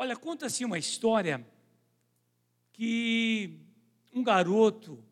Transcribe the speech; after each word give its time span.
Olha, 0.00 0.16
conta-se 0.16 0.64
uma 0.64 0.78
história 0.78 1.44
que 2.72 3.58
um 4.14 4.22
garoto 4.22 5.04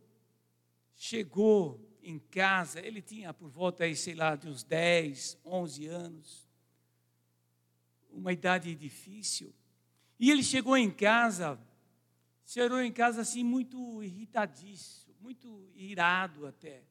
chegou 0.94 1.84
em 2.00 2.20
casa, 2.20 2.79
ele 2.79 3.03
tinha 3.03 3.35
por 3.35 3.51
volta 3.51 3.83
aí, 3.83 3.96
sei 3.96 4.14
lá, 4.14 4.37
de 4.37 4.49
uns 4.49 4.62
10, 4.62 5.41
11 5.45 5.87
anos, 5.87 6.49
uma 8.12 8.33
idade 8.33 8.72
difícil. 8.77 9.53
E 10.21 10.30
ele 10.30 10.45
chegou 10.45 10.77
em 10.77 10.89
casa, 10.89 11.61
chegou 12.45 12.80
em 12.80 12.93
casa 12.93 13.23
assim 13.23 13.43
muito 13.43 14.00
irritadíssimo, 14.05 15.12
muito 15.21 15.68
irado 15.75 16.46
até. 16.46 16.84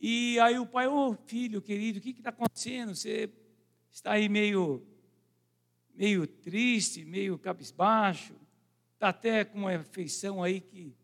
E 0.00 0.40
aí 0.40 0.58
o 0.58 0.66
pai, 0.66 0.88
ô 0.88 1.10
oh, 1.10 1.14
filho 1.26 1.60
querido, 1.60 1.98
o 1.98 2.02
que 2.02 2.12
está 2.12 2.30
acontecendo? 2.30 2.94
Você 2.94 3.30
está 3.90 4.12
aí 4.12 4.26
meio, 4.26 4.82
meio 5.94 6.26
triste, 6.26 7.04
meio 7.04 7.38
cabisbaixo, 7.38 8.34
está 8.94 9.08
até 9.08 9.44
com 9.44 9.60
uma 9.60 9.82
feição 9.84 10.42
aí 10.42 10.60
que 10.60 10.94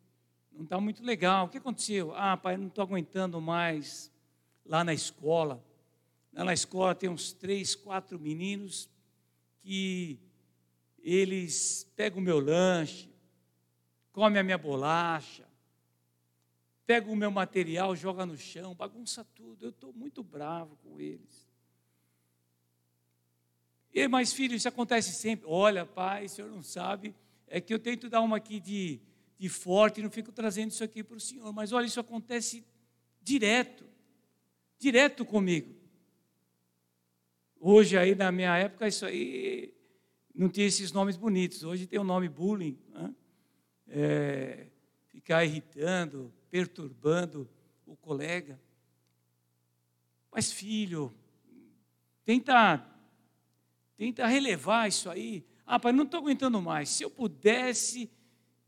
não 0.52 0.64
está 0.64 0.80
muito 0.80 1.02
legal. 1.02 1.46
O 1.46 1.48
que 1.48 1.58
aconteceu? 1.58 2.14
Ah, 2.14 2.36
pai, 2.36 2.56
não 2.56 2.66
estou 2.66 2.82
aguentando 2.82 3.40
mais 3.40 4.12
lá 4.64 4.84
na 4.84 4.92
escola. 4.92 5.64
Lá 6.32 6.44
na 6.44 6.52
escola 6.52 6.94
tem 6.94 7.08
uns 7.08 7.32
três, 7.32 7.74
quatro 7.74 8.18
meninos 8.18 8.88
que 9.62 10.18
eles 10.98 11.90
pegam 11.96 12.18
o 12.18 12.22
meu 12.22 12.38
lanche, 12.38 13.10
comem 14.12 14.38
a 14.38 14.42
minha 14.42 14.58
bolacha, 14.58 15.48
pegam 16.86 17.12
o 17.12 17.16
meu 17.16 17.30
material, 17.30 17.96
joga 17.96 18.26
no 18.26 18.36
chão, 18.36 18.74
bagunça 18.74 19.24
tudo. 19.34 19.66
Eu 19.66 19.70
estou 19.70 19.92
muito 19.92 20.22
bravo 20.22 20.76
com 20.76 21.00
eles. 21.00 21.49
E, 23.92 24.06
mas, 24.06 24.32
filho, 24.32 24.54
isso 24.54 24.68
acontece 24.68 25.12
sempre. 25.12 25.46
Olha, 25.48 25.84
pai, 25.84 26.26
o 26.26 26.28
senhor 26.28 26.50
não 26.50 26.62
sabe, 26.62 27.14
é 27.46 27.60
que 27.60 27.74
eu 27.74 27.78
tento 27.78 28.08
dar 28.08 28.20
uma 28.20 28.36
aqui 28.36 28.60
de, 28.60 29.00
de 29.38 29.48
forte, 29.48 30.02
não 30.02 30.10
fico 30.10 30.30
trazendo 30.30 30.70
isso 30.70 30.84
aqui 30.84 31.02
para 31.02 31.16
o 31.16 31.20
senhor. 31.20 31.52
Mas 31.52 31.72
olha, 31.72 31.86
isso 31.86 31.98
acontece 31.98 32.64
direto, 33.20 33.84
direto 34.78 35.24
comigo. 35.24 35.74
Hoje, 37.58 37.98
aí, 37.98 38.14
na 38.14 38.32
minha 38.32 38.56
época, 38.56 38.88
isso 38.88 39.04
aí 39.04 39.74
não 40.34 40.48
tinha 40.48 40.66
esses 40.66 40.92
nomes 40.92 41.16
bonitos. 41.16 41.62
Hoje 41.64 41.86
tem 41.86 41.98
o 41.98 42.04
nome 42.04 42.28
bullying. 42.28 42.78
Né? 42.88 43.14
É, 43.88 44.66
ficar 45.08 45.44
irritando, 45.44 46.32
perturbando 46.50 47.48
o 47.84 47.96
colega. 47.96 48.58
Mas, 50.32 50.52
filho, 50.52 51.12
tenta, 52.24 52.86
tenta 54.00 54.26
relevar 54.26 54.88
isso 54.88 55.10
aí. 55.10 55.44
Ah, 55.66 55.78
pai, 55.78 55.92
não 55.92 56.04
estou 56.04 56.20
aguentando 56.20 56.58
mais. 56.62 56.88
Se 56.88 57.02
eu 57.02 57.10
pudesse, 57.10 58.10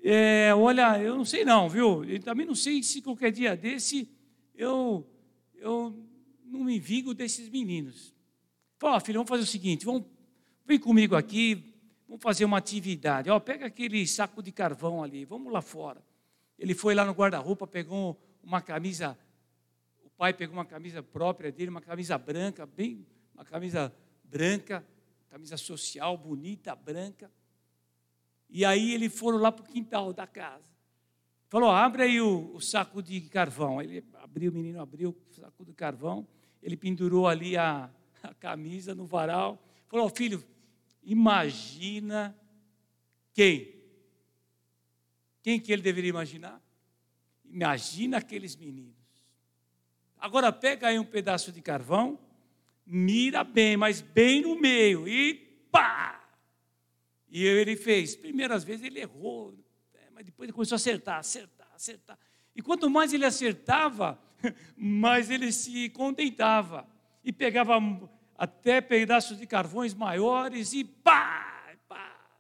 é, 0.05 0.55
olha, 0.55 1.02
eu 1.02 1.16
não 1.16 1.24
sei 1.24 1.42
não, 1.42 1.70
viu? 1.70 2.05
Eu 2.05 2.20
também 2.20 2.44
não 2.44 2.55
sei 2.55 2.83
se 2.83 3.00
qualquer 3.00 3.33
dia 3.33 3.56
desse 3.56 4.11
eu, 4.55 5.11
eu 5.55 5.98
não 6.44 6.62
me 6.62 6.78
vingo 6.78 7.14
desses 7.14 7.48
meninos. 7.48 8.14
Fala, 8.78 9.00
filho, 9.00 9.20
vamos 9.20 9.30
fazer 9.30 9.44
o 9.44 9.47
seguinte, 9.47 9.86
vamos, 9.86 10.05
vem 10.66 10.78
comigo 10.78 11.16
aqui, 11.16 11.72
vamos 12.06 12.22
fazer 12.22 12.44
uma 12.44 12.58
atividade. 12.58 13.30
Ó, 13.30 13.41
pega 13.41 13.64
aquele 13.64 14.06
saco 14.06 14.42
de 14.42 14.52
carvão 14.52 15.02
ali, 15.02 15.24
vamos 15.24 15.50
lá 15.50 15.62
fora. 15.62 16.05
Ele 16.58 16.74
foi 16.74 16.94
lá 16.94 17.06
no 17.06 17.12
guarda-roupa, 17.12 17.67
pegou 17.67 18.20
uma 18.42 18.61
camisa, 18.61 19.17
o 20.05 20.11
pai 20.11 20.34
pegou 20.34 20.52
uma 20.52 20.67
camisa 20.67 21.02
própria 21.02 21.50
dele, 21.50 21.70
uma 21.70 21.80
camisa 21.80 22.19
branca, 22.19 22.67
bem, 22.67 23.06
uma 23.34 23.46
camisa 23.46 23.91
branca, 24.24 24.84
camisa 25.33 25.56
social, 25.56 26.14
bonita, 26.19 26.77
branca. 26.77 27.33
E 28.50 28.66
aí 28.66 28.92
eles 28.92 29.19
foram 29.19 29.39
lá 29.39 29.50
para 29.50 29.64
o 29.64 29.66
quintal 29.66 30.12
da 30.12 30.27
casa. 30.27 30.70
Falou, 31.48 31.70
abre 31.70 32.02
aí 32.02 32.20
o, 32.20 32.55
o, 32.55 32.61
saco 32.61 33.02
de 33.02 33.19
carvão. 33.22 33.80
Ele 33.80 34.05
abriu, 34.12 34.52
o 34.52 34.55
menino 34.55 34.78
abriu 34.78 35.08
o 35.08 35.33
saco 35.33 35.64
de 35.64 35.73
carvão, 35.73 36.29
ele 36.62 36.77
pendurou 36.77 37.27
ali 37.27 37.57
a, 37.57 37.90
a 38.23 38.34
camisa 38.34 38.95
no 38.95 39.07
varal. 39.07 39.67
Falou, 39.89 40.11
filho, 40.11 40.45
imagina 41.02 42.39
quem? 43.33 43.74
Quem 45.42 45.58
que 45.58 45.73
ele 45.73 45.80
deveria 45.80 46.11
imaginar? 46.11 46.62
Imagina 47.42 48.18
aqueles 48.18 48.55
meninos. 48.55 49.01
Agora 50.18 50.52
pega 50.52 50.89
aí 50.89 50.98
um 50.98 51.07
pedaço 51.07 51.51
de 51.51 51.62
carvão, 51.62 52.20
mira 52.92 53.42
bem, 53.42 53.75
mas 53.75 54.03
bem 54.03 54.42
no 54.42 54.55
meio, 54.55 55.08
e 55.08 55.35
pá! 55.70 56.23
E 57.30 57.42
ele 57.42 57.75
fez. 57.75 58.14
Primeiras 58.14 58.63
vezes 58.63 58.85
ele 58.85 59.01
errou, 59.01 59.55
é, 59.95 60.11
mas 60.11 60.27
depois 60.27 60.47
ele 60.47 60.53
começou 60.53 60.75
a 60.75 60.77
acertar, 60.77 61.19
acertar, 61.19 61.69
acertar. 61.75 62.19
E 62.55 62.61
quanto 62.61 62.91
mais 62.91 63.14
ele 63.14 63.25
acertava, 63.25 64.20
mais 64.77 65.31
ele 65.31 65.51
se 65.51 65.89
contentava. 65.89 66.86
E 67.25 67.33
pegava 67.33 67.79
até 68.36 68.83
pedaços 68.83 69.39
de 69.39 69.47
carvões 69.47 69.95
maiores 69.95 70.75
e 70.75 70.85
pá, 70.85 71.75
pá. 71.89 72.36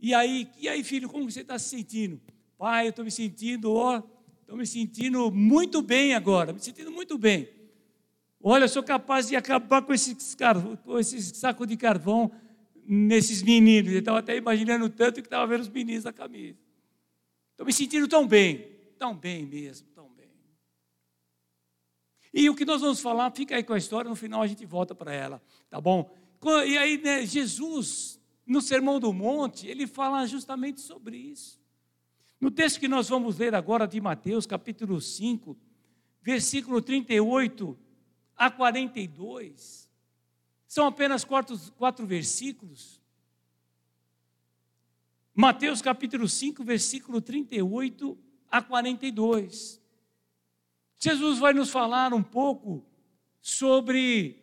E 0.00 0.14
aí, 0.14 0.48
e 0.56 0.68
aí, 0.70 0.82
filho, 0.82 1.10
como 1.10 1.30
você 1.30 1.42
está 1.42 1.58
se 1.58 1.68
sentindo? 1.68 2.18
Pai, 2.56 2.86
eu 2.86 2.90
estou 2.90 3.04
me 3.04 3.10
sentindo, 3.10 3.74
ó, 3.74 4.02
estou 4.40 4.56
me 4.56 4.66
sentindo 4.66 5.30
muito 5.30 5.82
bem 5.82 6.14
agora, 6.14 6.54
me 6.54 6.60
sentindo 6.60 6.90
muito 6.90 7.18
bem. 7.18 7.57
Olha, 8.40 8.64
eu 8.64 8.68
sou 8.68 8.82
capaz 8.82 9.28
de 9.28 9.36
acabar 9.36 9.82
com 9.82 9.92
esse, 9.92 10.16
com 10.84 11.02
saco 11.02 11.66
de 11.66 11.76
carvão 11.76 12.30
nesses 12.86 13.42
meninos. 13.42 13.92
Eu 13.92 13.98
estava 13.98 14.20
até 14.20 14.36
imaginando 14.36 14.88
tanto 14.88 15.20
que 15.20 15.26
estava 15.26 15.46
vendo 15.46 15.62
os 15.62 15.68
meninos 15.68 16.04
na 16.04 16.12
camisa. 16.12 16.58
Estou 17.50 17.66
me 17.66 17.72
sentindo 17.72 18.06
tão 18.06 18.26
bem, 18.26 18.68
tão 18.96 19.14
bem 19.16 19.44
mesmo, 19.44 19.88
tão 19.88 20.08
bem. 20.10 20.30
E 22.32 22.48
o 22.48 22.54
que 22.54 22.64
nós 22.64 22.80
vamos 22.80 23.00
falar, 23.00 23.32
fica 23.32 23.56
aí 23.56 23.64
com 23.64 23.72
a 23.72 23.78
história, 23.78 24.08
no 24.08 24.14
final 24.14 24.42
a 24.42 24.46
gente 24.46 24.64
volta 24.64 24.94
para 24.94 25.12
ela, 25.12 25.42
tá 25.68 25.80
bom? 25.80 26.08
E 26.64 26.78
aí, 26.78 26.96
né, 26.98 27.26
Jesus, 27.26 28.20
no 28.46 28.60
Sermão 28.60 29.00
do 29.00 29.12
Monte, 29.12 29.66
ele 29.66 29.86
fala 29.88 30.24
justamente 30.26 30.80
sobre 30.80 31.16
isso. 31.16 31.60
No 32.40 32.52
texto 32.52 32.78
que 32.78 32.86
nós 32.86 33.08
vamos 33.08 33.38
ler 33.38 33.56
agora 33.56 33.88
de 33.88 34.00
Mateus, 34.00 34.46
capítulo 34.46 35.00
5, 35.00 35.58
versículo 36.22 36.80
38 36.80 37.76
a 38.38 38.50
42, 38.50 39.90
são 40.66 40.86
apenas 40.86 41.24
quatro, 41.24 41.58
quatro 41.72 42.06
versículos. 42.06 43.02
Mateus 45.34 45.82
capítulo 45.82 46.28
5, 46.28 46.62
versículo 46.62 47.20
38 47.20 48.16
a 48.48 48.62
42. 48.62 49.80
Jesus 50.98 51.38
vai 51.38 51.52
nos 51.52 51.70
falar 51.70 52.14
um 52.14 52.22
pouco 52.22 52.84
sobre 53.40 54.42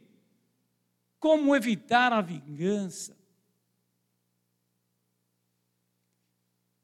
como 1.19 1.55
evitar 1.55 2.11
a 2.11 2.21
vingança. 2.21 3.17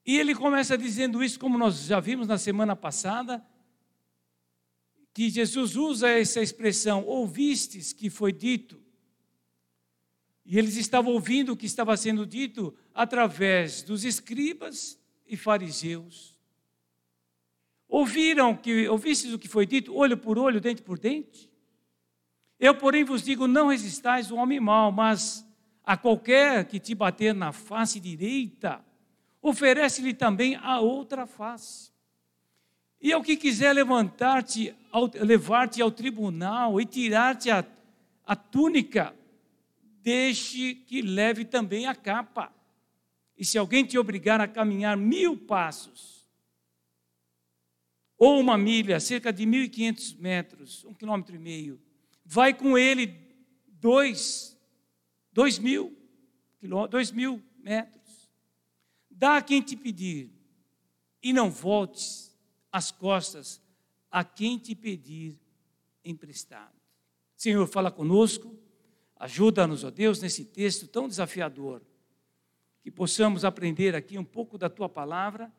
E 0.06 0.18
ele 0.18 0.34
começa 0.34 0.78
dizendo 0.78 1.24
isso, 1.24 1.40
como 1.40 1.58
nós 1.58 1.86
já 1.86 2.00
vimos 2.00 2.28
na 2.28 2.38
semana 2.38 2.76
passada, 2.76 3.46
que 5.14 5.30
Jesus 5.30 5.76
usa 5.76 6.10
essa 6.10 6.42
expressão, 6.42 7.06
ouvistes 7.06 7.92
que 7.92 8.10
foi 8.10 8.32
dito. 8.32 8.82
E 10.46 10.58
eles 10.58 10.76
estavam 10.76 11.14
ouvindo 11.14 11.54
o 11.54 11.58
que 11.58 11.66
estava 11.66 11.96
sendo 11.96 12.26
dito 12.26 12.74
através 12.94 13.84
dos 13.84 14.04
escribas 14.04 15.00
e 15.26 15.38
fariseus. 15.38 16.38
Ouviram 17.88 18.56
que, 18.56 18.88
ouvistes 18.88 19.34
o 19.34 19.40
que 19.40 19.48
foi 19.48 19.66
dito, 19.66 19.94
olho 19.94 20.18
por 20.18 20.38
olho, 20.38 20.62
dente 20.62 20.82
por 20.82 20.98
dente? 20.98 21.52
Eu, 22.60 22.76
porém, 22.76 23.04
vos 23.04 23.22
digo: 23.22 23.48
não 23.48 23.68
resistais 23.68 24.32
o 24.32 24.36
homem 24.36 24.60
mau, 24.60 24.92
mas 24.92 25.46
a 25.84 25.98
qualquer 25.98 26.66
que 26.66 26.80
te 26.80 26.96
bater 26.96 27.34
na 27.34 27.52
face 27.52 28.00
direita, 28.00 28.84
oferece-lhe 29.42 30.14
também 30.14 30.56
a 30.56 30.80
outra 30.80 31.26
face. 31.26 31.92
E 33.02 33.12
ao 33.12 33.24
que 33.24 33.36
quiser 33.36 33.74
levantar-te, 33.74 34.76
levar-te 35.16 35.82
ao 35.82 35.92
tribunal 35.92 36.80
e 36.80 36.86
tirar-te 36.86 37.50
a, 37.50 37.66
a 38.26 38.36
túnica, 38.36 39.16
deixe 40.02 40.76
que 40.76 41.02
leve 41.02 41.46
também 41.46 41.86
a 41.86 41.96
capa. 41.96 42.54
E 43.38 43.46
se 43.46 43.58
alguém 43.58 43.86
te 43.86 43.98
obrigar 43.98 44.42
a 44.42 44.48
caminhar 44.48 44.98
mil 44.98 45.38
passos, 45.38 46.22
ou 48.18 48.40
uma 48.40 48.58
milha, 48.58 49.00
cerca 49.00 49.34
de 49.34 49.46
mil 49.46 49.64
e 49.64 49.70
quinhentos 49.70 50.14
metros, 50.14 50.86
um 50.86 50.94
quilômetro 50.94 51.36
e 51.36 51.40
meio, 51.40 51.82
vai 52.24 52.54
com 52.54 52.78
ele 52.78 53.18
dois, 53.68 54.56
dois 55.34 55.58
mil, 55.58 55.98
dois 56.90 57.12
mil 57.12 57.42
metros. 57.58 58.30
Dá 59.10 59.38
a 59.38 59.42
quem 59.42 59.62
te 59.62 59.76
pedir, 59.76 60.32
e 61.24 61.34
não 61.34 61.50
voltes 61.50 62.36
as 62.72 62.92
costas 62.92 63.62
a 64.12 64.24
quem 64.24 64.58
te 64.58 64.76
pedir 64.76 65.40
emprestado. 66.04 66.76
Senhor, 67.36 67.66
fala 67.68 67.90
conosco, 67.90 68.56
Ajuda-nos, 69.22 69.84
ó 69.84 69.92
Deus, 69.92 70.20
nesse 70.20 70.44
texto 70.44 70.88
tão 70.88 71.08
desafiador, 71.08 71.80
que 72.82 72.90
possamos 72.90 73.46
aprender 73.46 73.96
aqui 73.96 74.18
um 74.18 74.24
pouco 74.24 74.58
da 74.58 74.68
tua 74.68 74.90
palavra 74.90 75.54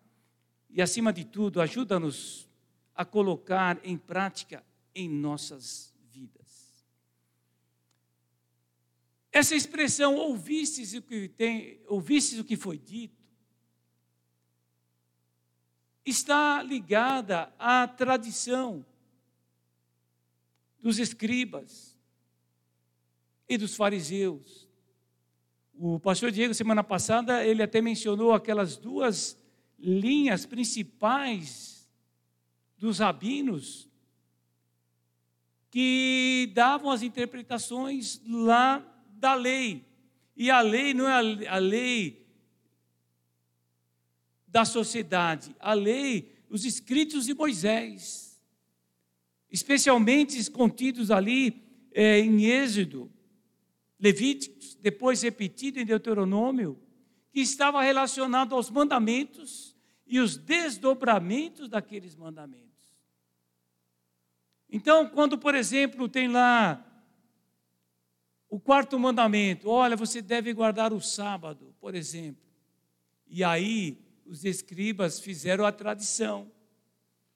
e, 0.69 0.83
acima 0.83 1.13
de 1.13 1.25
tudo, 1.25 1.61
ajuda-nos 1.61 2.51
a 2.93 3.05
colocar 3.05 3.79
em 3.85 3.97
prática 3.97 4.65
em 4.93 5.09
nossas 5.09 5.95
vidas. 6.11 6.85
Essa 9.31 9.55
expressão, 9.55 10.17
ouvistes 10.17 10.93
o 10.95 11.01
que, 11.01 11.29
tem, 11.29 11.81
ouvistes 11.87 12.41
o 12.41 12.45
que 12.45 12.57
foi 12.57 12.79
dito, 12.79 13.23
está 16.05 16.63
ligada 16.63 17.53
à 17.59 17.87
tradição 17.87 18.85
dos 20.81 20.99
escribas 20.99 21.97
e 23.49 23.57
dos 23.57 23.77
fariseus. 23.77 24.69
O 25.75 25.99
pastor 25.99 26.31
Diego, 26.31 26.55
semana 26.55 26.83
passada, 26.83 27.45
ele 27.45 27.63
até 27.63 27.81
mencionou 27.81 28.33
aquelas 28.33 28.77
duas 28.77 29.39
linhas 29.79 30.45
principais 30.47 31.89
dos 32.77 32.99
rabinos 32.99 33.89
que 35.71 36.51
davam 36.55 36.91
as 36.91 37.03
interpretações 37.03 38.21
lá 38.27 38.85
da 39.09 39.35
lei. 39.35 39.85
E 40.37 40.51
a 40.51 40.61
lei 40.61 40.93
não 40.93 41.09
é 41.09 41.49
a 41.49 41.59
lei 41.59 42.22
da 44.53 44.67
sociedade, 44.67 45.57
a 45.59 45.73
lei, 45.73 46.31
os 46.51 46.67
escritos 46.67 47.25
de 47.25 47.33
Moisés, 47.33 48.39
especialmente 49.51 50.51
contidos 50.51 51.11
ali 51.11 51.89
é, 51.91 52.21
em 52.21 52.45
Êxodo, 52.45 53.11
Levíticos, 53.99 54.75
depois 54.75 55.23
repetido 55.23 55.81
em 55.81 55.87
Deuteronômio, 55.87 56.79
que 57.33 57.41
estava 57.41 57.83
relacionado 57.83 58.55
aos 58.55 58.69
mandamentos 58.69 59.75
e 60.07 60.21
os 60.21 60.37
desdobramentos 60.37 61.67
daqueles 61.69 62.15
mandamentos. 62.15 62.93
Então, 64.69 65.09
quando, 65.09 65.39
por 65.39 65.55
exemplo, 65.55 66.09
tem 66.11 66.29
lá 66.29 66.85
o 68.51 68.61
quarto 68.61 68.99
mandamento, 68.99 69.71
olha, 69.71 69.97
você 69.97 70.21
deve 70.21 70.53
guardar 70.53 70.93
o 70.93 71.01
sábado, 71.01 71.75
por 71.81 71.95
exemplo. 71.95 72.43
E 73.27 73.43
aí 73.43 74.12
os 74.33 74.47
escribas 74.47 75.21
fizeram 75.21 75.67
a 75.67 75.71
tradição. 75.71 76.51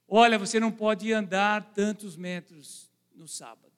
Olha, 0.08 0.38
você 0.38 0.58
não 0.58 0.72
pode 0.72 1.12
andar 1.12 1.74
tantos 1.74 2.16
metros 2.16 2.90
no 3.14 3.28
sábado. 3.28 3.74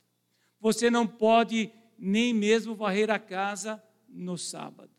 Você 0.61 0.88
não 0.88 1.05
pode 1.05 1.73
nem 1.99 2.32
mesmo 2.32 2.76
varrer 2.76 3.11
a 3.11 3.19
casa 3.19 3.82
no 4.09 4.38
sábado. 4.38 4.93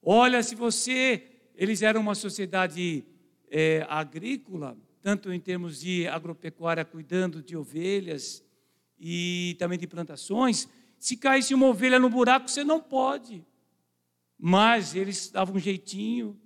Olha, 0.00 0.40
se 0.40 0.54
você. 0.54 1.30
Eles 1.56 1.82
eram 1.82 2.00
uma 2.00 2.14
sociedade 2.14 3.04
é, 3.50 3.84
agrícola, 3.88 4.76
tanto 5.02 5.32
em 5.32 5.40
termos 5.40 5.80
de 5.80 6.06
agropecuária, 6.06 6.84
cuidando 6.84 7.42
de 7.42 7.56
ovelhas 7.56 8.44
e 8.98 9.56
também 9.58 9.78
de 9.78 9.88
plantações. 9.88 10.68
Se 10.96 11.16
caísse 11.16 11.54
uma 11.54 11.66
ovelha 11.66 11.98
no 11.98 12.08
buraco, 12.08 12.48
você 12.48 12.62
não 12.62 12.80
pode. 12.80 13.44
Mas 14.38 14.94
eles 14.94 15.28
davam 15.28 15.56
um 15.56 15.60
jeitinho 15.60 16.40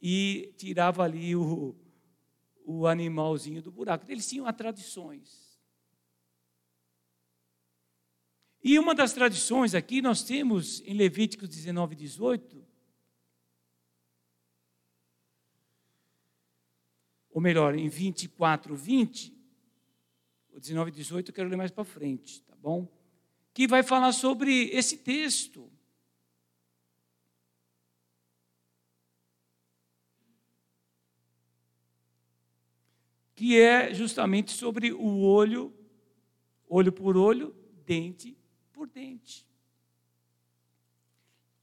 e 0.00 0.54
tirava 0.56 1.02
ali 1.02 1.36
o, 1.36 1.74
o 2.64 2.86
animalzinho 2.86 3.62
do 3.62 3.70
buraco. 3.70 4.04
Eles 4.08 4.28
tinham 4.28 4.50
tradições. 4.52 5.50
E 8.62 8.78
uma 8.78 8.94
das 8.94 9.12
tradições 9.12 9.74
aqui 9.74 10.02
nós 10.02 10.22
temos 10.22 10.80
em 10.82 10.94
Levíticos 10.94 11.48
19, 11.48 11.94
18, 11.94 12.66
ou 17.30 17.40
melhor, 17.40 17.74
em 17.74 17.88
24, 17.88 18.76
20, 18.76 19.34
o 20.52 20.60
19, 20.60 20.90
18 20.90 21.30
eu 21.30 21.34
quero 21.34 21.48
ler 21.48 21.56
mais 21.56 21.70
para 21.70 21.84
frente, 21.84 22.42
tá 22.42 22.54
bom? 22.56 22.86
Que 23.54 23.66
vai 23.66 23.82
falar 23.82 24.12
sobre 24.12 24.64
esse 24.70 24.98
texto. 24.98 25.70
Que 33.40 33.58
é 33.58 33.94
justamente 33.94 34.52
sobre 34.52 34.92
o 34.92 35.22
olho, 35.22 35.74
olho 36.68 36.92
por 36.92 37.16
olho, 37.16 37.56
dente 37.86 38.36
por 38.70 38.86
dente. 38.86 39.46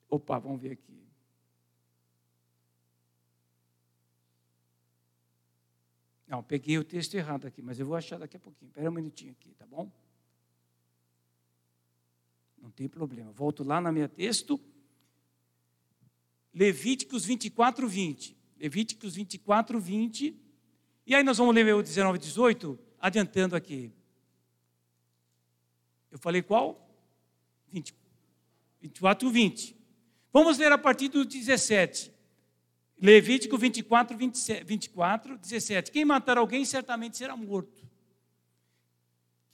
Opa, 0.10 0.40
vamos 0.40 0.60
ver 0.60 0.72
aqui. 0.72 1.08
Não, 6.28 6.42
peguei 6.42 6.80
o 6.80 6.84
texto 6.84 7.14
errado 7.14 7.46
aqui, 7.46 7.62
mas 7.62 7.80
eu 7.80 7.86
vou 7.86 7.96
achar 7.96 8.18
daqui 8.18 8.38
a 8.38 8.40
pouquinho. 8.40 8.70
Espera 8.70 8.90
um 8.90 8.94
minutinho 8.94 9.34
aqui, 9.34 9.54
tá 9.54 9.68
bom? 9.68 9.92
Não 12.60 12.72
tem 12.72 12.90
problema. 12.90 13.32
Volto 13.32 13.64
lá 13.64 13.80
no 13.80 13.94
meu 13.94 14.10
texto. 14.10 14.60
Levíticos 16.52 17.24
24, 17.24 17.88
20. 17.88 18.36
Levíticos 18.58 19.14
24, 19.14 19.80
20. 19.80 20.47
E 21.08 21.16
aí 21.16 21.24
nós 21.24 21.38
vamos 21.38 21.56
ler 21.56 21.74
o 21.74 21.82
19, 21.82 22.20
18, 22.20 22.78
adiantando 23.00 23.56
aqui. 23.56 23.94
Eu 26.12 26.20
falei 26.20 26.42
qual? 26.42 26.86
20, 27.72 27.96
24, 28.82 29.30
20. 29.30 29.78
Vamos 30.34 30.58
ler 30.58 30.70
a 30.70 30.78
partir 30.78 31.08
do 31.08 31.24
17. 31.24 32.12
Levítico 33.02 33.58
24, 33.58 34.18
27, 34.18 34.64
24, 34.66 35.38
17. 35.38 35.92
Quem 35.94 36.04
matar 36.04 36.38
alguém 36.38 36.66
certamente 36.66 37.16
será 37.16 37.38
morto. 37.38 37.88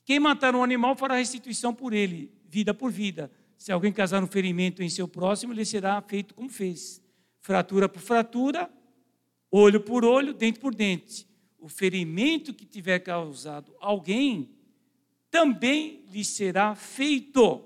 Quem 0.03 0.19
matar 0.19 0.55
um 0.55 0.63
animal 0.63 0.95
fará 0.95 1.17
restituição 1.17 1.71
por 1.71 1.93
ele, 1.93 2.33
vida 2.49 2.73
por 2.73 2.91
vida. 2.91 3.31
Se 3.59 3.71
alguém 3.71 3.93
causar 3.93 4.23
um 4.23 4.27
ferimento 4.27 4.81
em 4.81 4.89
seu 4.89 5.07
próximo, 5.07 5.53
ele 5.53 5.65
será 5.65 6.01
feito 6.01 6.33
como 6.33 6.49
fez. 6.49 6.99
Fratura 7.41 7.87
por 7.87 8.01
fratura, 8.01 8.73
olho 9.51 9.79
por 9.79 10.03
olho, 10.03 10.33
dente 10.33 10.59
por 10.59 10.73
dente. 10.73 11.31
O 11.63 11.69
ferimento 11.69 12.53
que 12.53 12.65
tiver 12.65 12.99
causado 12.99 13.73
alguém, 13.79 14.49
também 15.31 16.03
lhe 16.11 16.25
será 16.25 16.75
feito. 16.75 17.63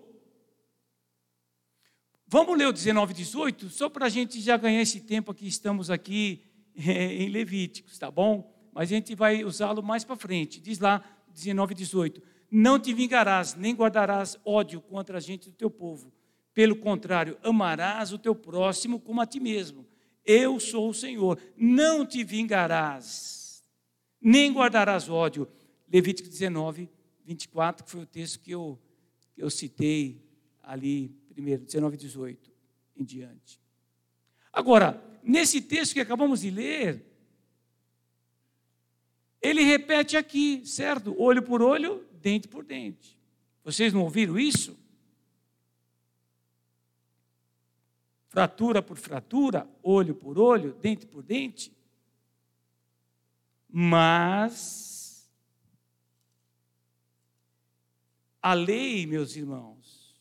Vamos 2.28 2.56
ler 2.56 2.68
o 2.68 2.72
19 2.72 3.16
18, 3.16 3.70
só 3.72 3.90
para 3.90 4.06
a 4.06 4.10
gente 4.10 4.40
já 4.40 4.56
ganhar 4.56 4.84
esse 4.84 5.00
tempo 5.00 5.32
aqui, 5.32 5.48
estamos 5.48 5.90
aqui 5.90 6.44
é, 6.76 7.12
em 7.26 7.30
Levíticos, 7.30 7.98
tá 7.98 8.12
bom? 8.12 8.56
Mas 8.72 8.84
a 8.84 8.94
gente 8.94 9.16
vai 9.16 9.44
usá-lo 9.44 9.82
mais 9.82 10.04
para 10.04 10.16
frente. 10.16 10.62
Diz 10.62 10.78
lá, 10.78 11.04
19 11.34 11.74
18: 11.74 12.22
Não 12.52 12.80
te 12.80 12.94
vingarás, 12.94 13.56
nem 13.56 13.74
guardarás 13.74 14.38
ódio 14.46 14.80
contra 14.80 15.18
a 15.18 15.20
gente 15.20 15.50
do 15.50 15.56
teu 15.56 15.72
povo. 15.72 16.14
Pelo 16.54 16.76
contrário, 16.76 17.36
amarás 17.42 18.14
o 18.14 18.20
teu 18.20 18.36
próximo 18.36 19.00
como 19.00 19.22
a 19.22 19.26
ti 19.26 19.40
mesmo. 19.40 19.88
Eu 20.24 20.60
sou 20.60 20.88
o 20.88 20.94
Senhor. 20.94 21.40
Não 21.58 22.06
te 22.06 22.24
vingarás, 22.24 23.47
nem 24.28 24.52
guardarás 24.52 25.08
ódio. 25.08 25.48
Levítico 25.90 26.28
19, 26.28 26.90
24, 27.24 27.86
que 27.86 27.92
foi 27.92 28.02
o 28.02 28.06
texto 28.06 28.42
que 28.42 28.52
eu, 28.52 28.78
eu 29.38 29.50
citei 29.50 30.22
ali 30.62 31.16
primeiro, 31.30 31.64
19 31.64 31.96
e 31.96 32.00
18 32.00 32.52
em 32.98 33.06
diante. 33.06 33.62
Agora, 34.52 35.02
nesse 35.24 35.62
texto 35.62 35.94
que 35.94 36.02
acabamos 36.02 36.42
de 36.42 36.52
ler, 36.52 37.06
ele 39.42 39.62
repete 39.62 40.18
aqui, 40.18 40.62
certo? 40.66 41.16
Olho 41.18 41.42
por 41.42 41.62
olho, 41.62 42.06
dente 42.22 42.50
por 42.50 42.66
dente. 42.66 43.18
Vocês 43.64 43.94
não 43.94 44.02
ouviram 44.02 44.38
isso? 44.38 44.78
Fratura 48.28 48.82
por 48.82 48.98
fratura, 48.98 49.70
olho 49.82 50.14
por 50.14 50.38
olho, 50.38 50.74
dente 50.82 51.06
por 51.06 51.24
dente. 51.24 51.77
Mas 53.80 55.30
a 58.42 58.56
lei, 58.56 59.06
meus 59.06 59.36
irmãos, 59.36 60.20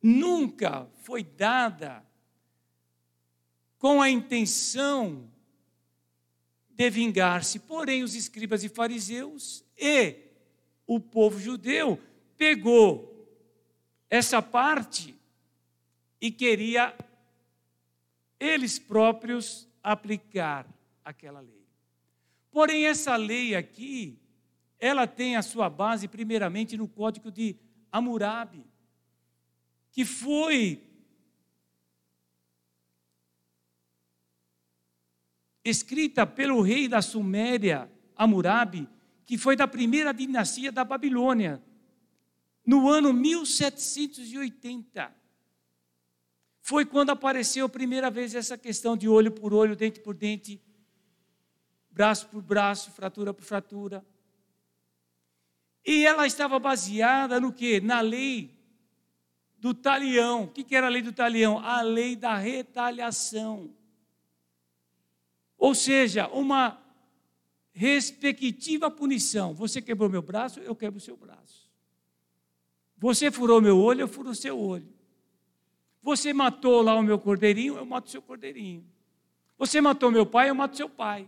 nunca 0.00 0.88
foi 1.02 1.24
dada 1.24 2.06
com 3.80 4.00
a 4.00 4.08
intenção 4.08 5.28
de 6.70 6.88
vingar-se. 6.88 7.58
Porém, 7.58 8.04
os 8.04 8.14
escribas 8.14 8.62
e 8.62 8.68
fariseus 8.68 9.64
e 9.76 10.20
o 10.86 11.00
povo 11.00 11.40
judeu 11.40 12.00
pegou 12.38 13.28
essa 14.08 14.40
parte 14.40 15.16
e 16.20 16.30
queria 16.30 16.96
eles 18.38 18.78
próprios 18.78 19.68
aplicar 19.82 20.66
aquela 21.04 21.40
lei. 21.40 21.66
Porém, 22.50 22.86
essa 22.86 23.16
lei 23.16 23.54
aqui 23.54 24.18
ela 24.78 25.06
tem 25.06 25.36
a 25.36 25.42
sua 25.42 25.70
base 25.70 26.08
primeiramente 26.08 26.76
no 26.76 26.86
Código 26.86 27.30
de 27.30 27.56
Hammurabi, 27.90 28.64
que 29.90 30.04
foi 30.04 30.82
escrita 35.64 36.26
pelo 36.26 36.60
rei 36.60 36.88
da 36.88 37.00
Suméria, 37.02 37.90
Hammurabi, 38.14 38.88
que 39.24 39.38
foi 39.38 39.56
da 39.56 39.66
primeira 39.66 40.12
dinastia 40.12 40.70
da 40.70 40.84
Babilônia, 40.84 41.62
no 42.64 42.88
ano 42.88 43.12
1780. 43.12 45.25
Foi 46.66 46.84
quando 46.84 47.10
apareceu 47.10 47.66
a 47.66 47.68
primeira 47.68 48.10
vez 48.10 48.34
essa 48.34 48.58
questão 48.58 48.96
de 48.96 49.08
olho 49.08 49.30
por 49.30 49.54
olho, 49.54 49.76
dente 49.76 50.00
por 50.00 50.16
dente, 50.16 50.60
braço 51.92 52.26
por 52.26 52.42
braço, 52.42 52.90
fratura 52.90 53.32
por 53.32 53.44
fratura. 53.44 54.04
E 55.84 56.04
ela 56.04 56.26
estava 56.26 56.58
baseada 56.58 57.38
no 57.38 57.52
que? 57.52 57.80
Na 57.80 58.00
lei 58.00 58.50
do 59.58 59.72
talião. 59.72 60.42
O 60.42 60.48
que 60.48 60.74
era 60.74 60.88
a 60.88 60.90
lei 60.90 61.02
do 61.02 61.12
talião? 61.12 61.60
A 61.60 61.82
lei 61.82 62.16
da 62.16 62.34
retaliação. 62.34 63.72
Ou 65.56 65.72
seja, 65.72 66.26
uma 66.26 66.82
respectiva 67.70 68.90
punição. 68.90 69.54
Você 69.54 69.80
quebrou 69.80 70.10
meu 70.10 70.20
braço, 70.20 70.58
eu 70.58 70.74
quebro 70.74 70.98
o 70.98 71.00
seu 71.00 71.16
braço. 71.16 71.70
Você 72.96 73.30
furou 73.30 73.60
meu 73.60 73.78
olho, 73.78 74.00
eu 74.00 74.08
furo 74.08 74.30
o 74.30 74.34
seu 74.34 74.58
olho. 74.58 74.95
Você 76.06 76.32
matou 76.32 76.82
lá 76.82 76.94
o 76.94 77.02
meu 77.02 77.18
cordeirinho, 77.18 77.76
eu 77.76 77.84
mato 77.84 78.06
o 78.06 78.10
seu 78.10 78.22
cordeirinho. 78.22 78.86
Você 79.58 79.80
matou 79.80 80.08
meu 80.08 80.24
pai, 80.24 80.48
eu 80.48 80.54
mato 80.54 80.76
seu 80.76 80.88
pai. 80.88 81.26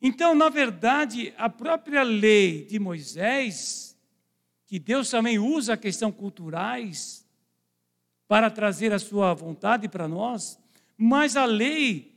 Então, 0.00 0.32
na 0.32 0.48
verdade, 0.48 1.34
a 1.36 1.50
própria 1.50 2.04
lei 2.04 2.64
de 2.64 2.78
Moisés, 2.78 3.98
que 4.64 4.78
Deus 4.78 5.10
também 5.10 5.40
usa 5.40 5.72
a 5.72 5.76
questão 5.76 6.12
culturais 6.12 7.28
para 8.28 8.48
trazer 8.48 8.92
a 8.92 8.98
sua 9.00 9.34
vontade 9.34 9.88
para 9.88 10.06
nós, 10.06 10.56
mas 10.96 11.36
a 11.36 11.46
lei, 11.46 12.14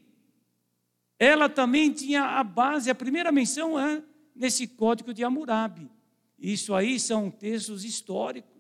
ela 1.18 1.50
também 1.50 1.92
tinha 1.92 2.22
a 2.22 2.44
base, 2.44 2.92
a 2.92 2.96
primeira 2.96 3.32
menção 3.32 3.80
é 3.80 4.04
nesse 4.36 4.68
código 4.68 5.12
de 5.12 5.24
Hammurabi. 5.24 5.90
Isso 6.38 6.76
aí 6.76 7.00
são 7.00 7.32
textos 7.32 7.84
históricos 7.84 8.57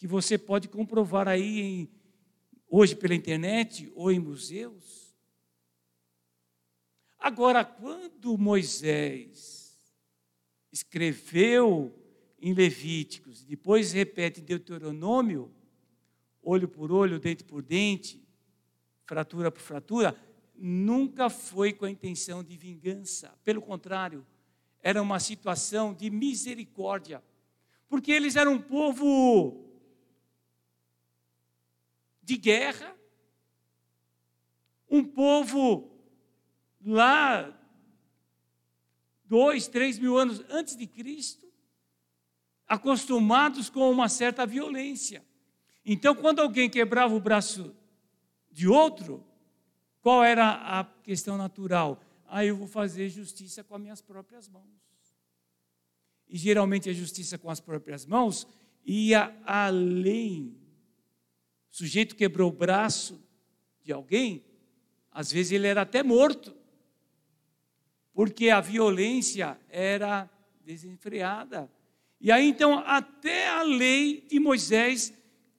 que 0.00 0.06
você 0.06 0.38
pode 0.38 0.66
comprovar 0.66 1.28
aí 1.28 1.60
em, 1.60 1.90
hoje 2.66 2.96
pela 2.96 3.14
internet 3.14 3.92
ou 3.94 4.10
em 4.10 4.18
museus. 4.18 5.14
Agora, 7.18 7.62
quando 7.62 8.38
Moisés 8.38 9.94
escreveu 10.72 11.94
em 12.40 12.54
Levíticos, 12.54 13.44
depois 13.44 13.92
repete 13.92 14.40
em 14.40 14.44
Deuteronômio, 14.44 15.52
olho 16.42 16.66
por 16.66 16.90
olho, 16.90 17.20
dente 17.20 17.44
por 17.44 17.60
dente, 17.62 18.26
fratura 19.04 19.50
por 19.50 19.60
fratura, 19.60 20.18
nunca 20.54 21.28
foi 21.28 21.74
com 21.74 21.84
a 21.84 21.90
intenção 21.90 22.42
de 22.42 22.56
vingança. 22.56 23.38
Pelo 23.44 23.60
contrário, 23.60 24.26
era 24.80 25.02
uma 25.02 25.20
situação 25.20 25.92
de 25.92 26.08
misericórdia. 26.08 27.22
Porque 27.86 28.10
eles 28.10 28.34
eram 28.34 28.54
um 28.54 28.62
povo 28.62 29.69
de 32.30 32.36
guerra, 32.36 32.96
um 34.88 35.02
povo 35.02 35.90
lá 36.80 37.52
dois, 39.24 39.66
três 39.66 39.98
mil 39.98 40.16
anos 40.16 40.40
antes 40.48 40.76
de 40.76 40.86
Cristo, 40.86 41.52
acostumados 42.68 43.68
com 43.68 43.90
uma 43.90 44.08
certa 44.08 44.46
violência. 44.46 45.24
Então, 45.84 46.14
quando 46.14 46.38
alguém 46.38 46.70
quebrava 46.70 47.12
o 47.12 47.20
braço 47.20 47.74
de 48.48 48.68
outro, 48.68 49.26
qual 50.00 50.22
era 50.22 50.52
a 50.78 50.84
questão 51.02 51.36
natural? 51.36 52.00
Ah, 52.28 52.44
eu 52.44 52.56
vou 52.56 52.68
fazer 52.68 53.08
justiça 53.08 53.64
com 53.64 53.74
as 53.74 53.80
minhas 53.80 54.00
próprias 54.00 54.48
mãos. 54.48 54.70
E 56.28 56.38
geralmente 56.38 56.88
a 56.88 56.92
justiça 56.92 57.36
com 57.36 57.50
as 57.50 57.58
próprias 57.58 58.06
mãos 58.06 58.46
ia 58.84 59.36
além. 59.44 60.59
O 61.72 61.76
sujeito 61.76 62.16
quebrou 62.16 62.50
o 62.50 62.54
braço 62.54 63.20
de 63.82 63.92
alguém, 63.92 64.44
às 65.10 65.32
vezes 65.32 65.52
ele 65.52 65.66
era 65.66 65.82
até 65.82 66.02
morto 66.02 66.54
porque 68.12 68.50
a 68.50 68.60
violência 68.60 69.58
era 69.68 70.28
desenfreada. 70.64 71.70
E 72.20 72.30
aí 72.30 72.46
então, 72.46 72.78
até 72.86 73.48
a 73.48 73.62
lei 73.62 74.26
de 74.28 74.38
Moisés, 74.38 75.12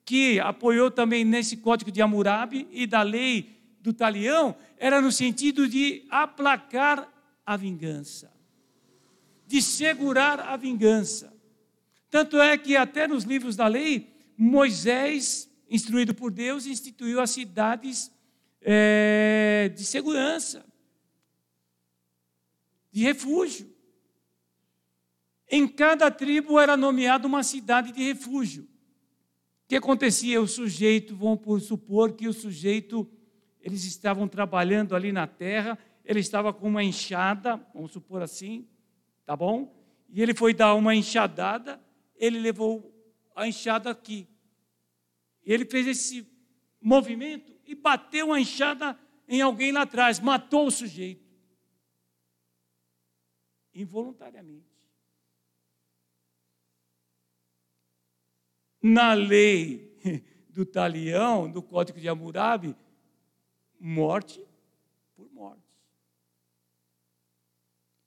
que 0.06 0.40
apoiou 0.40 0.92
também 0.92 1.26
nesse 1.26 1.58
código 1.58 1.92
de 1.92 2.02
Hammurabi 2.02 2.68
e 2.72 2.86
da 2.86 3.02
lei 3.02 3.50
do 3.80 3.92
talião, 3.92 4.56
era 4.78 5.02
no 5.02 5.12
sentido 5.12 5.68
de 5.68 6.06
aplacar 6.10 7.12
a 7.44 7.58
vingança, 7.58 8.32
de 9.48 9.62
segurar 9.62 10.40
a 10.40 10.56
vingança. 10.56 11.34
Tanto 12.12 12.40
é 12.40 12.56
que 12.58 12.76
até 12.76 13.08
nos 13.08 13.24
livros 13.24 13.56
da 13.56 13.68
lei, 13.68 14.14
Moisés, 14.38 15.50
instruído 15.72 16.14
por 16.14 16.30
Deus, 16.30 16.68
instituiu 16.68 17.20
as 17.20 17.32
cidades 17.32 18.12
é, 18.62 19.72
de 19.74 19.84
segurança 19.84 20.64
de 22.92 23.02
refúgio. 23.04 23.74
Em 25.50 25.68
cada 25.68 26.12
tribo 26.12 26.60
era 26.60 26.76
nomeada 26.76 27.26
uma 27.26 27.44
cidade 27.44 27.92
de 27.92 28.04
refúgio. 28.04 28.64
O 28.64 28.68
que 29.70 29.76
acontecia? 29.78 30.42
O 30.42 30.48
sujeito, 30.48 31.16
vamos 31.16 31.64
supor 31.64 32.14
que 32.14 32.28
o 32.28 32.34
sujeito, 32.34 33.10
eles 33.62 33.86
estavam 33.86 34.28
trabalhando 34.28 34.96
ali 34.96 35.12
na 35.12 35.26
terra, 35.26 35.78
ele 36.04 36.20
estava 36.20 36.54
com 36.54 36.68
uma 36.68 36.84
enxada, 36.84 37.56
vamos 37.74 37.92
supor 37.92 38.22
assim, 38.22 38.68
tá 39.26 39.36
bom? 39.36 39.74
E 40.10 40.22
ele 40.22 40.34
foi 40.34 40.54
dar 40.54 40.74
uma 40.74 40.94
enxadada, 40.94 41.80
ele 42.16 42.40
levou 42.40 42.94
a 43.34 43.48
enxada 43.48 43.90
aqui. 43.90 44.28
Ele 45.44 45.66
fez 45.66 45.88
esse 45.88 46.28
movimento 46.80 47.52
e 47.66 47.76
bateu 47.76 48.32
a 48.32 48.40
enxada 48.40 48.98
em 49.28 49.42
alguém 49.42 49.72
lá 49.72 49.84
atrás, 49.84 50.20
matou 50.20 50.68
o 50.68 50.72
sujeito 50.72 51.32
involuntariamente. 53.74 54.70
Na 58.82 59.14
lei 59.14 59.98
do 60.50 60.66
talião, 60.66 61.50
do 61.50 61.62
Código 61.62 62.00
de 62.00 62.10
Hammurabi, 62.10 62.76
morte 63.80 64.46
por 65.16 65.32
morte. 65.32 65.62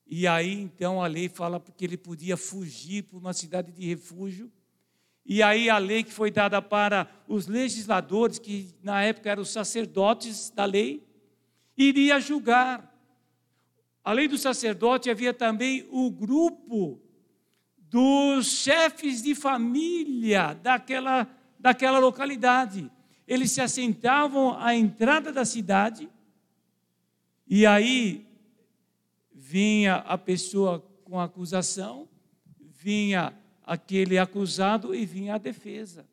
E 0.07 0.27
aí 0.27 0.53
então 0.53 1.03
a 1.03 1.07
lei 1.07 1.29
fala 1.29 1.59
porque 1.59 1.85
ele 1.85 1.97
podia 1.97 2.37
fugir 2.37 3.05
para 3.05 3.19
uma 3.19 3.33
cidade 3.33 3.73
de 3.73 3.87
refúgio. 3.87 4.53
E 5.25 5.43
aí 5.43 5.71
a 5.71 5.79
lei 5.79 6.03
que 6.03 6.13
foi 6.13 6.31
dada 6.31 6.61
para 6.61 7.09
os 7.27 7.47
legisladores, 7.47 8.39
que 8.39 8.75
na 8.83 9.03
época 9.03 9.31
eram 9.31 9.43
os 9.43 9.51
sacerdotes 9.51 10.51
da 10.51 10.65
lei, 10.65 11.03
iria 11.77 12.21
julgar 12.21 12.95
Além 14.05 14.29
do 14.29 14.37
sacerdote, 14.37 15.09
havia 15.09 15.33
também 15.33 15.89
o 15.91 16.11
grupo 16.11 17.01
dos 17.79 18.49
chefes 18.49 19.23
de 19.23 19.35
família 19.35 20.53
daquela, 20.53 21.27
daquela 21.59 21.99
localidade. 21.99 22.91
Eles 23.27 23.53
se 23.53 23.63
assentavam 23.63 24.59
à 24.59 24.75
entrada 24.75 25.33
da 25.33 25.47
cidade, 25.47 26.11
e 27.47 27.65
aí 27.65 28.27
vinha 29.33 29.97
a 29.97 30.19
pessoa 30.19 30.81
com 31.03 31.19
acusação, 31.19 32.07
vinha 32.59 33.35
aquele 33.65 34.19
acusado 34.19 34.95
e 34.95 35.05
vinha 35.05 35.35
a 35.35 35.39
defesa. 35.39 36.07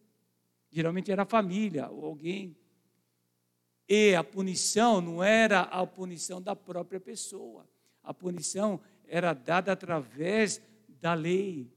Geralmente 0.71 1.11
era 1.11 1.23
a 1.23 1.25
família 1.25 1.89
ou 1.89 2.05
alguém. 2.05 2.55
E 3.87 4.15
a 4.15 4.23
punição 4.23 5.01
não 5.01 5.23
era 5.23 5.61
a 5.61 5.85
punição 5.85 6.41
da 6.41 6.55
própria 6.55 6.99
pessoa 6.99 7.69
a 8.03 8.13
punição 8.13 8.79
era 9.07 9.33
dada 9.33 9.71
através 9.71 10.61
da 10.99 11.13
lei, 11.13 11.71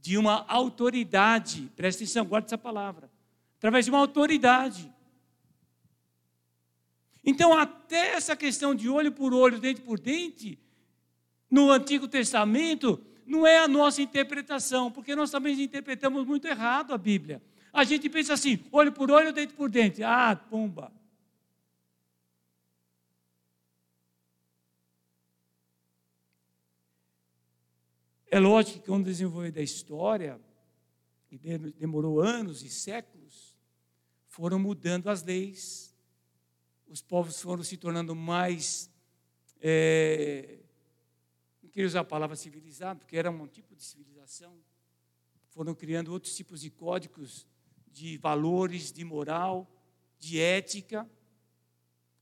de 0.00 0.16
uma 0.16 0.44
autoridade. 0.48 1.70
Presta 1.76 2.02
atenção, 2.02 2.24
guarde 2.24 2.46
essa 2.46 2.58
palavra. 2.58 3.10
Através 3.58 3.84
de 3.84 3.90
uma 3.90 4.00
autoridade. 4.00 4.92
Então, 7.24 7.56
até 7.56 8.14
essa 8.14 8.36
questão 8.36 8.74
de 8.74 8.88
olho 8.88 9.12
por 9.12 9.32
olho, 9.32 9.58
dente 9.58 9.80
por 9.80 9.98
dente, 9.98 10.58
no 11.50 11.70
Antigo 11.70 12.06
Testamento, 12.06 13.02
não 13.26 13.46
é 13.46 13.58
a 13.58 13.68
nossa 13.68 14.02
interpretação, 14.02 14.90
porque 14.90 15.14
nós 15.14 15.30
também 15.30 15.60
interpretamos 15.60 16.26
muito 16.26 16.46
errado 16.46 16.92
a 16.92 16.98
Bíblia. 16.98 17.42
A 17.72 17.84
gente 17.84 18.08
pensa 18.08 18.34
assim: 18.34 18.64
olho 18.70 18.92
por 18.92 19.10
olho, 19.10 19.32
dente 19.32 19.54
por 19.54 19.68
dente. 19.68 20.02
Ah, 20.02 20.36
pumba. 20.36 20.92
É 28.34 28.40
lógico 28.40 28.80
que 28.80 28.86
com 28.86 28.96
o 28.96 29.52
da 29.52 29.62
história, 29.62 30.40
e 31.30 31.38
demorou 31.38 32.20
anos 32.20 32.64
e 32.64 32.68
séculos, 32.68 33.56
foram 34.26 34.58
mudando 34.58 35.08
as 35.08 35.22
leis, 35.22 35.96
os 36.88 37.00
povos 37.00 37.40
foram 37.40 37.62
se 37.62 37.76
tornando 37.76 38.12
mais. 38.12 38.90
É, 39.60 40.63
queria 41.74 41.88
usar 41.88 42.00
a 42.00 42.04
palavra 42.04 42.36
civilizado, 42.36 43.00
porque 43.00 43.16
era 43.16 43.28
um 43.32 43.48
tipo 43.48 43.74
de 43.74 43.82
civilização. 43.82 44.56
Foram 45.48 45.74
criando 45.74 46.12
outros 46.12 46.36
tipos 46.36 46.60
de 46.60 46.70
códigos 46.70 47.48
de 47.90 48.16
valores, 48.18 48.92
de 48.92 49.04
moral, 49.04 49.68
de 50.18 50.40
ética, 50.40 51.08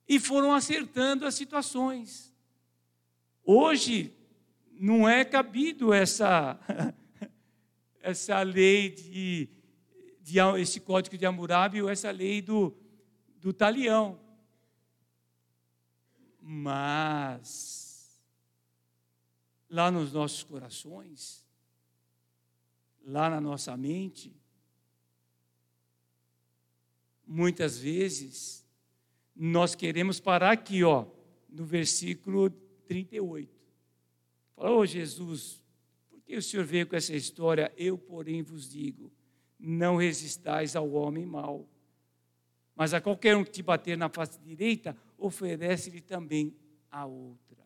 e 0.09 0.19
foram 0.19 0.55
acertando 0.55 1.27
as 1.27 1.35
situações. 1.35 2.35
Hoje, 3.45 4.15
não 4.71 5.07
é 5.07 5.23
cabido 5.23 5.93
essa, 5.93 6.59
essa 8.01 8.41
lei 8.43 8.89
de, 8.89 9.51
de 10.21 10.39
esse 10.59 10.81
código 10.81 11.19
de 11.19 11.27
Hammurabi 11.27 11.83
ou 11.83 11.91
essa 11.91 12.11
lei 12.11 12.41
do, 12.41 12.75
do 13.37 13.53
talião. 13.53 14.19
Mas, 16.41 17.82
lá 19.73 19.91
nos 19.91 20.13
nossos 20.13 20.43
corações, 20.45 21.43
lá 23.03 23.31
na 23.31 23.41
nossa 23.41 23.75
mente, 23.75 24.31
muitas 27.27 27.79
vezes, 27.79 28.67
nós 29.35 29.75
queremos 29.75 30.21
parar 30.21 30.53
aqui, 30.53 30.85
ó, 30.85 31.07
no 31.49 31.65
versículo 31.65 32.51
38. 32.87 33.51
Fala, 34.55 34.73
ô 34.73 34.81
oh, 34.81 34.87
Jesus, 34.87 35.63
por 36.11 36.21
que 36.21 36.37
o 36.37 36.43
Senhor 36.43 36.67
veio 36.67 36.87
com 36.87 36.95
essa 36.95 37.17
história? 37.17 37.73
Eu, 37.75 37.97
porém, 37.97 38.43
vos 38.43 38.69
digo: 38.69 39.11
não 39.59 39.97
resistais 39.97 40.77
ao 40.77 40.91
homem 40.91 41.25
mau, 41.25 41.67
mas 42.77 42.93
a 42.93 43.01
qualquer 43.01 43.35
um 43.39 43.43
que 43.43 43.51
te 43.51 43.63
bater 43.63 43.97
na 43.97 44.11
face 44.11 44.39
direita, 44.39 44.95
oferece-lhe 45.17 46.03
também 46.03 46.55
a 46.91 47.07
outra. 47.07 47.62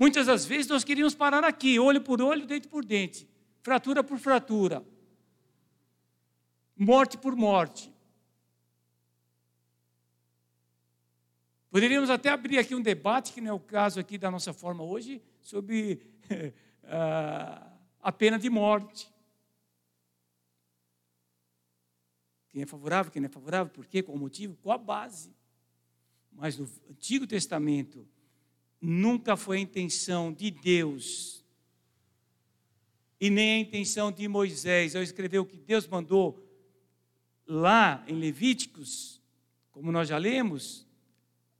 Muitas 0.00 0.28
das 0.28 0.46
vezes 0.46 0.66
nós 0.66 0.82
queríamos 0.82 1.14
parar 1.14 1.44
aqui, 1.44 1.78
olho 1.78 2.00
por 2.00 2.22
olho, 2.22 2.46
dente 2.46 2.66
por 2.66 2.82
dente, 2.82 3.28
fratura 3.60 4.02
por 4.02 4.18
fratura, 4.18 4.82
morte 6.74 7.18
por 7.18 7.36
morte. 7.36 7.92
Poderíamos 11.68 12.08
até 12.08 12.30
abrir 12.30 12.58
aqui 12.58 12.74
um 12.74 12.80
debate, 12.80 13.34
que 13.34 13.42
não 13.42 13.50
é 13.50 13.52
o 13.52 13.60
caso 13.60 14.00
aqui 14.00 14.16
da 14.16 14.30
nossa 14.30 14.54
forma 14.54 14.82
hoje, 14.82 15.22
sobre 15.38 16.00
uh, 16.30 17.70
a 18.00 18.10
pena 18.10 18.38
de 18.38 18.48
morte. 18.48 19.12
Quem 22.48 22.62
é 22.62 22.66
favorável, 22.66 23.12
quem 23.12 23.20
não 23.20 23.28
é 23.28 23.32
favorável, 23.32 23.70
por 23.70 23.86
quê, 23.86 24.02
qual 24.02 24.16
o 24.16 24.18
motivo, 24.18 24.56
qual 24.62 24.76
a 24.76 24.78
base. 24.78 25.36
Mas 26.32 26.56
no 26.56 26.66
Antigo 26.88 27.26
Testamento, 27.26 28.08
nunca 28.80 29.36
foi 29.36 29.58
a 29.58 29.60
intenção 29.60 30.32
de 30.32 30.50
Deus 30.50 31.44
e 33.20 33.28
nem 33.28 33.52
a 33.52 33.58
intenção 33.58 34.10
de 34.10 34.26
Moisés 34.26 34.96
ao 34.96 35.02
escrever 35.02 35.40
o 35.40 35.44
que 35.44 35.58
Deus 35.58 35.86
mandou 35.86 36.42
lá 37.46 38.02
em 38.08 38.14
Levíticos, 38.14 39.20
como 39.70 39.92
nós 39.92 40.08
já 40.08 40.16
lemos, 40.16 40.86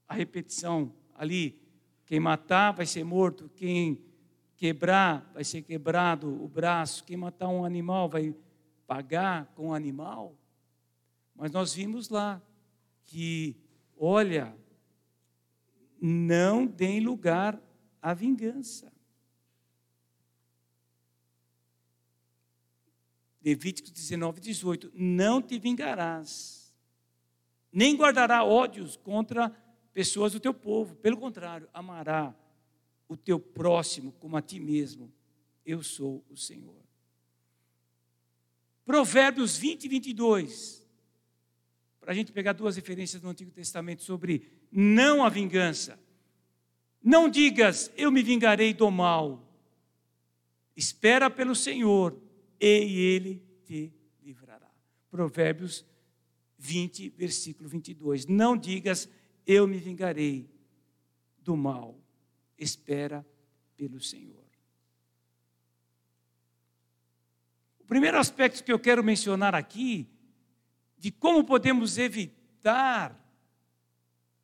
a 0.09 0.15
repetição 0.15 0.95
ali: 1.15 1.61
quem 2.07 2.19
matar 2.19 2.73
vai 2.73 2.87
ser 2.87 3.05
morto, 3.05 3.51
quem 3.55 4.03
quebrar 4.57 5.31
vai 5.35 5.45
ser 5.45 5.63
quebrado 5.63 6.43
o 6.43 6.49
braço, 6.49 7.05
quem 7.05 7.17
matar 7.17 7.49
um 7.49 7.65
animal 7.65 8.09
vai 8.09 8.35
pagar 8.87 9.47
com 9.55 9.69
o 9.69 9.75
animal. 9.75 10.35
Mas 11.35 11.51
nós 11.51 11.75
vimos 11.75 12.09
lá 12.09 12.43
que, 13.05 13.57
olha, 13.97 14.55
não 16.01 16.67
deem 16.67 17.01
lugar 17.01 17.61
à 18.01 18.15
vingança. 18.15 18.93
Levíticos 23.45 23.91
19, 23.91 24.41
18: 24.41 24.93
Não 24.95 25.41
te 25.41 25.59
vingarás, 25.59 26.75
nem 27.73 27.97
guardará 27.97 28.45
ódios 28.45 28.97
contra 28.97 29.51
pessoas 29.93 30.33
do 30.33 30.41
teu 30.41 30.53
povo. 30.53 30.95
Pelo 30.97 31.17
contrário, 31.17 31.69
amará 31.73 32.35
o 33.09 33.17
teu 33.17 33.41
próximo 33.41 34.13
como 34.13 34.37
a 34.37 34.43
ti 34.43 34.61
mesmo. 34.61 35.13
Eu 35.65 35.83
sou 35.83 36.25
o 36.29 36.37
Senhor. 36.37 36.81
Provérbios 38.85 39.57
20 39.57 39.85
e 39.85 39.89
22. 39.89 40.80
Para 42.11 42.15
a 42.15 42.17
gente 42.17 42.33
pegar 42.33 42.55
duas 42.55 42.75
referências 42.75 43.23
do 43.23 43.29
Antigo 43.29 43.53
Testamento 43.53 44.03
sobre 44.03 44.51
não 44.73 45.25
a 45.25 45.29
vingança. 45.29 45.97
Não 47.01 47.29
digas, 47.31 47.89
eu 47.97 48.11
me 48.11 48.21
vingarei 48.21 48.75
do 48.75 48.91
mal. 48.91 49.49
Espera 50.75 51.31
pelo 51.31 51.55
Senhor 51.55 52.21
e 52.61 52.67
ele 52.67 53.41
te 53.65 53.93
livrará. 54.25 54.69
Provérbios 55.09 55.87
20, 56.59 57.11
versículo 57.11 57.69
22. 57.69 58.27
Não 58.27 58.57
digas, 58.57 59.09
eu 59.47 59.69
me 59.69 59.79
vingarei 59.79 60.51
do 61.39 61.57
mal. 61.57 61.97
Espera 62.59 63.25
pelo 63.77 64.01
Senhor. 64.01 64.45
O 67.79 67.85
primeiro 67.85 68.19
aspecto 68.19 68.65
que 68.65 68.73
eu 68.73 68.81
quero 68.81 69.05
mencionar 69.05 69.55
aqui, 69.55 70.09
de 71.01 71.11
como 71.11 71.43
podemos 71.43 71.97
evitar 71.97 73.19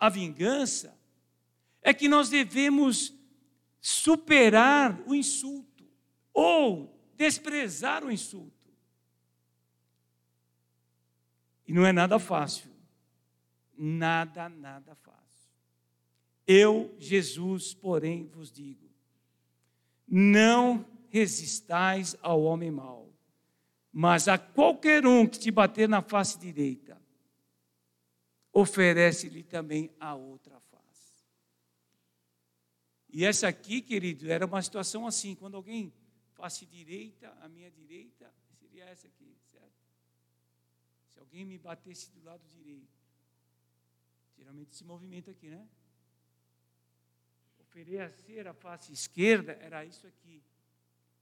a 0.00 0.08
vingança, 0.08 0.98
é 1.82 1.92
que 1.92 2.08
nós 2.08 2.30
devemos 2.30 3.14
superar 3.78 4.98
o 5.06 5.14
insulto 5.14 5.86
ou 6.32 6.98
desprezar 7.14 8.02
o 8.02 8.10
insulto. 8.10 8.72
E 11.66 11.72
não 11.74 11.84
é 11.84 11.92
nada 11.92 12.18
fácil. 12.18 12.70
Nada, 13.76 14.48
nada 14.48 14.94
fácil. 14.94 15.52
Eu, 16.46 16.94
Jesus, 16.98 17.74
porém, 17.74 18.26
vos 18.28 18.50
digo: 18.50 18.88
não 20.08 20.86
resistais 21.10 22.16
ao 22.22 22.42
homem 22.42 22.70
mau, 22.70 23.05
mas 23.98 24.28
a 24.28 24.36
qualquer 24.36 25.06
um 25.06 25.26
que 25.26 25.38
te 25.38 25.50
bater 25.50 25.88
na 25.88 26.02
face 26.02 26.38
direita, 26.38 27.00
oferece-lhe 28.52 29.42
também 29.42 29.90
a 29.98 30.14
outra 30.14 30.60
face. 30.60 31.24
E 33.08 33.24
essa 33.24 33.48
aqui, 33.48 33.80
querido, 33.80 34.30
era 34.30 34.44
uma 34.44 34.60
situação 34.60 35.06
assim: 35.06 35.34
quando 35.34 35.56
alguém 35.56 35.94
face 36.34 36.66
direita, 36.66 37.34
a 37.40 37.48
minha 37.48 37.70
direita, 37.70 38.30
seria 38.60 38.84
essa 38.84 39.06
aqui, 39.06 39.34
certo? 39.50 39.72
Se 41.08 41.18
alguém 41.18 41.46
me 41.46 41.56
batesse 41.56 42.10
do 42.10 42.22
lado 42.22 42.46
direito, 42.48 43.00
geralmente 44.36 44.72
esse 44.72 44.84
movimento 44.84 45.30
aqui, 45.30 45.48
né? 45.48 45.66
Oferecer 47.60 48.46
a 48.46 48.52
face 48.52 48.92
esquerda 48.92 49.52
era 49.52 49.86
isso 49.86 50.06
aqui. 50.06 50.42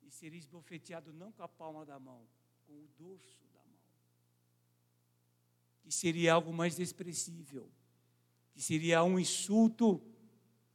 E 0.02 0.10
seria 0.10 0.40
esbofeteado 0.40 1.12
não 1.12 1.30
com 1.30 1.44
a 1.44 1.48
palma 1.48 1.86
da 1.86 2.00
mão, 2.00 2.26
com 2.66 2.72
o 2.72 2.88
dorso 2.98 3.38
da 3.52 3.60
mão. 3.60 3.78
Que 5.82 5.92
seria 5.92 6.34
algo 6.34 6.52
mais 6.52 6.76
desprezível. 6.76 7.70
Que 8.52 8.62
seria 8.62 9.02
um 9.02 9.18
insulto 9.18 10.02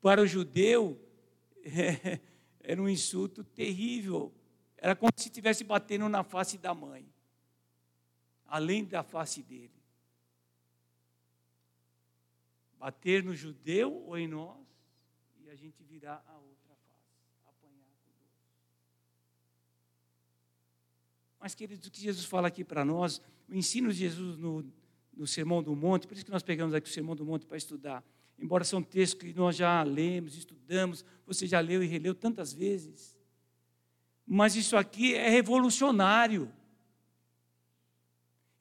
para 0.02 0.21
o 0.21 0.28
judeu. 0.28 0.99
era 2.62 2.82
um 2.82 2.89
insulto 2.89 3.43
terrível. 3.43 4.34
Era 4.78 4.95
como 4.95 5.12
se 5.15 5.28
estivesse 5.28 5.63
batendo 5.63 6.08
na 6.08 6.23
face 6.23 6.58
da 6.58 6.73
mãe, 6.73 7.06
além 8.45 8.86
da 8.86 9.04
face 9.04 9.43
dele. 9.43 9.80
bater 12.80 13.21
no 13.21 13.36
judeu 13.36 13.93
ou 14.06 14.17
em 14.17 14.28
nós, 14.28 14.65
e 15.41 15.49
a 15.49 15.56
gente 15.56 15.84
virar 15.84 16.23
a 16.25 16.38
outra 16.38 16.73
face, 16.75 17.19
apanhar 17.45 17.91
com 18.02 18.10
dor. 18.17 18.30
Mas, 21.39 21.56
queridos, 21.56 21.88
o 21.88 21.91
que 21.91 22.02
Jesus 22.02 22.25
fala 22.25 22.49
aqui 22.49 22.63
para 22.63 22.84
nós, 22.84 23.21
o 23.47 23.56
ensino 23.56 23.91
de 23.91 23.99
Jesus 23.99 24.38
no, 24.38 24.65
no 25.15 25.25
Sermão 25.25 25.63
do 25.63 25.75
Monte, 25.75 26.06
por 26.06 26.15
isso 26.15 26.25
que 26.25 26.32
nós 26.32 26.43
pegamos 26.43 26.73
aqui 26.73 26.89
o 26.89 26.93
Sermão 26.93 27.15
do 27.15 27.25
Monte 27.25 27.45
para 27.45 27.58
estudar, 27.58 28.04
embora 28.38 28.63
são 28.63 28.84
textos 28.84 29.21
que 29.21 29.34
nós 29.34 29.56
já 29.56 29.82
lemos, 29.84 30.36
estudamos, 30.36 31.06
você 31.25 31.47
já 31.47 31.60
leu 31.60 31.82
e 31.82 31.88
releu 31.88 32.13
tantas 32.13 32.54
vezes, 32.54 33.15
mas 34.32 34.56
isso 34.56 34.78
aqui 34.78 35.15
é 35.15 35.28
revolucionário. 35.28 36.52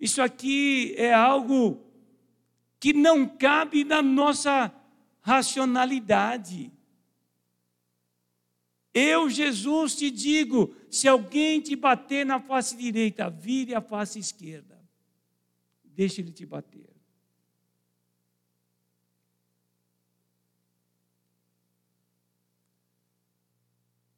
Isso 0.00 0.22
aqui 0.22 0.94
é 0.96 1.12
algo 1.12 1.84
que 2.80 2.92
não 2.92 3.26
cabe 3.26 3.84
na 3.84 4.00
nossa 4.00 4.72
racionalidade. 5.20 6.72
Eu, 8.94 9.28
Jesus, 9.28 9.94
te 9.96 10.10
digo: 10.10 10.74
se 10.90 11.06
alguém 11.06 11.60
te 11.60 11.76
bater 11.76 12.24
na 12.24 12.40
face 12.40 12.76
direita, 12.76 13.28
vire 13.28 13.74
a 13.74 13.80
face 13.80 14.18
esquerda. 14.18 14.78
Deixe 15.84 16.20
ele 16.20 16.32
te 16.32 16.46
bater. 16.46 16.88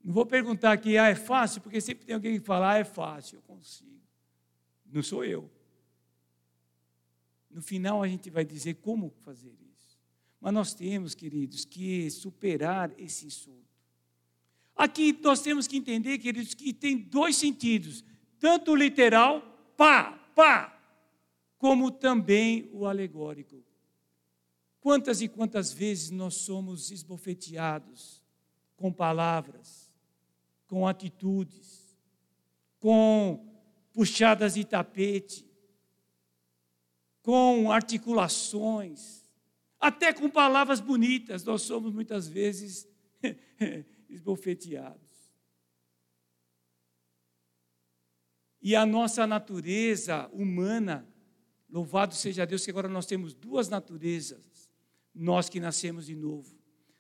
Não 0.03 0.15
vou 0.15 0.27
perguntar 0.27 0.73
aqui, 0.73 0.99
ah, 0.99 1.09
é 1.09 1.15
fácil, 1.15 1.61
porque 1.61 1.81
sempre 1.81 2.05
tem 2.05 2.15
alguém 2.15 2.41
que 2.41 2.45
fala, 2.45 2.73
ah, 2.73 2.79
é 2.79 2.85
fácil, 2.85 3.37
eu 3.37 3.43
consigo. 3.43 4.01
Não 4.87 5.03
sou 5.03 5.25
eu. 5.25 5.51
No 7.51 7.63
final 7.63 8.03
a 8.03 8.09
gente 8.09 8.31
vai 8.31 8.45
dizer 8.45 8.75
como 8.75 9.11
fazer 9.23 9.55
isso. 9.73 9.99
Mas 10.41 10.53
nós 10.53 10.75
temos, 10.75 11.15
queridos, 11.15 11.65
que 11.65 12.11
superar 12.11 12.93
esse 12.99 13.27
insulto. 13.27 13.60
Aqui 14.81 15.13
nós 15.23 15.43
temos 15.43 15.67
que 15.67 15.77
entender, 15.77 16.17
queridos, 16.17 16.55
que 16.55 16.73
tem 16.73 16.97
dois 16.97 17.37
sentidos: 17.37 18.03
tanto 18.39 18.73
o 18.73 18.75
literal, 18.75 19.43
pá, 19.77 20.13
pá, 20.35 20.75
como 21.59 21.91
também 21.91 22.71
o 22.73 22.87
alegórico. 22.87 23.63
Quantas 24.81 25.21
e 25.21 25.29
quantas 25.29 25.71
vezes 25.71 26.11
nós 26.11 26.37
somos 26.37 26.91
esbofeteados 26.91 28.25
com 28.75 28.91
palavras, 28.91 29.93
com 30.67 30.89
atitudes, 30.89 31.95
com 32.79 33.47
puxadas 33.93 34.55
de 34.55 34.65
tapete, 34.65 35.47
com 37.21 37.71
articulações, 37.71 39.29
até 39.79 40.11
com 40.11 40.31
palavras 40.31 40.81
bonitas, 40.81 41.45
nós 41.45 41.61
somos 41.61 41.93
muitas 41.93 42.27
vezes 42.27 42.89
esbofeteados. 44.11 45.11
E 48.63 48.77
a 48.77 48.85
nossa 48.85 49.27
natureza 49.27 50.29
humana, 50.33 51.09
louvado 51.69 52.15
seja 52.15 52.47
Deus, 52.47 52.65
que 52.65 52.71
agora 52.71 52.89
nós 52.89 53.07
temos 53.07 53.33
duas 53.33 53.69
naturezas, 53.69 54.71
nós 55.15 55.49
que 55.49 55.59
nascemos 55.59 56.07
de 56.07 56.15
novo. 56.15 56.59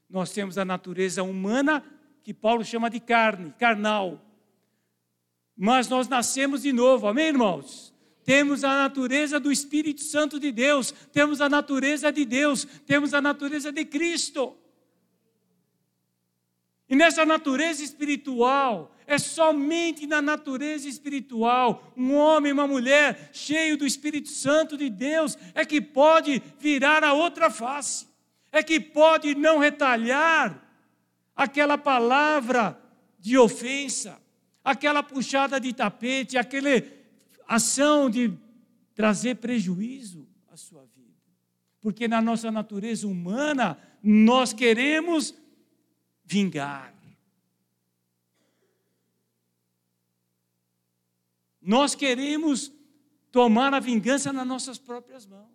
Nós 0.08 0.32
temos 0.32 0.56
a 0.56 0.64
natureza 0.64 1.22
humana, 1.22 1.84
que 2.22 2.32
Paulo 2.32 2.64
chama 2.64 2.88
de 2.88 2.98
carne, 2.98 3.52
carnal. 3.58 4.24
Mas 5.56 5.88
nós 5.88 6.08
nascemos 6.08 6.62
de 6.62 6.72
novo, 6.72 7.06
amém, 7.06 7.28
irmãos? 7.28 7.94
Temos 8.24 8.64
a 8.64 8.68
natureza 8.68 9.38
do 9.38 9.52
Espírito 9.52 10.02
Santo 10.02 10.40
de 10.40 10.50
Deus, 10.50 10.92
temos 11.12 11.40
a 11.40 11.48
natureza 11.48 12.10
de 12.10 12.24
Deus, 12.24 12.64
temos 12.86 13.12
a 13.12 13.20
natureza 13.20 13.70
de 13.70 13.84
Cristo. 13.84 14.56
E 16.90 16.96
nessa 16.96 17.24
natureza 17.24 17.84
espiritual, 17.84 18.92
é 19.06 19.16
somente 19.16 20.08
na 20.08 20.20
natureza 20.20 20.88
espiritual, 20.88 21.92
um 21.96 22.14
homem, 22.14 22.52
uma 22.52 22.66
mulher 22.66 23.30
cheio 23.32 23.76
do 23.76 23.86
Espírito 23.86 24.28
Santo 24.28 24.76
de 24.76 24.90
Deus 24.90 25.38
é 25.54 25.64
que 25.64 25.80
pode 25.80 26.42
virar 26.58 27.04
a 27.04 27.12
outra 27.12 27.48
face, 27.48 28.08
é 28.50 28.60
que 28.60 28.80
pode 28.80 29.36
não 29.36 29.58
retalhar 29.58 30.60
aquela 31.34 31.78
palavra 31.78 32.76
de 33.20 33.38
ofensa, 33.38 34.20
aquela 34.64 35.00
puxada 35.00 35.60
de 35.60 35.72
tapete, 35.72 36.36
aquela 36.36 36.70
ação 37.46 38.10
de 38.10 38.32
trazer 38.96 39.36
prejuízo 39.36 40.26
à 40.48 40.56
sua 40.56 40.82
vida. 40.96 41.16
Porque 41.80 42.08
na 42.08 42.20
nossa 42.20 42.50
natureza 42.50 43.06
humana, 43.06 43.78
nós 44.02 44.52
queremos 44.52 45.34
vingar. 46.30 46.94
Nós 51.60 51.96
queremos 51.96 52.72
tomar 53.32 53.74
a 53.74 53.80
vingança 53.80 54.32
nas 54.32 54.46
nossas 54.46 54.78
próprias 54.78 55.26
mãos. 55.26 55.50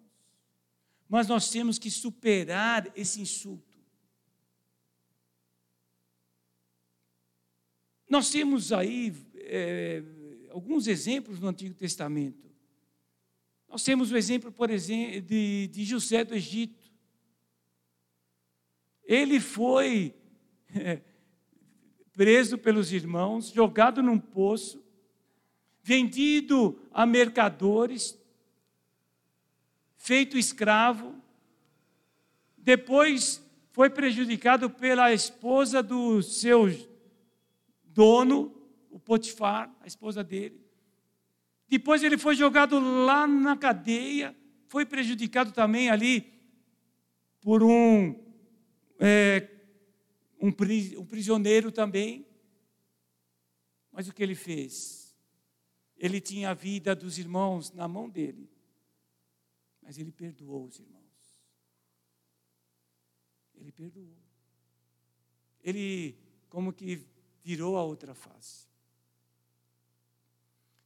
Mas 1.07 1.27
nós 1.27 1.49
temos 1.49 1.79
que 1.79 1.89
superar 1.89 2.91
esse 2.93 3.21
insulto. 3.21 3.77
Nós 8.09 8.29
temos 8.29 8.73
aí 8.73 9.15
é, 9.35 10.03
alguns 10.49 10.87
exemplos 10.87 11.39
no 11.39 11.47
Antigo 11.47 11.73
Testamento. 11.73 12.53
Nós 13.69 13.81
temos 13.81 14.11
o 14.11 14.17
exemplo, 14.17 14.51
por 14.51 14.69
exemplo, 14.69 15.21
de, 15.21 15.67
de 15.67 15.85
José 15.85 16.25
do 16.25 16.35
Egito. 16.35 16.91
Ele 19.05 19.39
foi 19.39 20.13
preso 22.13 22.57
pelos 22.57 22.91
irmãos, 22.91 23.49
jogado 23.49 24.01
num 24.01 24.19
poço, 24.19 24.83
vendido 25.83 26.79
a 26.93 27.05
mercadores, 27.05 28.17
feito 29.97 30.37
escravo, 30.37 31.15
depois 32.57 33.43
foi 33.71 33.89
prejudicado 33.89 34.69
pela 34.69 35.13
esposa 35.13 35.83
do 35.83 36.23
seu 36.23 36.67
dono, 37.83 38.55
o 38.89 38.99
Potifar, 38.99 39.69
a 39.81 39.87
esposa 39.87 40.23
dele. 40.23 40.59
Depois 41.67 42.03
ele 42.03 42.17
foi 42.17 42.35
jogado 42.35 42.79
lá 42.79 43.27
na 43.27 43.57
cadeia, 43.57 44.35
foi 44.67 44.85
prejudicado 44.85 45.51
também 45.51 45.89
ali 45.89 46.33
por 47.41 47.61
um 47.61 48.15
é, 48.99 49.41
um, 50.47 51.05
prisioneiro 51.05 51.71
também. 51.71 52.25
Mas 53.91 54.07
o 54.07 54.13
que 54.13 54.21
ele 54.21 54.35
fez? 54.35 55.15
Ele 55.97 56.19
tinha 56.19 56.49
a 56.49 56.53
vida 56.53 56.95
dos 56.95 57.17
irmãos 57.17 57.71
na 57.71 57.87
mão 57.87 58.09
dele, 58.09 58.49
mas 59.81 59.97
ele 59.97 60.11
perdoou 60.11 60.65
os 60.65 60.79
irmãos. 60.79 61.05
Ele 63.55 63.71
perdoou. 63.71 64.17
Ele, 65.63 66.17
como 66.49 66.73
que 66.73 67.07
virou 67.43 67.77
a 67.77 67.83
outra 67.83 68.13
face. 68.13 68.67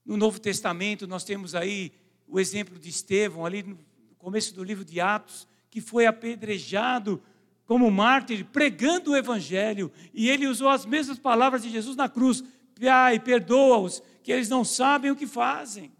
No 0.05 0.15
Novo 0.15 0.39
Testamento, 0.39 1.07
nós 1.07 1.23
temos 1.23 1.55
aí 1.55 1.91
o 2.27 2.39
exemplo 2.39 2.77
de 2.77 2.89
Estevão, 2.89 3.45
ali 3.45 3.63
no 3.63 3.77
começo 4.17 4.53
do 4.53 4.63
livro 4.63 4.85
de 4.85 4.99
Atos, 4.99 5.47
que 5.69 5.81
foi 5.81 6.05
apedrejado 6.05 7.21
como 7.69 7.91
mártir, 7.91 8.45
pregando 8.45 9.11
o 9.11 9.15
Evangelho, 9.15 9.91
e 10.11 10.27
ele 10.27 10.47
usou 10.47 10.69
as 10.69 10.87
mesmas 10.87 11.19
palavras 11.19 11.61
de 11.61 11.69
Jesus 11.69 11.95
na 11.95 12.09
cruz: 12.09 12.43
Pai, 12.81 13.19
perdoa-os, 13.19 14.01
que 14.23 14.31
eles 14.31 14.49
não 14.49 14.65
sabem 14.65 15.11
o 15.11 15.15
que 15.15 15.27
fazem. 15.27 15.91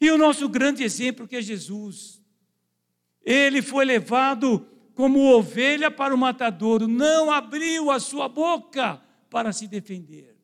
E 0.00 0.10
o 0.10 0.18
nosso 0.18 0.48
grande 0.48 0.82
exemplo 0.82 1.28
que 1.28 1.36
é 1.36 1.40
Jesus. 1.40 2.20
Ele 3.24 3.62
foi 3.62 3.84
levado 3.84 4.66
como 4.92 5.32
ovelha 5.32 5.88
para 5.88 6.12
o 6.12 6.18
matadouro, 6.18 6.88
não 6.88 7.30
abriu 7.30 7.88
a 7.88 8.00
sua 8.00 8.28
boca 8.28 9.00
para 9.30 9.52
se 9.52 9.68
defender. 9.68 10.36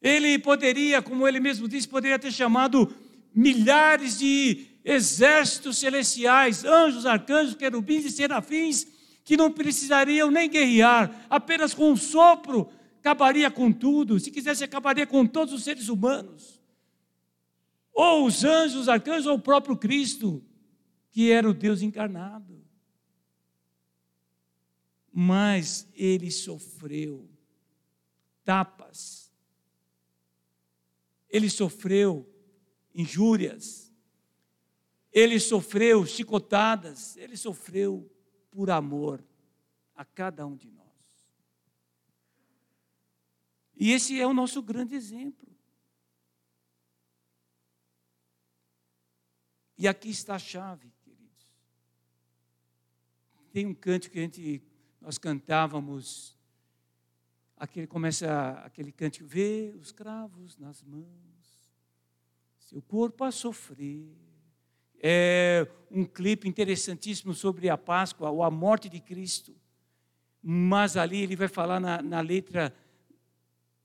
Ele 0.00 0.38
poderia, 0.38 1.02
como 1.02 1.26
ele 1.26 1.40
mesmo 1.40 1.66
disse, 1.66 1.88
poderia 1.88 2.16
ter 2.16 2.30
chamado 2.30 2.94
milhares 3.34 4.20
de 4.20 4.68
exércitos 4.84 5.78
celestiais, 5.78 6.64
anjos, 6.64 7.04
arcanjos, 7.06 7.56
querubins 7.56 8.04
e 8.04 8.10
serafins, 8.12 8.99
que 9.30 9.36
não 9.36 9.52
precisariam 9.52 10.28
nem 10.28 10.50
guerrear, 10.50 11.24
apenas 11.30 11.72
com 11.72 11.92
um 11.92 11.96
sopro 11.96 12.68
acabaria 12.98 13.48
com 13.48 13.72
tudo, 13.72 14.18
se 14.18 14.28
quisesse 14.28 14.64
acabaria 14.64 15.06
com 15.06 15.24
todos 15.24 15.54
os 15.54 15.62
seres 15.62 15.88
humanos. 15.88 16.60
Ou 17.92 18.26
os 18.26 18.42
anjos, 18.42 18.74
os 18.74 18.88
arcanjos, 18.88 19.28
ou 19.28 19.36
o 19.36 19.40
próprio 19.40 19.76
Cristo, 19.76 20.44
que 21.12 21.30
era 21.30 21.48
o 21.48 21.54
Deus 21.54 21.80
encarnado. 21.80 22.60
Mas 25.12 25.88
ele 25.94 26.28
sofreu 26.32 27.30
tapas, 28.44 29.32
ele 31.28 31.48
sofreu 31.48 32.28
injúrias, 32.92 33.94
ele 35.12 35.38
sofreu 35.38 36.04
chicotadas, 36.04 37.16
ele 37.16 37.36
sofreu 37.36 38.10
por 38.50 38.70
amor 38.70 39.24
a 39.94 40.04
cada 40.04 40.46
um 40.46 40.56
de 40.56 40.70
nós. 40.70 40.88
E 43.76 43.92
esse 43.92 44.20
é 44.20 44.26
o 44.26 44.34
nosso 44.34 44.62
grande 44.62 44.94
exemplo. 44.94 45.48
E 49.78 49.88
aqui 49.88 50.10
está 50.10 50.34
a 50.34 50.38
chave, 50.38 50.92
queridos. 51.02 51.50
Tem 53.50 53.66
um 53.66 53.74
canto 53.74 54.10
que 54.10 54.18
a 54.18 54.22
gente, 54.22 54.62
nós 55.00 55.16
cantávamos, 55.16 56.36
aquele 57.56 57.86
começa 57.86 58.52
aquele 58.64 58.92
canto, 58.92 59.24
vê 59.24 59.74
os 59.80 59.92
cravos 59.92 60.58
nas 60.58 60.82
mãos, 60.82 61.72
seu 62.58 62.82
corpo 62.82 63.24
a 63.24 63.32
sofrer 63.32 64.14
é, 65.00 65.66
um 65.90 66.04
clipe 66.04 66.48
interessantíssimo 66.48 67.34
sobre 67.34 67.68
a 67.68 67.76
Páscoa, 67.76 68.30
ou 68.30 68.42
a 68.42 68.50
morte 68.50 68.88
de 68.88 69.00
Cristo. 69.00 69.54
Mas 70.42 70.96
ali 70.96 71.22
ele 71.22 71.36
vai 71.36 71.48
falar 71.48 71.80
na, 71.80 72.00
na 72.02 72.20
letra 72.20 72.74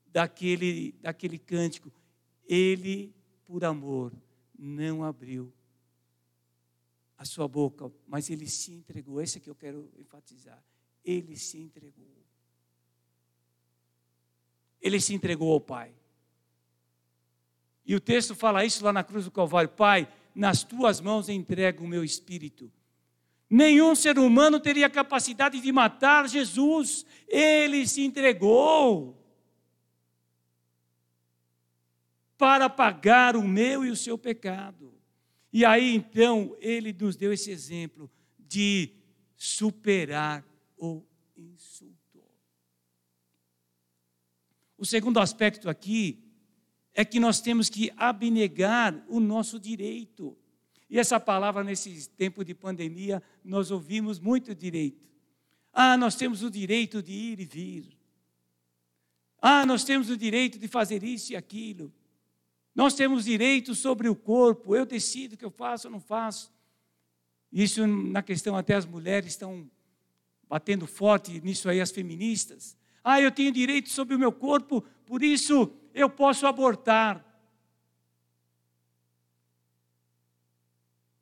daquele, 0.06 0.92
daquele 1.00 1.38
cântico. 1.38 1.92
Ele, 2.46 3.14
por 3.44 3.64
amor, 3.64 4.12
não 4.58 5.02
abriu 5.02 5.52
a 7.18 7.24
sua 7.24 7.48
boca, 7.48 7.90
mas 8.06 8.28
ele 8.30 8.46
se 8.46 8.72
entregou. 8.72 9.20
Esse 9.20 9.38
é 9.38 9.40
que 9.40 9.48
eu 9.48 9.54
quero 9.54 9.90
enfatizar. 9.98 10.62
Ele 11.04 11.36
se 11.36 11.58
entregou. 11.58 12.04
Ele 14.80 15.00
se 15.00 15.14
entregou 15.14 15.52
ao 15.52 15.60
Pai. 15.60 15.94
E 17.84 17.94
o 17.94 18.00
texto 18.00 18.34
fala 18.34 18.64
isso 18.64 18.84
lá 18.84 18.92
na 18.92 19.04
cruz 19.04 19.24
do 19.24 19.30
Calvário: 19.30 19.70
Pai, 19.70 20.08
nas 20.36 20.62
tuas 20.62 21.00
mãos 21.00 21.30
entrego 21.30 21.82
o 21.82 21.88
meu 21.88 22.04
espírito. 22.04 22.70
Nenhum 23.48 23.94
ser 23.94 24.18
humano 24.18 24.60
teria 24.60 24.90
capacidade 24.90 25.60
de 25.60 25.72
matar 25.72 26.28
Jesus, 26.28 27.06
ele 27.26 27.86
se 27.86 28.02
entregou 28.04 29.16
para 32.36 32.68
pagar 32.68 33.34
o 33.34 33.42
meu 33.42 33.82
e 33.82 33.90
o 33.90 33.96
seu 33.96 34.18
pecado. 34.18 34.92
E 35.50 35.64
aí 35.64 35.94
então 35.94 36.54
ele 36.60 36.92
nos 36.92 37.16
deu 37.16 37.32
esse 37.32 37.50
exemplo 37.50 38.10
de 38.38 38.90
superar 39.36 40.44
o 40.76 41.02
insulto. 41.34 42.22
O 44.76 44.84
segundo 44.84 45.18
aspecto 45.18 45.70
aqui 45.70 46.25
é 46.98 47.04
que 47.04 47.20
nós 47.20 47.42
temos 47.42 47.68
que 47.68 47.92
abnegar 47.94 49.04
o 49.06 49.20
nosso 49.20 49.60
direito. 49.60 50.34
E 50.88 50.98
essa 50.98 51.20
palavra, 51.20 51.62
nesse 51.62 52.08
tempo 52.08 52.42
de 52.42 52.54
pandemia, 52.54 53.22
nós 53.44 53.70
ouvimos 53.70 54.18
muito 54.18 54.54
direito. 54.54 55.06
Ah, 55.74 55.98
nós 55.98 56.14
temos 56.14 56.42
o 56.42 56.50
direito 56.50 57.02
de 57.02 57.12
ir 57.12 57.40
e 57.40 57.44
vir. 57.44 57.98
Ah, 59.42 59.66
nós 59.66 59.84
temos 59.84 60.08
o 60.08 60.16
direito 60.16 60.58
de 60.58 60.66
fazer 60.68 61.04
isso 61.04 61.34
e 61.34 61.36
aquilo. 61.36 61.92
Nós 62.74 62.94
temos 62.94 63.26
direito 63.26 63.74
sobre 63.74 64.08
o 64.08 64.16
corpo. 64.16 64.74
Eu 64.74 64.86
decido 64.86 65.34
o 65.34 65.36
que 65.36 65.44
eu 65.44 65.50
faço 65.50 65.88
ou 65.88 65.92
não 65.92 66.00
faço. 66.00 66.50
Isso 67.52 67.86
na 67.86 68.22
questão 68.22 68.56
até 68.56 68.74
as 68.74 68.86
mulheres 68.86 69.32
estão 69.32 69.70
batendo 70.48 70.86
forte 70.86 71.42
nisso 71.42 71.68
aí 71.68 71.78
as 71.78 71.90
feministas. 71.90 72.74
Ah, 73.04 73.20
eu 73.20 73.30
tenho 73.30 73.52
direito 73.52 73.90
sobre 73.90 74.14
o 74.14 74.18
meu 74.18 74.32
corpo, 74.32 74.82
por 75.04 75.22
isso 75.22 75.70
eu 75.96 76.10
posso 76.10 76.46
abortar. 76.46 77.24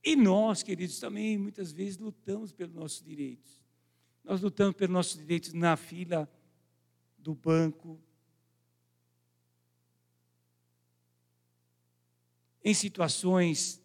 E 0.03 0.17
nós, 0.17 0.65
queridos, 0.65 0.99
também 0.99 1.39
muitas 1.39 1.71
vezes 1.71 1.97
lutamos 1.97 2.53
pelos 2.53 2.75
nossos 2.75 3.01
direitos. 3.01 3.63
Nós 4.25 4.41
lutamos 4.41 4.75
pelos 4.75 4.93
nossos 4.93 5.17
direitos 5.17 5.53
na 5.53 5.77
fila 5.77 6.29
do 7.17 7.37
banco, 7.37 8.03
em 12.65 12.75
situações 12.75 13.81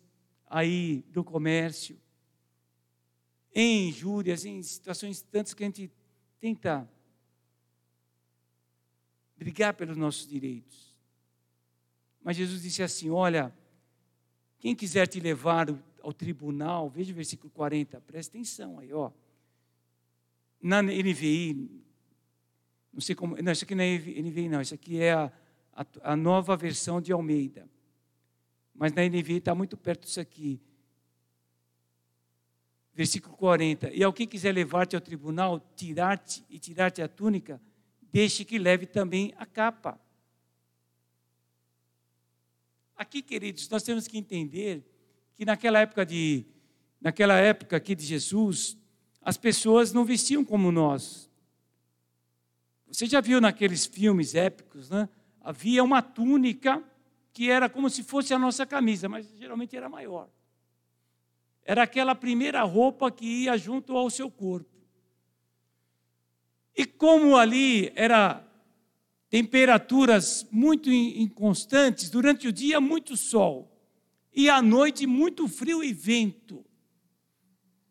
aí 0.48 1.04
do 1.10 1.24
comércio, 1.24 2.02
em 3.54 3.90
injúrias, 3.90 4.44
em 4.44 4.64
situações 4.64 5.22
tantas 5.22 5.54
que 5.54 5.64
a 5.64 5.68
gente 5.68 5.92
tenta 6.40 6.90
brigar 9.40 9.74
pelos 9.74 9.96
nossos 9.96 10.28
direitos. 10.28 10.94
Mas 12.22 12.36
Jesus 12.36 12.62
disse 12.62 12.84
assim: 12.84 13.10
Olha, 13.10 13.56
quem 14.60 14.76
quiser 14.76 15.08
te 15.08 15.22
levar 15.22 15.68
ao 16.02 16.12
tribunal, 16.12 16.90
veja 16.90 17.14
o 17.14 17.16
versículo 17.16 17.50
40, 17.50 18.02
presta 18.02 18.36
atenção 18.36 18.80
aí, 18.80 18.92
ó. 18.92 19.10
Na 20.62 20.82
NVI, 20.82 21.70
não 22.92 23.00
sei 23.00 23.16
como, 23.16 23.42
não, 23.42 23.52
isso 23.54 23.64
aqui 23.64 23.74
não 23.74 23.84
é 23.84 23.98
NVI, 23.98 24.50
não, 24.50 24.60
isso 24.60 24.74
aqui 24.74 25.02
é 25.02 25.14
a, 25.14 25.32
a, 25.72 25.86
a 26.04 26.16
nova 26.18 26.58
versão 26.58 27.00
de 27.00 27.14
Almeida. 27.14 27.66
Mas 28.76 28.92
na 28.92 29.04
NVI 29.08 29.38
está 29.38 29.56
muito 29.56 29.78
perto 29.78 30.06
disso 30.06 30.20
aqui. 30.20 30.60
Versículo 32.94 33.38
40. 33.38 33.90
E 33.94 34.04
ao 34.04 34.12
que 34.12 34.28
quiser 34.28 34.54
levar-te 34.54 34.98
ao 34.98 35.02
tribunal, 35.02 35.62
tirar-te 35.78 36.44
e 36.50 36.60
tirar-te 36.60 37.02
a 37.02 37.08
túnica, 37.08 37.62
deixe 38.12 38.44
que 38.46 38.58
leve 38.58 38.86
também 38.86 39.34
a 39.38 39.46
capa. 39.46 40.00
Aqui, 42.96 43.22
queridos, 43.22 43.70
nós 43.70 43.84
temos 43.84 44.08
que 44.08 44.18
entender 44.18 44.84
que 45.36 45.46
naquela 45.46 45.80
época 45.80 46.06
de 46.06 46.46
naquela 47.00 47.38
época 47.38 47.78
aqui 47.78 47.96
de 47.96 48.06
Jesus, 48.06 48.78
as 49.22 49.38
pessoas 49.38 49.94
não 49.94 50.04
vestiam 50.04 50.44
como 50.44 50.72
nós. 50.72 51.30
Você 52.88 53.06
já 53.06 53.22
viu 53.22 53.40
naqueles 53.40 53.86
filmes 53.86 54.36
épicos, 54.36 54.90
né? 54.90 55.08
Havia 55.42 55.84
uma 55.84 56.02
túnica 56.02 56.84
que 57.32 57.50
era 57.50 57.70
como 57.70 57.90
se 57.90 58.04
fosse 58.04 58.34
a 58.34 58.40
nossa 58.40 58.66
camisa, 58.66 59.08
mas 59.08 59.32
geralmente 59.38 59.78
era 59.78 59.88
maior. 59.88 60.30
Era 61.64 61.84
aquela 61.84 62.16
primeira 62.16 62.62
roupa 62.64 63.12
que 63.12 63.26
ia 63.44 63.56
junto 63.58 63.96
ao 63.96 64.10
seu 64.10 64.30
corpo. 64.30 64.69
E 66.80 66.86
como 66.86 67.36
ali 67.36 67.92
era 67.94 68.42
temperaturas 69.30 70.48
muito 70.50 70.90
inconstantes, 70.90 72.10
durante 72.10 72.48
o 72.48 72.54
dia 72.54 72.80
muito 72.80 73.18
sol 73.18 73.70
e 74.34 74.50
à 74.50 74.62
noite 74.62 75.06
muito 75.06 75.46
frio 75.50 75.84
e 75.84 75.92
vento. 75.92 76.66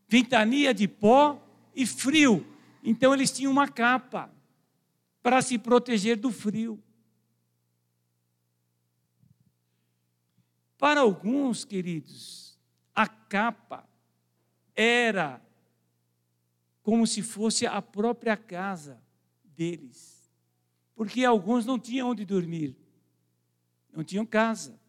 Ventania 0.09 0.73
de 0.73 0.89
pó 0.89 1.39
e 1.77 1.85
frio. 1.85 2.47
Então 2.83 3.13
eles 3.13 3.31
tinham 3.31 3.53
uma 3.53 3.69
capa 3.69 4.35
para 5.23 5.43
se 5.43 5.59
proteger 5.59 6.17
do 6.17 6.31
frio. 6.31 6.83
Para 10.79 11.03
alguns, 11.03 11.63
queridos, 11.63 12.59
a 12.95 13.07
capa 13.07 13.87
era 14.75 15.43
como 16.89 17.07
se 17.07 17.21
fosse 17.21 17.67
a 17.67 17.83
própria 17.83 18.35
casa 18.35 18.99
deles. 19.45 20.27
Porque 20.95 21.23
alguns 21.23 21.67
não 21.67 21.79
tinham 21.79 22.09
onde 22.09 22.25
dormir, 22.25 22.75
não 23.93 24.03
tinham 24.03 24.25
casa. 24.25 24.81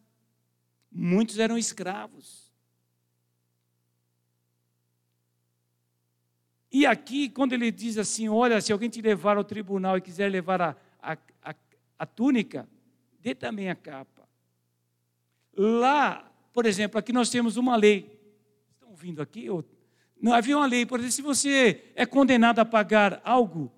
Muitos 0.90 1.38
eram 1.38 1.58
escravos. 1.58 2.50
E 6.72 6.86
aqui, 6.86 7.28
quando 7.28 7.52
ele 7.52 7.70
diz 7.70 7.98
assim: 7.98 8.30
Olha, 8.30 8.62
se 8.62 8.72
alguém 8.72 8.88
te 8.88 9.02
levar 9.02 9.36
ao 9.36 9.44
tribunal 9.44 9.98
e 9.98 10.00
quiser 10.00 10.32
levar 10.32 10.62
a, 10.62 10.76
a, 11.02 11.18
a, 11.42 11.54
a 11.98 12.06
túnica, 12.06 12.66
dê 13.20 13.34
também 13.34 13.68
a 13.68 13.74
capa. 13.76 14.26
Lá, 15.54 16.32
por 16.54 16.64
exemplo, 16.64 16.98
aqui 16.98 17.12
nós 17.12 17.28
temos 17.28 17.58
uma 17.58 17.76
lei. 17.76 18.18
Estão 18.72 18.88
ouvindo 18.88 19.20
aqui? 19.20 19.50
Ou 19.50 19.62
não 20.20 20.34
havia 20.34 20.56
uma 20.56 20.66
lei, 20.66 20.84
por 20.84 21.00
exemplo, 21.00 21.14
se 21.14 21.22
você 21.22 21.92
é 21.94 22.04
condenado 22.04 22.58
a 22.58 22.64
pagar 22.64 23.20
algo, 23.24 23.72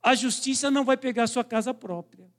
a 0.00 0.14
justiça 0.14 0.70
não 0.70 0.84
vai 0.84 0.96
pegar 0.96 1.24
a 1.24 1.26
sua 1.26 1.44
casa 1.44 1.74
própria. 1.74 2.30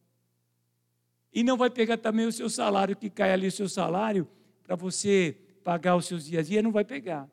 E 1.34 1.44
não 1.44 1.58
vai 1.58 1.70
pegar 1.70 1.98
também 1.98 2.26
o 2.26 2.32
seu 2.32 2.50
salário, 2.50 2.96
que 2.96 3.10
cai 3.10 3.34
ali 3.34 3.48
o 3.48 3.52
seu 3.52 3.68
salário, 3.68 4.28
para 4.64 4.76
você 4.76 5.38
pagar 5.64 5.96
os 5.96 6.06
seus 6.06 6.26
dias 6.26 6.46
a 6.46 6.50
dia, 6.50 6.62
não 6.62 6.72
vai 6.72 6.86
pegar. 6.86 7.30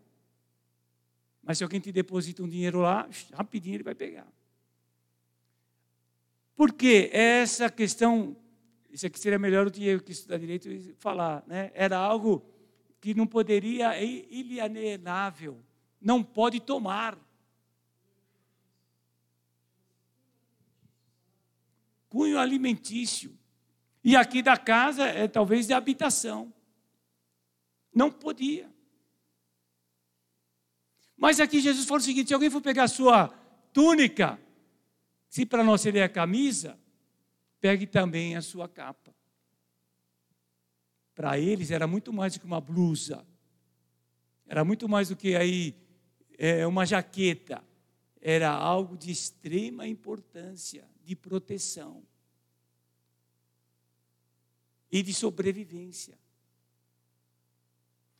Mas 1.42 1.58
se 1.58 1.64
alguém 1.64 1.80
te 1.80 1.92
deposita 1.92 2.42
um 2.42 2.48
dinheiro 2.48 2.80
lá, 2.80 3.08
rapidinho 3.32 3.76
ele 3.76 3.82
vai 3.84 3.94
pegar. 3.94 4.26
Por 6.56 6.72
quê? 6.72 7.08
Essa 7.12 7.70
questão, 7.70 8.36
isso 8.90 9.06
aqui 9.06 9.18
seria 9.18 9.38
melhor 9.38 9.66
o 9.66 9.70
dinheiro 9.70 10.02
que 10.02 10.12
estudar 10.12 10.38
direito 10.38 10.68
falar, 10.98 11.42
né? 11.46 11.70
Era 11.74 11.96
algo 11.96 12.49
que 13.00 13.14
não 13.14 13.26
poderia, 13.26 13.94
é 13.96 14.04
inalienável, 14.04 15.62
não 16.00 16.22
pode 16.22 16.60
tomar. 16.60 17.18
Cunho 22.08 22.38
alimentício. 22.38 23.38
E 24.02 24.16
aqui 24.16 24.42
da 24.42 24.56
casa 24.56 25.06
é 25.06 25.28
talvez 25.28 25.66
de 25.66 25.72
habitação. 25.72 26.52
Não 27.94 28.10
podia. 28.10 28.70
Mas 31.16 31.38
aqui 31.38 31.60
Jesus 31.60 31.86
falou 31.86 32.00
o 32.00 32.04
seguinte: 32.04 32.28
se 32.28 32.34
alguém 32.34 32.50
for 32.50 32.60
pegar 32.60 32.84
a 32.84 32.88
sua 32.88 33.28
túnica, 33.72 34.40
se 35.28 35.46
para 35.46 35.62
nós 35.62 35.80
seria 35.80 36.06
a 36.06 36.08
camisa, 36.08 36.78
pegue 37.60 37.86
também 37.86 38.36
a 38.36 38.42
sua 38.42 38.68
capa. 38.68 39.14
Para 41.20 41.38
eles 41.38 41.70
era 41.70 41.86
muito 41.86 42.14
mais 42.14 42.32
do 42.32 42.40
que 42.40 42.46
uma 42.46 42.62
blusa, 42.62 43.26
era 44.46 44.64
muito 44.64 44.88
mais 44.88 45.10
do 45.10 45.16
que 45.16 45.36
aí 45.36 45.76
é, 46.38 46.66
uma 46.66 46.86
jaqueta, 46.86 47.62
era 48.22 48.50
algo 48.50 48.96
de 48.96 49.10
extrema 49.10 49.86
importância, 49.86 50.82
de 51.04 51.14
proteção 51.14 52.02
e 54.90 55.02
de 55.02 55.12
sobrevivência. 55.12 56.18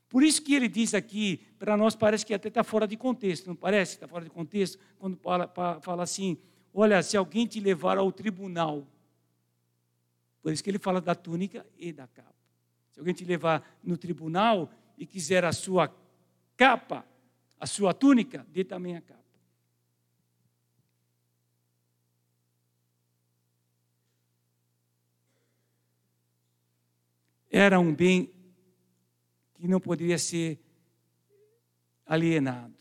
Por 0.07 0.23
isso 0.23 0.43
que 0.43 0.55
ele 0.55 0.69
diz 0.69 0.93
aqui, 0.93 1.39
para 1.59 1.79
nós 1.79 1.95
parece 1.95 2.27
que 2.27 2.35
até 2.35 2.49
está 2.49 2.63
fora 2.63 2.87
de 2.87 2.99
contexto, 2.99 3.47
não 3.47 3.57
parece 3.57 3.95
está 3.95 4.07
fora 4.07 4.25
de 4.25 4.31
contexto? 4.31 4.79
Quando 4.99 5.17
fala, 5.17 5.51
fala 5.81 6.03
assim, 6.03 6.37
olha, 6.71 7.03
se 7.03 7.17
alguém 7.17 7.47
te 7.47 7.61
levar 7.61 7.97
ao 7.97 8.13
tribunal, 8.13 8.87
por 10.43 10.53
isso 10.53 10.63
que 10.63 10.69
ele 10.69 10.79
fala 10.79 11.01
da 11.01 11.15
túnica 11.15 11.67
e 11.79 11.95
da 11.95 12.07
capa. 12.07 12.40
Se 12.91 13.01
alguém 13.01 13.15
te 13.15 13.25
levar 13.25 13.79
no 13.83 13.97
tribunal 13.97 14.71
e 14.99 15.07
quiser 15.07 15.45
a 15.45 15.53
sua 15.53 15.95
capa, 16.57 17.07
a 17.59 17.67
sua 17.67 17.95
túnica, 17.95 18.47
dê 18.51 18.65
também 18.65 18.97
a 18.97 19.01
capa. 19.01 19.21
Era 27.51 27.81
um 27.81 27.95
bem 27.95 28.31
que 29.55 29.67
não 29.67 29.81
poderia 29.81 30.19
ser 30.19 30.59
alienado. 32.07 32.75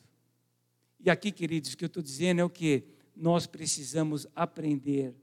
E 0.99 1.09
aqui, 1.09 1.31
queridos, 1.31 1.73
o 1.73 1.77
que 1.77 1.85
eu 1.85 1.87
estou 1.87 2.03
dizendo 2.03 2.41
é 2.41 2.43
o 2.43 2.49
que? 2.49 2.83
Nós 3.15 3.47
precisamos 3.47 4.27
aprender 4.35 5.15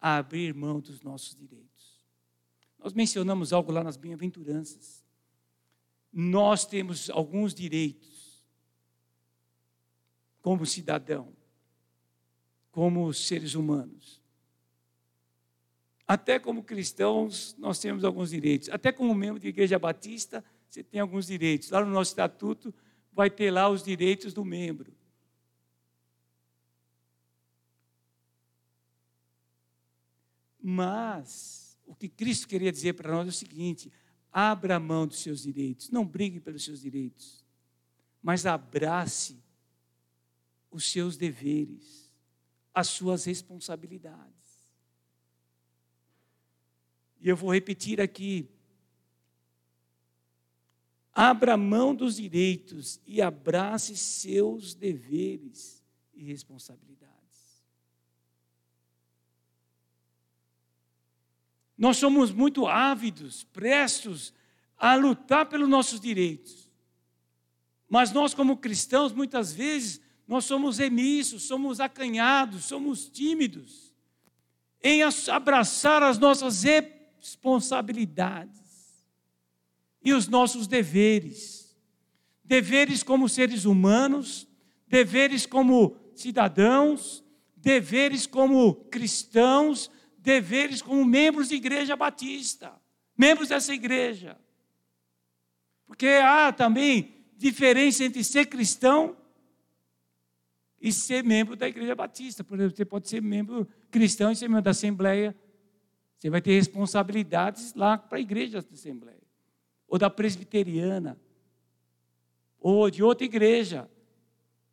a 0.00 0.16
abrir 0.16 0.54
mão 0.54 0.80
dos 0.80 1.00
nossos 1.02 1.34
direitos. 1.34 1.75
Nós 2.86 2.92
mencionamos 2.92 3.52
algo 3.52 3.72
lá 3.72 3.82
nas 3.82 3.96
bem-aventuranças. 3.96 5.04
Nós 6.12 6.64
temos 6.64 7.10
alguns 7.10 7.52
direitos 7.52 8.46
como 10.40 10.64
cidadão, 10.64 11.34
como 12.70 13.12
seres 13.12 13.56
humanos. 13.56 14.22
Até 16.06 16.38
como 16.38 16.62
cristãos, 16.62 17.56
nós 17.58 17.80
temos 17.80 18.04
alguns 18.04 18.30
direitos. 18.30 18.68
Até 18.68 18.92
como 18.92 19.12
membro 19.16 19.40
de 19.40 19.48
igreja 19.48 19.80
batista, 19.80 20.44
você 20.70 20.84
tem 20.84 21.00
alguns 21.00 21.26
direitos. 21.26 21.70
Lá 21.70 21.84
no 21.84 21.90
nosso 21.90 22.12
estatuto, 22.12 22.72
vai 23.12 23.28
ter 23.28 23.50
lá 23.50 23.68
os 23.68 23.82
direitos 23.82 24.32
do 24.32 24.44
membro. 24.44 24.96
Mas 30.62 31.65
o 31.86 31.94
que 31.94 32.08
Cristo 32.08 32.48
queria 32.48 32.72
dizer 32.72 32.94
para 32.94 33.12
nós 33.12 33.26
é 33.26 33.30
o 33.30 33.32
seguinte: 33.32 33.92
abra 34.32 34.78
mão 34.78 35.06
dos 35.06 35.20
seus 35.20 35.42
direitos, 35.42 35.90
não 35.90 36.04
brigue 36.04 36.40
pelos 36.40 36.64
seus 36.64 36.80
direitos, 36.80 37.44
mas 38.22 38.44
abrace 38.44 39.42
os 40.70 40.90
seus 40.90 41.16
deveres, 41.16 42.12
as 42.74 42.88
suas 42.88 43.24
responsabilidades. 43.24 44.34
E 47.20 47.28
eu 47.28 47.36
vou 47.36 47.52
repetir 47.52 48.00
aqui: 48.00 48.50
abra 51.12 51.56
mão 51.56 51.94
dos 51.94 52.16
direitos 52.16 53.00
e 53.06 53.22
abrace 53.22 53.96
seus 53.96 54.74
deveres 54.74 55.82
e 56.12 56.24
responsabilidades. 56.24 57.15
Nós 61.76 61.98
somos 61.98 62.30
muito 62.30 62.66
ávidos, 62.66 63.44
prestos 63.52 64.32
a 64.78 64.94
lutar 64.94 65.44
pelos 65.46 65.68
nossos 65.68 66.00
direitos. 66.00 66.70
Mas 67.88 68.12
nós, 68.12 68.34
como 68.34 68.56
cristãos, 68.56 69.12
muitas 69.12 69.52
vezes, 69.52 70.00
nós 70.26 70.44
somos 70.44 70.78
remissos, 70.78 71.44
somos 71.44 71.78
acanhados, 71.80 72.64
somos 72.64 73.08
tímidos 73.08 73.94
em 74.82 75.02
abraçar 75.02 76.02
as 76.02 76.18
nossas 76.18 76.62
responsabilidades 76.62 78.60
e 80.02 80.12
os 80.12 80.28
nossos 80.28 80.66
deveres. 80.66 81.74
Deveres 82.44 83.02
como 83.02 83.26
seres 83.28 83.64
humanos, 83.64 84.46
deveres 84.86 85.46
como 85.46 85.96
cidadãos, 86.14 87.24
deveres 87.56 88.26
como 88.26 88.74
cristãos, 88.74 89.90
deveres 90.26 90.82
como 90.82 91.04
membros 91.04 91.50
de 91.50 91.54
igreja 91.54 91.94
batista, 91.94 92.72
membros 93.16 93.50
dessa 93.50 93.72
igreja. 93.72 94.36
Porque 95.86 96.08
há 96.08 96.52
também 96.52 97.14
diferença 97.36 98.02
entre 98.02 98.24
ser 98.24 98.46
cristão 98.46 99.16
e 100.80 100.92
ser 100.92 101.22
membro 101.22 101.54
da 101.54 101.68
igreja 101.68 101.94
batista. 101.94 102.42
Por 102.42 102.58
exemplo, 102.58 102.76
você 102.76 102.84
pode 102.84 103.08
ser 103.08 103.22
membro 103.22 103.68
cristão 103.88 104.32
e 104.32 104.34
ser 104.34 104.48
membro 104.48 104.64
da 104.64 104.72
Assembleia. 104.72 105.32
Você 106.18 106.28
vai 106.28 106.40
ter 106.40 106.54
responsabilidades 106.54 107.72
lá 107.74 107.96
para 107.96 108.18
a 108.18 108.20
igreja 108.20 108.60
da 108.60 108.74
Assembleia, 108.74 109.22
ou 109.86 109.96
da 109.96 110.10
presbiteriana, 110.10 111.16
ou 112.58 112.90
de 112.90 113.00
outra 113.00 113.24
igreja, 113.24 113.88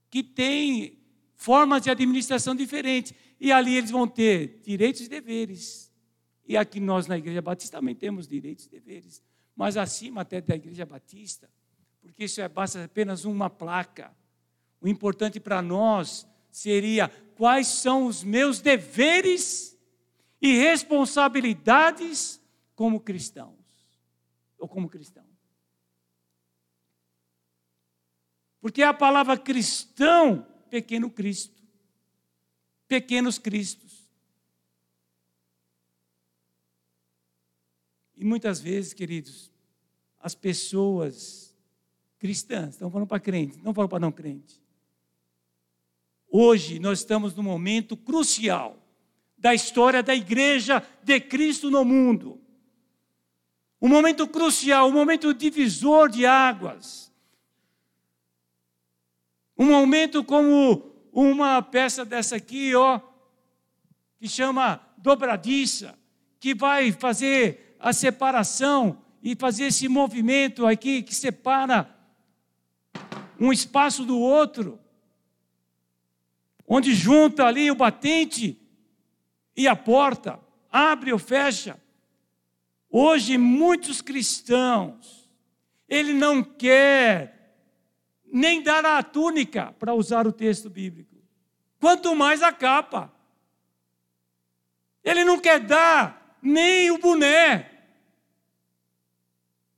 que 0.09 0.23
tem 0.23 0.97
formas 1.35 1.83
de 1.83 1.91
administração 1.91 2.55
diferentes. 2.55 3.13
E 3.43 3.51
ali 3.51 3.75
eles 3.75 3.91
vão 3.91 4.07
ter 4.07 4.61
direitos 4.63 5.01
e 5.01 5.09
deveres. 5.09 5.91
E 6.47 6.55
aqui 6.55 6.79
nós 6.79 7.07
na 7.07 7.17
Igreja 7.17 7.41
Batista 7.41 7.77
também 7.77 7.93
temos 7.93 8.25
direitos 8.25 8.67
e 8.67 8.69
deveres. 8.69 9.21
Mas 9.53 9.75
acima 9.75 10.21
até 10.21 10.39
da 10.39 10.55
Igreja 10.55 10.85
Batista, 10.85 11.51
porque 12.01 12.23
isso 12.23 12.39
é 12.39 12.47
basta 12.47 12.81
apenas 12.85 13.25
uma 13.25 13.49
placa. 13.49 14.15
O 14.79 14.87
importante 14.87 15.41
para 15.41 15.61
nós 15.61 16.25
seria 16.49 17.09
quais 17.35 17.67
são 17.67 18.05
os 18.05 18.23
meus 18.23 18.61
deveres 18.61 19.77
e 20.41 20.55
responsabilidades 20.55 22.41
como 22.73 23.01
cristãos 23.01 23.59
ou 24.57 24.69
como 24.69 24.87
cristão. 24.87 25.25
Porque 28.61 28.81
a 28.81 28.93
palavra 28.93 29.37
cristão, 29.37 30.47
pequeno 30.69 31.09
Cristo 31.09 31.62
pequenos 32.87 33.37
cristos. 33.37 34.03
E 38.15 38.23
muitas 38.23 38.59
vezes, 38.59 38.93
queridos, 38.93 39.51
as 40.19 40.33
pessoas 40.33 41.53
cristãs, 42.17 42.75
estão 42.75 42.89
falando 42.89 43.07
para 43.07 43.19
crente, 43.19 43.59
não 43.61 43.73
falam 43.73 43.89
para 43.89 43.99
não 43.99 44.11
crente. 44.11 44.61
Hoje 46.31 46.79
nós 46.79 46.99
estamos 46.99 47.35
num 47.35 47.43
momento 47.43 47.97
crucial 47.97 48.81
da 49.37 49.53
história 49.53 50.01
da 50.01 50.15
igreja 50.15 50.81
de 51.03 51.19
Cristo 51.19 51.69
no 51.69 51.83
mundo. 51.83 52.39
Um 53.81 53.89
momento 53.89 54.25
crucial, 54.25 54.87
um 54.87 54.93
momento 54.93 55.33
divisor 55.33 56.07
de 56.09 56.25
águas. 56.25 57.11
Um 59.57 59.65
momento 59.65 60.23
como 60.23 60.92
uma 61.13 61.61
peça 61.61 62.03
dessa 62.03 62.37
aqui, 62.37 62.73
ó, 62.75 62.99
que 64.19 64.27
chama 64.27 64.81
dobradiça, 64.97 65.97
que 66.39 66.55
vai 66.55 66.91
fazer 66.91 67.77
a 67.79 67.93
separação 67.93 69.01
e 69.21 69.35
fazer 69.35 69.65
esse 69.65 69.87
movimento 69.87 70.65
aqui 70.65 71.03
que 71.03 71.13
separa 71.13 71.89
um 73.39 73.53
espaço 73.53 74.03
do 74.03 74.17
outro, 74.17 74.79
onde 76.67 76.95
junta 76.95 77.45
ali 77.45 77.69
o 77.69 77.75
batente 77.75 78.59
e 79.55 79.67
a 79.67 79.75
porta, 79.75 80.39
abre 80.71 81.13
ou 81.13 81.19
fecha. 81.19 81.79
Hoje 82.89 83.37
muitos 83.37 84.01
cristãos, 84.01 85.29
ele 85.87 86.13
não 86.13 86.43
quer 86.43 87.32
nem 88.33 88.61
dar 88.63 88.83
a 88.83 89.03
túnica, 89.03 89.75
para 89.77 89.93
usar 89.93 90.25
o 90.25 90.31
texto 90.31 90.67
bíblico. 90.67 91.15
Quanto 91.79 92.15
mais 92.15 92.41
a 92.41 92.51
capa. 92.51 93.13
Ele 95.03 95.23
não 95.23 95.39
quer 95.39 95.59
dar 95.59 96.39
nem 96.41 96.89
o 96.89 96.97
boné, 96.97 97.69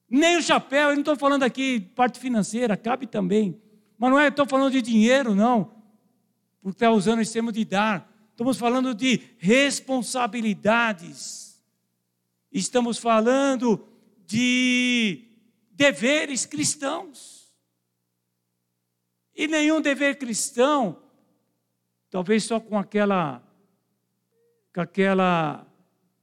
nem 0.09 0.37
o 0.37 0.41
chapéu. 0.41 0.87
Eu 0.87 0.93
não 0.93 1.01
estou 1.01 1.17
falando 1.17 1.43
aqui 1.43 1.81
parte 1.81 2.17
financeira, 2.17 2.77
cabe 2.77 3.07
também. 3.07 3.61
Mas 3.97 4.09
não 4.09 4.17
é, 4.17 4.29
estou 4.29 4.47
falando 4.47 4.71
de 4.71 4.81
dinheiro, 4.81 5.35
não. 5.35 5.75
Porque 6.61 6.77
está 6.77 6.91
usando 6.91 7.19
esse 7.19 7.33
termo 7.33 7.51
de 7.51 7.65
dar. 7.65 8.09
Estamos 8.31 8.57
falando 8.57 8.95
de 8.95 9.19
responsabilidades. 9.37 11.61
Estamos 12.53 12.97
falando 12.97 13.85
de 14.25 15.25
deveres 15.71 16.45
cristãos. 16.45 17.34
E 19.35 19.47
nenhum 19.47 19.81
dever 19.81 20.17
cristão, 20.17 21.01
talvez 22.09 22.45
só 22.45 22.59
com 22.59 22.77
aquela, 22.77 23.43
com 24.73 24.79
aquela, 24.79 25.67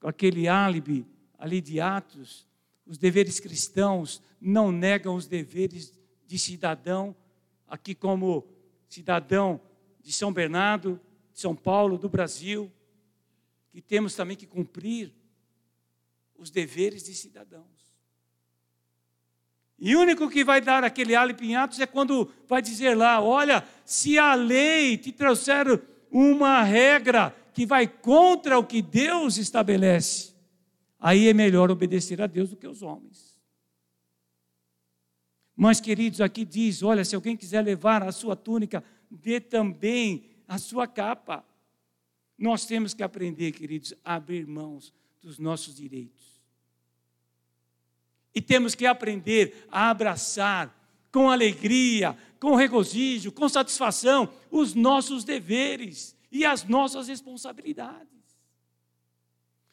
com 0.01 0.09
aquele 0.09 0.49
álibi 0.49 1.07
ali 1.39 1.61
de 1.61 1.79
Atos, 1.79 2.49
os 2.87 2.97
deveres 2.97 3.39
cristãos 3.39 4.23
não 4.41 4.73
negam 4.73 5.15
os 5.15 5.27
deveres 5.27 5.93
de 6.27 6.39
cidadão, 6.39 7.15
aqui 7.69 7.95
como 7.95 8.47
cidadão 8.89 9.61
de 10.01 10.13
São 10.13 10.33
Bernardo, 10.33 10.99
de 11.33 11.41
São 11.41 11.55
Paulo, 11.55 11.99
do 11.99 12.09
Brasil, 12.09 12.73
que 13.71 13.83
temos 13.83 14.15
também 14.15 14.37
que 14.37 14.47
cumprir 14.47 15.13
os 16.35 16.51
deveres 16.51 17.05
de 17.05 17.15
cidadãos. 17.15 17.82
E 19.85 19.97
o 19.97 20.01
único 20.01 20.31
que 20.31 20.45
vai 20.45 20.61
dar 20.61 20.85
aquele 20.85 21.13
alip 21.13 21.45
em 21.45 21.57
Atos 21.57 21.81
é 21.81 21.87
quando 21.87 22.31
vai 22.47 22.63
dizer 22.63 22.97
lá: 22.97 23.21
olha, 23.21 23.67
se 23.85 24.17
a 24.17 24.33
lei 24.33 24.97
te 24.97 25.11
trouxer 25.11 25.67
uma 26.09 26.63
regra 26.63 27.35
que 27.53 27.67
vai 27.67 27.89
contra 27.89 28.57
o 28.57 28.65
que 28.65 28.81
Deus 28.81 29.39
estabelece, 29.39 30.37
aí 31.01 31.27
é 31.27 31.35
melhor 31.35 31.69
obedecer 31.69 32.23
a 32.23 32.29
Deus 32.29 32.51
do 32.51 32.57
que 32.57 32.69
os 32.69 32.81
homens. 32.81 33.37
Mas, 35.57 35.81
queridos, 35.81 36.21
aqui 36.21 36.45
diz: 36.45 36.85
olha, 36.85 37.05
se 37.05 37.17
alguém 37.17 37.37
quiser 37.37 37.63
levar 37.63 38.05
a 38.05 38.13
sua 38.13 38.37
túnica, 38.37 38.85
dê 39.11 39.41
também 39.41 40.31
a 40.47 40.59
sua 40.59 40.87
capa. 40.87 41.45
Nós 42.39 42.65
temos 42.67 42.95
que 42.95 43.03
aprender, 43.03 43.51
queridos, 43.51 43.93
a 44.05 44.15
abrir 44.15 44.47
mãos 44.47 44.95
dos 45.21 45.41
nossos 45.41 45.75
direitos. 45.75 46.41
E 48.35 48.41
temos 48.41 48.75
que 48.75 48.87
aprender 48.87 49.67
a 49.71 49.91
abraçar 49.91 50.75
com 51.11 51.29
alegria, 51.29 52.17
com 52.41 52.55
regozijo, 52.55 53.31
com 53.33 53.49
satisfação 53.49 54.33
os 54.51 54.75
nossos 54.75 55.25
deveres 55.25 56.17
e 56.31 56.45
as 56.45 56.65
nossas 56.65 57.09
responsabilidades. 57.09 58.09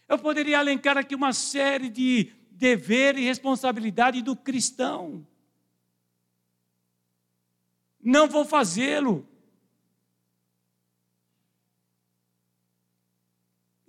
Eu 0.07 0.17
poderia 0.17 0.59
elencar 0.59 0.97
aqui 0.97 1.13
uma 1.13 1.31
série 1.31 1.87
de 1.87 2.31
dever 2.49 3.15
e 3.15 3.23
responsabilidade 3.23 4.23
do 4.23 4.35
cristão. 4.35 5.25
Não 8.01 8.27
vou 8.27 8.43
fazê-lo. 8.43 9.28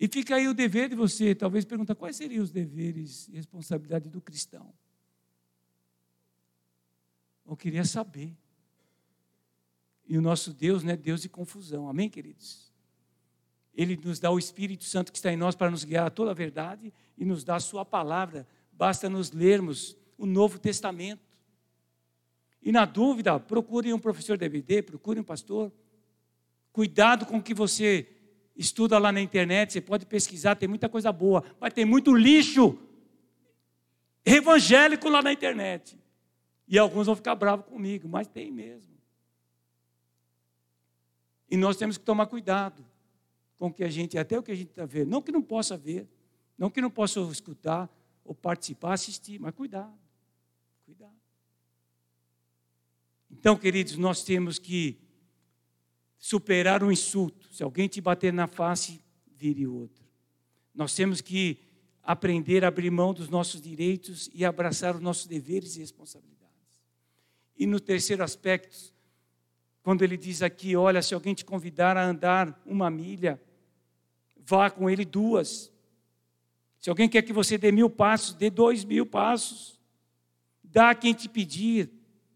E 0.00 0.08
fica 0.08 0.36
aí 0.36 0.48
o 0.48 0.54
dever 0.54 0.88
de 0.88 0.94
você, 0.94 1.34
talvez 1.34 1.66
perguntar 1.66 1.94
quais 1.94 2.16
seriam 2.16 2.42
os 2.42 2.50
deveres 2.50 3.28
e 3.28 3.32
responsabilidade 3.32 4.08
do 4.08 4.18
cristão. 4.18 4.72
Eu 7.46 7.54
queria 7.54 7.84
saber. 7.84 8.34
E 10.08 10.16
o 10.16 10.22
nosso 10.22 10.54
Deus 10.54 10.82
não 10.82 10.92
é 10.92 10.96
Deus 10.96 11.20
de 11.20 11.28
confusão. 11.28 11.86
Amém, 11.86 12.08
queridos? 12.08 12.72
Ele 13.74 13.94
nos 14.02 14.18
dá 14.18 14.30
o 14.30 14.38
Espírito 14.38 14.84
Santo 14.84 15.12
que 15.12 15.18
está 15.18 15.30
em 15.30 15.36
nós 15.36 15.54
para 15.54 15.70
nos 15.70 15.84
guiar 15.84 16.06
a 16.06 16.10
toda 16.10 16.30
a 16.30 16.34
verdade 16.34 16.94
e 17.18 17.24
nos 17.26 17.44
dá 17.44 17.56
a 17.56 17.60
sua 17.60 17.84
palavra. 17.84 18.48
Basta 18.72 19.06
nos 19.06 19.30
lermos 19.30 19.98
o 20.16 20.24
Novo 20.24 20.58
Testamento. 20.58 21.28
E 22.62 22.72
na 22.72 22.86
dúvida, 22.86 23.38
procure 23.38 23.92
um 23.92 23.98
professor 23.98 24.38
de 24.38 24.82
procure 24.82 25.20
um 25.20 25.24
pastor. 25.24 25.70
Cuidado 26.72 27.26
com 27.26 27.36
o 27.36 27.42
que 27.42 27.52
você 27.52 28.19
estuda 28.60 28.98
lá 28.98 29.10
na 29.10 29.22
internet, 29.22 29.72
você 29.72 29.80
pode 29.80 30.04
pesquisar, 30.04 30.54
tem 30.54 30.68
muita 30.68 30.88
coisa 30.88 31.10
boa, 31.10 31.42
mas 31.58 31.72
tem 31.72 31.86
muito 31.86 32.14
lixo 32.14 32.78
evangélico 34.24 35.08
lá 35.08 35.22
na 35.22 35.32
internet. 35.32 35.98
E 36.68 36.78
alguns 36.78 37.06
vão 37.06 37.16
ficar 37.16 37.34
bravos 37.34 37.64
comigo, 37.64 38.06
mas 38.06 38.28
tem 38.28 38.52
mesmo. 38.52 38.90
E 41.50 41.56
nós 41.56 41.76
temos 41.76 41.96
que 41.96 42.04
tomar 42.04 42.26
cuidado 42.26 42.84
com 43.58 43.68
o 43.68 43.72
que 43.72 43.82
a 43.82 43.88
gente, 43.88 44.18
até 44.18 44.38
o 44.38 44.42
que 44.42 44.52
a 44.52 44.54
gente 44.54 44.68
está 44.68 44.84
vendo. 44.84 45.08
Não 45.08 45.22
que 45.22 45.32
não 45.32 45.42
possa 45.42 45.76
ver, 45.76 46.06
não 46.56 46.70
que 46.70 46.82
não 46.82 46.90
possa 46.90 47.18
escutar, 47.20 47.88
ou 48.22 48.34
participar, 48.34 48.92
assistir, 48.92 49.40
mas 49.40 49.54
cuidado. 49.54 49.98
Cuidado. 50.84 51.16
Então, 53.30 53.56
queridos, 53.56 53.96
nós 53.96 54.22
temos 54.22 54.58
que 54.58 54.98
superar 56.20 56.84
um 56.84 56.92
insulto. 56.92 57.48
Se 57.50 57.62
alguém 57.62 57.88
te 57.88 58.00
bater 58.00 58.30
na 58.30 58.46
face, 58.46 59.00
vire 59.34 59.66
outro. 59.66 60.04
Nós 60.74 60.94
temos 60.94 61.22
que 61.22 61.58
aprender 62.02 62.62
a 62.64 62.68
abrir 62.68 62.90
mão 62.90 63.14
dos 63.14 63.28
nossos 63.30 63.60
direitos 63.60 64.30
e 64.34 64.44
abraçar 64.44 64.94
os 64.94 65.00
nossos 65.00 65.26
deveres 65.26 65.74
e 65.76 65.80
responsabilidades. 65.80 66.40
E 67.56 67.66
no 67.66 67.80
terceiro 67.80 68.22
aspecto, 68.22 68.94
quando 69.82 70.02
ele 70.02 70.16
diz 70.16 70.42
aqui: 70.42 70.76
olha, 70.76 71.00
se 71.00 71.14
alguém 71.14 71.34
te 71.34 71.44
convidar 71.44 71.96
a 71.96 72.04
andar 72.04 72.60
uma 72.66 72.90
milha, 72.90 73.40
vá 74.36 74.70
com 74.70 74.90
ele 74.90 75.06
duas. 75.06 75.72
Se 76.78 76.90
alguém 76.90 77.08
quer 77.08 77.22
que 77.22 77.32
você 77.32 77.56
dê 77.56 77.72
mil 77.72 77.88
passos, 77.88 78.34
dê 78.34 78.50
dois 78.50 78.84
mil 78.84 79.06
passos. 79.06 79.80
Dá 80.62 80.90
a 80.90 80.94
quem 80.94 81.12
te 81.12 81.28
pedir, 81.28 81.90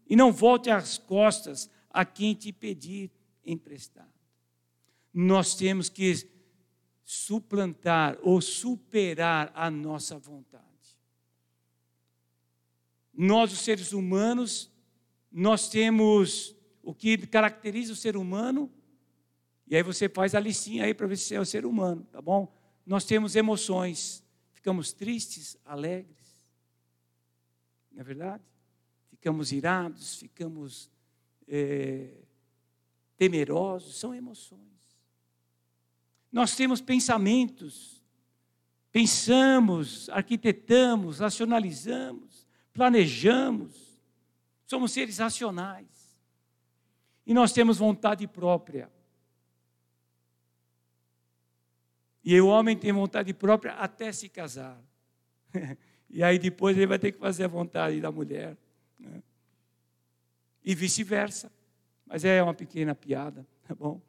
e 0.09 0.15
não 0.15 0.31
volte 0.31 0.69
as 0.69 0.97
costas 0.97 1.69
a 1.89 2.03
quem 2.03 2.33
te 2.33 2.51
pedir 2.51 3.09
emprestado. 3.45 4.13
Nós 5.13 5.55
temos 5.55 5.89
que 5.89 6.29
suplantar 7.03 8.17
ou 8.21 8.41
superar 8.41 9.51
a 9.53 9.69
nossa 9.69 10.17
vontade. 10.17 10.65
Nós, 13.13 13.53
os 13.53 13.59
seres 13.59 13.93
humanos, 13.93 14.71
nós 15.31 15.69
temos 15.69 16.55
o 16.81 16.93
que 16.93 17.17
caracteriza 17.17 17.93
o 17.93 17.95
ser 17.95 18.17
humano, 18.17 18.71
e 19.67 19.75
aí 19.75 19.83
você 19.83 20.09
faz 20.09 20.35
a 20.35 20.39
listinha 20.39 20.85
aí 20.85 20.93
para 20.93 21.07
ver 21.07 21.17
se 21.17 21.33
é 21.33 21.39
o 21.39 21.45
ser 21.45 21.65
humano, 21.65 22.03
tá 22.11 22.21
bom? 22.21 22.53
Nós 22.85 23.05
temos 23.05 23.35
emoções, 23.35 24.23
ficamos 24.51 24.91
tristes, 24.91 25.57
alegres, 25.65 26.45
não 27.91 28.01
é 28.01 28.03
verdade? 28.03 28.43
Ficamos 29.09 29.51
irados, 29.51 30.15
ficamos 30.15 30.91
é, 31.47 32.24
temerosos, 33.17 33.97
são 33.97 34.13
emoções. 34.13 34.61
Nós 36.31 36.55
temos 36.55 36.81
pensamentos, 36.81 38.03
pensamos, 38.91 40.09
arquitetamos, 40.09 41.19
racionalizamos, 41.19 42.45
planejamos, 42.73 44.01
somos 44.65 44.91
seres 44.91 45.17
racionais. 45.17 45.87
E 47.25 47.33
nós 47.33 47.51
temos 47.51 47.77
vontade 47.77 48.27
própria. 48.27 48.91
E 52.23 52.39
o 52.41 52.47
homem 52.47 52.77
tem 52.77 52.91
vontade 52.91 53.33
própria 53.33 53.73
até 53.73 54.11
se 54.11 54.27
casar. 54.27 54.81
e 56.09 56.23
aí 56.23 56.37
depois 56.37 56.75
ele 56.75 56.87
vai 56.87 56.99
ter 56.99 57.11
que 57.11 57.19
fazer 57.19 57.45
a 57.45 57.47
vontade 57.47 58.01
da 58.01 58.11
mulher. 58.11 58.57
Né? 58.99 59.23
E 60.63 60.73
vice-versa. 60.75 61.54
Mas 62.05 62.23
é 62.23 62.41
uma 62.41 62.53
pequena 62.53 62.93
piada, 62.93 63.47
tá 63.63 63.73
bom? 63.73 64.01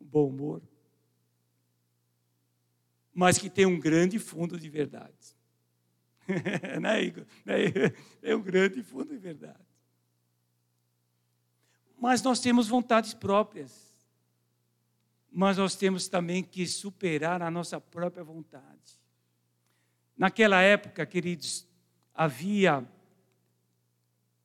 Um 0.00 0.04
bom 0.04 0.28
humor. 0.28 0.62
Mas 3.12 3.38
que 3.38 3.48
tem 3.48 3.64
um 3.64 3.78
grande 3.78 4.18
fundo 4.18 4.58
de 4.58 4.68
verdade. 4.68 5.36
né, 6.80 7.02
Igor? 7.02 7.26
É 8.22 8.34
um 8.34 8.42
grande 8.42 8.82
fundo 8.82 9.10
de 9.10 9.18
verdade. 9.18 9.64
Mas 11.96 12.22
nós 12.22 12.40
temos 12.40 12.66
vontades 12.66 13.14
próprias. 13.14 13.94
Mas 15.30 15.56
nós 15.56 15.76
temos 15.76 16.08
também 16.08 16.42
que 16.42 16.66
superar 16.66 17.40
a 17.40 17.50
nossa 17.50 17.80
própria 17.80 18.24
vontade. 18.24 19.00
Naquela 20.16 20.60
época, 20.60 21.06
queridos, 21.06 21.66
havia 22.12 22.86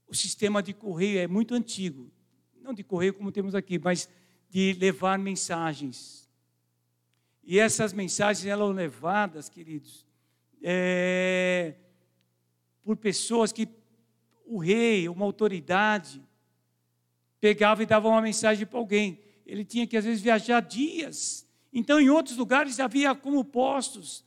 o 0.07 0.16
sistema 0.16 0.64
de 0.64 0.74
correio 0.74 1.20
é 1.20 1.28
muito 1.28 1.53
antigo 1.53 2.12
não 2.62 2.74
de 2.74 2.84
correio 2.84 3.14
como 3.14 3.32
temos 3.32 3.55
aqui, 3.55 3.80
mas 3.80 4.10
de 4.49 4.74
levar 4.74 5.18
mensagens. 5.18 6.30
E 7.43 7.60
essas 7.60 7.93
mensagens 7.93 8.45
eram 8.45 8.72
levadas, 8.72 9.49
queridos, 9.49 10.05
é, 10.62 11.76
por 12.84 12.95
pessoas 12.97 13.51
que 13.51 13.68
o 14.45 14.57
rei, 14.57 15.07
uma 15.07 15.26
autoridade, 15.26 16.22
pegava 17.39 17.84
e 17.84 17.86
dava 17.86 18.07
uma 18.07 18.22
mensagem 18.22 18.66
para 18.66 18.80
alguém. 18.80 19.20
Ele 19.45 19.64
tinha 19.64 19.88
que, 19.88 19.97
às 19.97 20.05
vezes, 20.05 20.22
viajar 20.22 20.60
dias. 20.60 21.47
Então, 21.72 21.99
em 21.99 22.10
outros 22.10 22.38
lugares, 22.38 22.80
havia 22.80 23.16
como 23.16 23.43
postos 23.43 24.26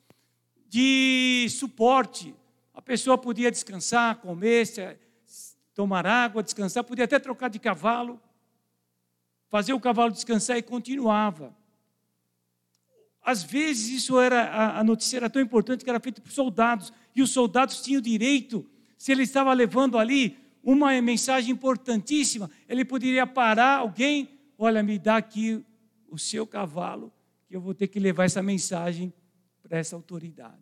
de 0.69 1.47
suporte. 1.51 2.35
A 2.73 2.81
pessoa 2.81 3.19
podia 3.19 3.51
descansar, 3.51 4.17
comer, 4.17 4.67
tomar 5.75 6.07
água, 6.07 6.43
descansar, 6.43 6.85
podia 6.85 7.05
até 7.05 7.19
trocar 7.19 7.49
de 7.49 7.59
cavalo 7.59 8.21
fazer 9.53 9.75
o 9.75 9.81
cavalo 9.81 10.11
descansar 10.11 10.57
e 10.57 10.63
continuava. 10.63 11.55
Às 13.23 13.43
vezes 13.43 13.91
isso 13.91 14.19
era 14.19 14.79
a 14.79 14.83
notícia 14.83 15.19
era 15.19 15.29
tão 15.29 15.43
importante 15.43 15.85
que 15.85 15.91
era 15.91 16.01
feita 16.01 16.23
por 16.23 16.33
soldados 16.33 16.91
e 17.15 17.21
os 17.21 17.31
soldados 17.31 17.83
tinham 17.83 18.01
direito, 18.01 18.67
se 18.97 19.13
ele 19.13 19.25
estava 19.25 19.53
levando 19.53 19.99
ali 19.99 20.39
uma 20.65 20.99
mensagem 21.03 21.53
importantíssima, 21.53 22.51
ele 22.67 22.83
poderia 22.83 23.27
parar 23.27 23.81
alguém, 23.81 24.41
olha, 24.57 24.83
me 24.83 24.99
dá 24.99 25.19
aqui 25.19 25.63
o 26.09 26.17
seu 26.19 26.47
cavalo, 26.47 27.13
que 27.47 27.55
eu 27.55 27.61
vou 27.61 27.75
ter 27.75 27.89
que 27.89 28.01
levar 28.01 28.25
essa 28.25 28.43
mensagem 28.43 29.13
para 29.63 29.77
essa 29.77 29.95
autoridade. 29.95 30.57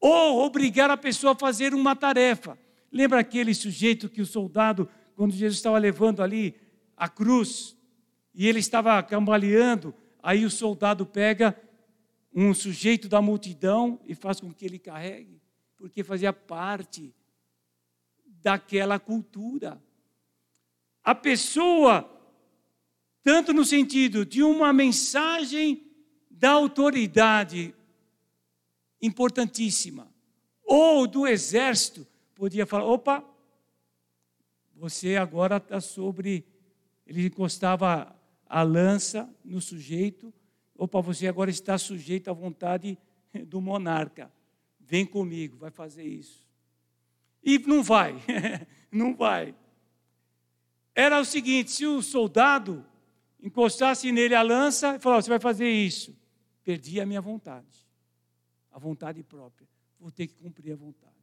Ou 0.00 0.44
obrigar 0.44 0.90
a 0.90 0.96
pessoa 0.96 1.34
a 1.34 1.36
fazer 1.36 1.72
uma 1.72 1.94
tarefa. 1.94 2.58
Lembra 2.90 3.20
aquele 3.20 3.54
sujeito 3.54 4.08
que 4.08 4.20
o 4.20 4.26
soldado, 4.26 4.88
quando 5.14 5.32
Jesus 5.32 5.58
estava 5.58 5.78
levando 5.78 6.22
ali 6.22 6.54
a 6.96 7.08
cruz 7.08 7.76
e 8.34 8.46
ele 8.46 8.58
estava 8.58 9.02
cambaleando. 9.02 9.94
Aí 10.22 10.44
o 10.44 10.50
soldado 10.50 11.04
pega 11.04 11.60
um 12.34 12.52
sujeito 12.52 13.08
da 13.08 13.22
multidão 13.22 13.98
e 14.04 14.14
faz 14.14 14.40
com 14.40 14.52
que 14.52 14.64
ele 14.64 14.78
carregue, 14.78 15.40
porque 15.76 16.04
fazia 16.04 16.32
parte 16.32 17.14
daquela 18.26 18.98
cultura. 18.98 19.82
A 21.02 21.14
pessoa, 21.14 22.10
tanto 23.22 23.52
no 23.52 23.64
sentido 23.64 24.26
de 24.26 24.42
uma 24.42 24.72
mensagem 24.72 25.82
da 26.30 26.50
autoridade 26.50 27.74
importantíssima, 29.00 30.12
ou 30.62 31.06
do 31.06 31.26
exército, 31.26 32.06
podia 32.36 32.66
falar: 32.66 32.84
opa, 32.84 33.24
você 34.74 35.16
agora 35.16 35.56
está 35.56 35.80
sobre. 35.80 36.46
Ele 37.04 37.26
encostava 37.26 38.14
a 38.48 38.62
lança 38.62 39.28
no 39.44 39.60
sujeito, 39.60 40.32
opa, 40.76 41.00
você 41.00 41.26
agora 41.26 41.50
está 41.50 41.76
sujeito 41.78 42.28
à 42.28 42.32
vontade 42.32 42.98
do 43.46 43.60
monarca. 43.60 44.32
Vem 44.78 45.04
comigo, 45.04 45.56
vai 45.56 45.70
fazer 45.70 46.04
isso. 46.04 46.46
E 47.42 47.58
não 47.60 47.82
vai, 47.82 48.14
não 48.90 49.14
vai. 49.14 49.54
Era 50.94 51.20
o 51.20 51.24
seguinte: 51.24 51.70
se 51.70 51.86
o 51.86 52.02
soldado 52.02 52.84
encostasse 53.40 54.10
nele 54.12 54.34
a 54.34 54.42
lança 54.42 54.96
e 54.96 54.98
falasse, 54.98 55.26
você 55.26 55.30
vai 55.30 55.40
fazer 55.40 55.70
isso, 55.70 56.16
perdi 56.62 57.00
a 57.00 57.06
minha 57.06 57.20
vontade, 57.20 57.86
a 58.70 58.78
vontade 58.78 59.22
própria. 59.22 59.68
Vou 59.98 60.10
ter 60.10 60.26
que 60.26 60.34
cumprir 60.34 60.72
a 60.72 60.76
vontade. 60.76 61.14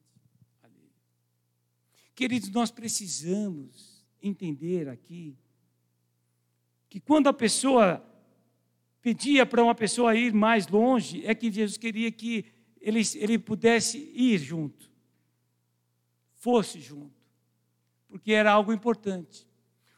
Queridos, 2.15 2.49
nós 2.49 2.69
precisamos 2.71 4.05
entender 4.21 4.87
aqui 4.87 5.35
que 6.89 6.99
quando 6.99 7.27
a 7.27 7.33
pessoa 7.33 8.03
pedia 9.01 9.45
para 9.45 9.63
uma 9.63 9.75
pessoa 9.75 10.15
ir 10.15 10.31
mais 10.31 10.67
longe, 10.67 11.25
é 11.25 11.33
que 11.35 11.51
Jesus 11.51 11.77
queria 11.77 12.11
que 12.11 12.45
ele, 12.79 13.01
ele 13.15 13.39
pudesse 13.39 13.97
ir 14.13 14.37
junto, 14.37 14.91
fosse 16.35 16.79
junto, 16.79 17.19
porque 18.07 18.31
era 18.31 18.51
algo 18.51 18.71
importante. 18.71 19.47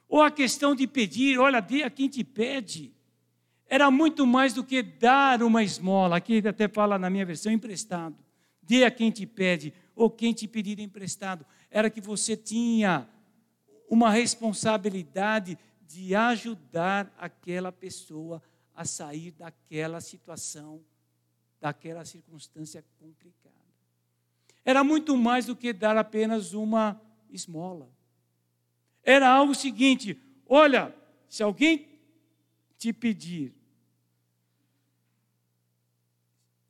Ou 0.07 0.22
a 0.22 0.32
questão 0.32 0.74
de 0.74 0.88
pedir, 0.88 1.38
olha, 1.38 1.59
dê 1.59 1.84
a 1.84 1.89
quem 1.89 2.07
te 2.07 2.24
pede, 2.24 2.93
era 3.68 3.91
muito 3.91 4.26
mais 4.26 4.53
do 4.53 4.63
que 4.63 4.82
dar 4.82 5.43
uma 5.43 5.63
esmola, 5.63 6.18
aqui 6.18 6.47
até 6.47 6.68
fala 6.68 6.97
na 6.97 7.09
minha 7.09 7.26
versão, 7.26 7.51
emprestado. 7.51 8.16
Dê 8.61 8.86
a 8.86 8.91
quem 8.91 9.11
te 9.11 9.26
pede, 9.26 9.74
ou 9.95 10.09
quem 10.09 10.33
te 10.33 10.47
pedir 10.47 10.79
emprestado. 10.79 11.45
Era 11.71 11.89
que 11.89 12.01
você 12.01 12.35
tinha 12.35 13.07
uma 13.89 14.09
responsabilidade 14.09 15.57
de 15.87 16.13
ajudar 16.13 17.13
aquela 17.17 17.71
pessoa 17.71 18.41
a 18.73 18.83
sair 18.83 19.31
daquela 19.31 20.01
situação, 20.01 20.83
daquela 21.61 22.03
circunstância 22.03 22.83
complicada. 22.99 23.55
Era 24.65 24.83
muito 24.83 25.15
mais 25.15 25.45
do 25.45 25.55
que 25.55 25.71
dar 25.71 25.95
apenas 25.95 26.53
uma 26.53 26.99
esmola. 27.29 27.89
Era 29.03 29.29
algo 29.29 29.53
seguinte: 29.53 30.19
olha, 30.47 30.93
se 31.29 31.43
alguém 31.43 31.87
te 32.77 32.91
pedir, 32.91 33.53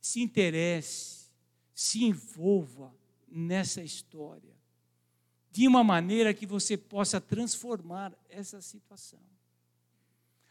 se 0.00 0.20
interesse, 0.20 1.30
se 1.74 2.04
envolva, 2.04 2.94
nessa 3.26 3.82
história, 3.82 4.54
de 5.50 5.66
uma 5.66 5.82
maneira 5.82 6.34
que 6.34 6.46
você 6.46 6.76
possa 6.76 7.20
transformar 7.20 8.12
essa 8.28 8.60
situação. 8.60 9.20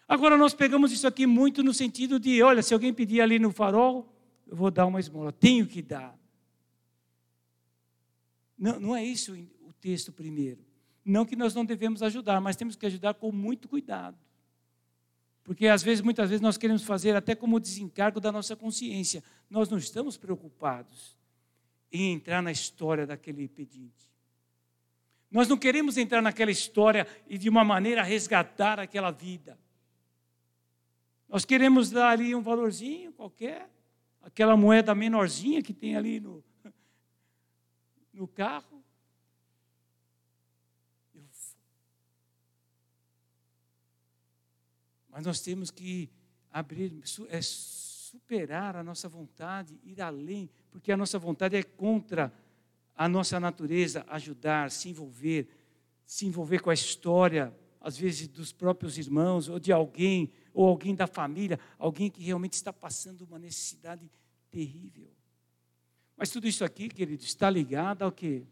Agora, 0.07 0.37
nós 0.37 0.53
pegamos 0.53 0.91
isso 0.91 1.07
aqui 1.07 1.25
muito 1.25 1.63
no 1.63 1.73
sentido 1.73 2.19
de: 2.19 2.41
olha, 2.41 2.61
se 2.61 2.73
alguém 2.73 2.93
pedir 2.93 3.21
ali 3.21 3.39
no 3.39 3.51
farol, 3.51 4.11
eu 4.47 4.55
vou 4.55 4.69
dar 4.69 4.85
uma 4.85 4.99
esmola, 4.99 5.31
tenho 5.31 5.65
que 5.67 5.81
dar. 5.81 6.17
Não, 8.57 8.79
não 8.79 8.95
é 8.95 9.03
isso 9.03 9.33
o 9.61 9.73
texto 9.73 10.11
primeiro. 10.11 10.63
Não 11.03 11.25
que 11.25 11.35
nós 11.35 11.53
não 11.53 11.65
devemos 11.65 12.01
ajudar, 12.01 12.39
mas 12.41 12.55
temos 12.55 12.75
que 12.75 12.85
ajudar 12.85 13.13
com 13.15 13.31
muito 13.31 13.67
cuidado. 13.67 14.17
Porque 15.43 15.67
às 15.67 15.83
vezes, 15.83 16.01
muitas 16.01 16.29
vezes, 16.29 16.41
nós 16.41 16.57
queremos 16.57 16.83
fazer 16.83 17.15
até 17.15 17.35
como 17.35 17.59
desencargo 17.59 18.19
da 18.19 18.31
nossa 18.31 18.55
consciência. 18.55 19.23
Nós 19.47 19.69
não 19.69 19.77
estamos 19.77 20.17
preocupados 20.17 21.15
em 21.95 22.13
entrar 22.13 22.41
na 22.41 22.51
história 22.51 23.05
daquele 23.05 23.47
pedinte. 23.47 24.13
Nós 25.29 25.47
não 25.47 25.57
queremos 25.57 25.97
entrar 25.97 26.21
naquela 26.21 26.51
história 26.51 27.07
e 27.27 27.37
de 27.37 27.49
uma 27.49 27.63
maneira 27.63 28.03
resgatar 28.03 28.79
aquela 28.79 29.11
vida. 29.11 29.59
Nós 31.27 31.43
queremos 31.43 31.89
dar 31.89 32.11
ali 32.11 32.33
um 32.35 32.41
valorzinho 32.41 33.11
qualquer, 33.11 33.69
aquela 34.21 34.55
moeda 34.55 34.95
menorzinha 34.95 35.61
que 35.61 35.73
tem 35.73 35.95
ali 35.95 36.19
no, 36.19 36.43
no 38.13 38.27
carro. 38.27 38.83
Mas 45.09 45.25
nós 45.25 45.39
temos 45.39 45.71
que 45.71 46.09
abrir, 46.51 46.91
é 47.29 47.41
superar 48.15 48.77
a 48.77 48.83
nossa 48.83 49.09
vontade, 49.09 49.77
ir 49.83 50.01
além, 50.01 50.49
porque 50.71 50.89
a 50.89 50.95
nossa 50.95 51.19
vontade 51.19 51.57
é 51.57 51.61
contra 51.61 52.33
a 52.95 53.09
nossa 53.09 53.41
natureza, 53.41 54.05
ajudar, 54.07 54.71
se 54.71 54.87
envolver, 54.87 55.49
se 56.05 56.25
envolver 56.25 56.61
com 56.61 56.69
a 56.69 56.73
história, 56.73 57.53
às 57.81 57.97
vezes 57.97 58.29
dos 58.29 58.53
próprios 58.53 58.97
irmãos, 58.97 59.49
ou 59.49 59.59
de 59.59 59.73
alguém, 59.73 60.31
ou 60.53 60.65
alguém 60.65 60.95
da 60.95 61.07
família, 61.07 61.59
alguém 61.77 62.09
que 62.09 62.23
realmente 62.23 62.53
está 62.53 62.71
passando 62.71 63.23
uma 63.25 63.37
necessidade 63.37 64.09
terrível. 64.49 65.11
Mas 66.15 66.29
tudo 66.29 66.47
isso 66.47 66.63
aqui, 66.63 66.87
querido, 66.87 67.21
está 67.21 67.49
ligado 67.49 68.03
ao 68.03 68.13
quê? 68.13 68.43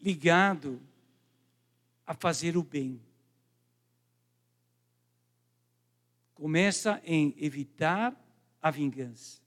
Ligado 0.00 0.80
a 2.06 2.14
fazer 2.14 2.56
o 2.56 2.62
bem. 2.62 2.98
Começa 6.38 7.02
em 7.04 7.34
evitar 7.36 8.16
a 8.62 8.70
vingança. 8.70 9.42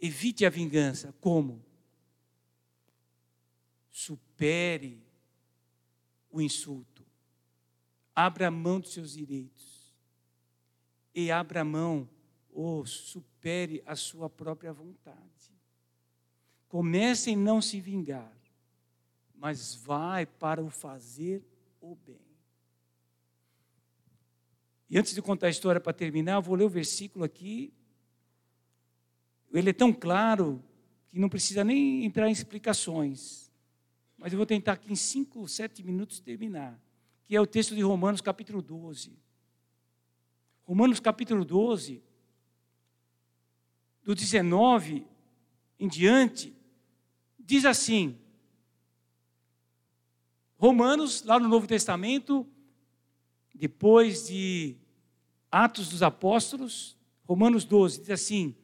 Evite 0.00 0.44
a 0.44 0.50
vingança. 0.50 1.14
Como? 1.20 1.64
Supere 3.88 5.00
o 6.28 6.40
insulto. 6.40 7.06
Abra 8.16 8.50
mão 8.50 8.80
dos 8.80 8.92
seus 8.92 9.12
direitos. 9.12 9.94
E 11.14 11.30
abra 11.30 11.64
mão 11.64 12.08
ou 12.50 12.84
supere 12.84 13.80
a 13.86 13.94
sua 13.94 14.28
própria 14.28 14.72
vontade. 14.72 15.52
Comece 16.66 17.30
em 17.30 17.36
não 17.36 17.62
se 17.62 17.80
vingar, 17.80 18.36
mas 19.36 19.72
vai 19.72 20.26
para 20.26 20.60
o 20.60 20.68
fazer 20.68 21.46
o 21.80 21.94
bem. 21.94 22.31
E 24.92 24.98
antes 24.98 25.14
de 25.14 25.22
contar 25.22 25.46
a 25.46 25.50
história 25.50 25.80
para 25.80 25.94
terminar, 25.94 26.34
eu 26.34 26.42
vou 26.42 26.54
ler 26.54 26.64
o 26.64 26.68
versículo 26.68 27.24
aqui. 27.24 27.72
Ele 29.50 29.70
é 29.70 29.72
tão 29.72 29.90
claro 29.90 30.62
que 31.08 31.18
não 31.18 31.30
precisa 31.30 31.64
nem 31.64 32.04
entrar 32.04 32.28
em 32.28 32.30
explicações. 32.30 33.50
Mas 34.18 34.34
eu 34.34 34.36
vou 34.36 34.44
tentar 34.44 34.72
aqui 34.72 34.92
em 34.92 34.94
cinco, 34.94 35.48
sete 35.48 35.82
minutos 35.82 36.20
terminar. 36.20 36.78
Que 37.24 37.34
é 37.34 37.40
o 37.40 37.46
texto 37.46 37.74
de 37.74 37.80
Romanos 37.80 38.20
capítulo 38.20 38.60
12. 38.60 39.18
Romanos 40.62 41.00
capítulo 41.00 41.42
12, 41.42 42.02
do 44.04 44.14
19 44.14 45.06
em 45.80 45.88
diante, 45.88 46.54
diz 47.40 47.64
assim: 47.64 48.18
Romanos, 50.58 51.22
lá 51.22 51.40
no 51.40 51.48
Novo 51.48 51.66
Testamento, 51.66 52.46
depois 53.54 54.28
de 54.28 54.81
Atos 55.52 55.90
dos 55.90 56.02
Apóstolos, 56.02 56.96
Romanos 57.24 57.66
12, 57.66 58.00
diz 58.00 58.10
assim: 58.10 58.56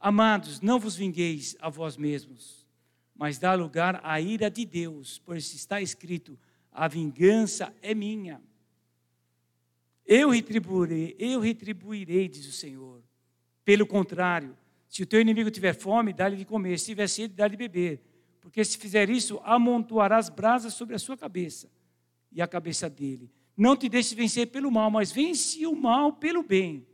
Amados, 0.00 0.62
não 0.62 0.80
vos 0.80 0.96
vingueis 0.96 1.54
a 1.60 1.68
vós 1.68 1.98
mesmos, 1.98 2.66
mas 3.14 3.38
dá 3.38 3.52
lugar 3.52 4.00
à 4.02 4.18
ira 4.18 4.50
de 4.50 4.64
Deus, 4.64 5.20
pois 5.22 5.52
está 5.52 5.82
escrito: 5.82 6.38
a 6.72 6.88
vingança 6.88 7.74
é 7.82 7.94
minha. 7.94 8.40
Eu 10.06 10.30
retribuirei, 10.30 11.14
eu 11.18 11.40
retribuirei, 11.40 12.26
diz 12.26 12.46
o 12.46 12.52
Senhor. 12.52 13.02
Pelo 13.62 13.86
contrário, 13.86 14.56
se 14.88 15.02
o 15.02 15.06
teu 15.06 15.20
inimigo 15.20 15.50
tiver 15.50 15.74
fome, 15.74 16.12
dá-lhe 16.14 16.36
de 16.36 16.44
comer, 16.46 16.78
se 16.78 16.86
tiver 16.86 17.08
sede, 17.08 17.34
dá-lhe 17.34 17.56
de 17.56 17.68
beber. 17.68 18.00
Porque 18.40 18.64
se 18.64 18.78
fizer 18.78 19.10
isso, 19.10 19.40
amontoarás 19.44 20.30
brasas 20.30 20.72
sobre 20.72 20.94
a 20.94 20.98
sua 20.98 21.16
cabeça 21.16 21.70
e 22.32 22.40
a 22.40 22.46
cabeça 22.46 22.88
dele. 22.88 23.30
Não 23.56 23.76
te 23.76 23.88
deixes 23.88 24.12
vencer 24.12 24.48
pelo 24.48 24.70
mal, 24.70 24.90
mas 24.90 25.12
vence 25.12 25.66
o 25.66 25.74
mal 25.74 26.12
pelo 26.12 26.42
bem. 26.42 26.86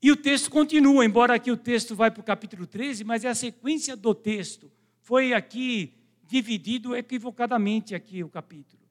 E 0.00 0.12
o 0.12 0.16
texto 0.16 0.50
continua, 0.50 1.04
embora 1.04 1.34
aqui 1.34 1.50
o 1.50 1.56
texto 1.56 1.94
vai 1.94 2.10
para 2.10 2.20
o 2.20 2.24
capítulo 2.24 2.66
13, 2.66 3.04
mas 3.04 3.24
é 3.24 3.28
a 3.28 3.34
sequência 3.34 3.96
do 3.96 4.14
texto. 4.14 4.70
Foi 5.00 5.32
aqui 5.32 5.94
dividido 6.26 6.94
equivocadamente 6.94 7.94
aqui 7.94 8.22
o 8.22 8.28
capítulo. 8.28 8.82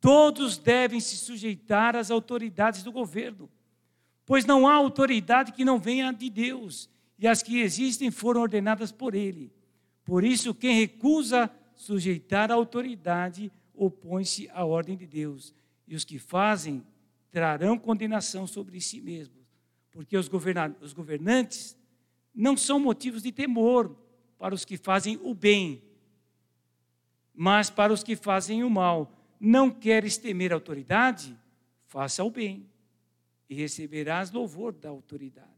Todos 0.00 0.58
devem 0.58 1.00
se 1.00 1.16
sujeitar 1.16 1.96
às 1.96 2.10
autoridades 2.10 2.82
do 2.82 2.92
governo, 2.92 3.48
pois 4.24 4.44
não 4.44 4.66
há 4.66 4.74
autoridade 4.74 5.52
que 5.52 5.64
não 5.64 5.78
venha 5.78 6.12
de 6.12 6.30
Deus, 6.30 6.88
e 7.18 7.26
as 7.26 7.42
que 7.42 7.60
existem 7.60 8.10
foram 8.10 8.42
ordenadas 8.42 8.92
por 8.92 9.14
ele. 9.14 9.52
Por 10.04 10.24
isso, 10.24 10.54
quem 10.54 10.78
recusa 10.78 11.50
sujeitar 11.74 12.50
a 12.50 12.54
autoridade 12.54 13.52
opõe-se 13.74 14.48
à 14.50 14.64
ordem 14.64 14.96
de 14.96 15.06
Deus. 15.06 15.52
E 15.88 15.96
os 15.96 16.04
que 16.04 16.18
fazem 16.18 16.86
trarão 17.30 17.78
condenação 17.78 18.46
sobre 18.46 18.80
si 18.80 19.00
mesmos, 19.00 19.44
porque 19.90 20.16
os, 20.16 20.30
os 20.80 20.92
governantes 20.92 21.76
não 22.34 22.56
são 22.56 22.78
motivos 22.78 23.22
de 23.22 23.32
temor 23.32 23.96
para 24.38 24.54
os 24.54 24.64
que 24.64 24.76
fazem 24.76 25.18
o 25.22 25.34
bem, 25.34 25.82
mas 27.34 27.70
para 27.70 27.92
os 27.92 28.02
que 28.02 28.14
fazem 28.14 28.62
o 28.62 28.70
mal. 28.70 29.12
Não 29.40 29.70
queres 29.70 30.16
temer 30.16 30.52
a 30.52 30.56
autoridade? 30.56 31.36
Faça 31.86 32.22
o 32.22 32.30
bem 32.30 32.68
e 33.48 33.54
receberás 33.54 34.30
louvor 34.30 34.72
da 34.72 34.88
autoridade. 34.88 35.48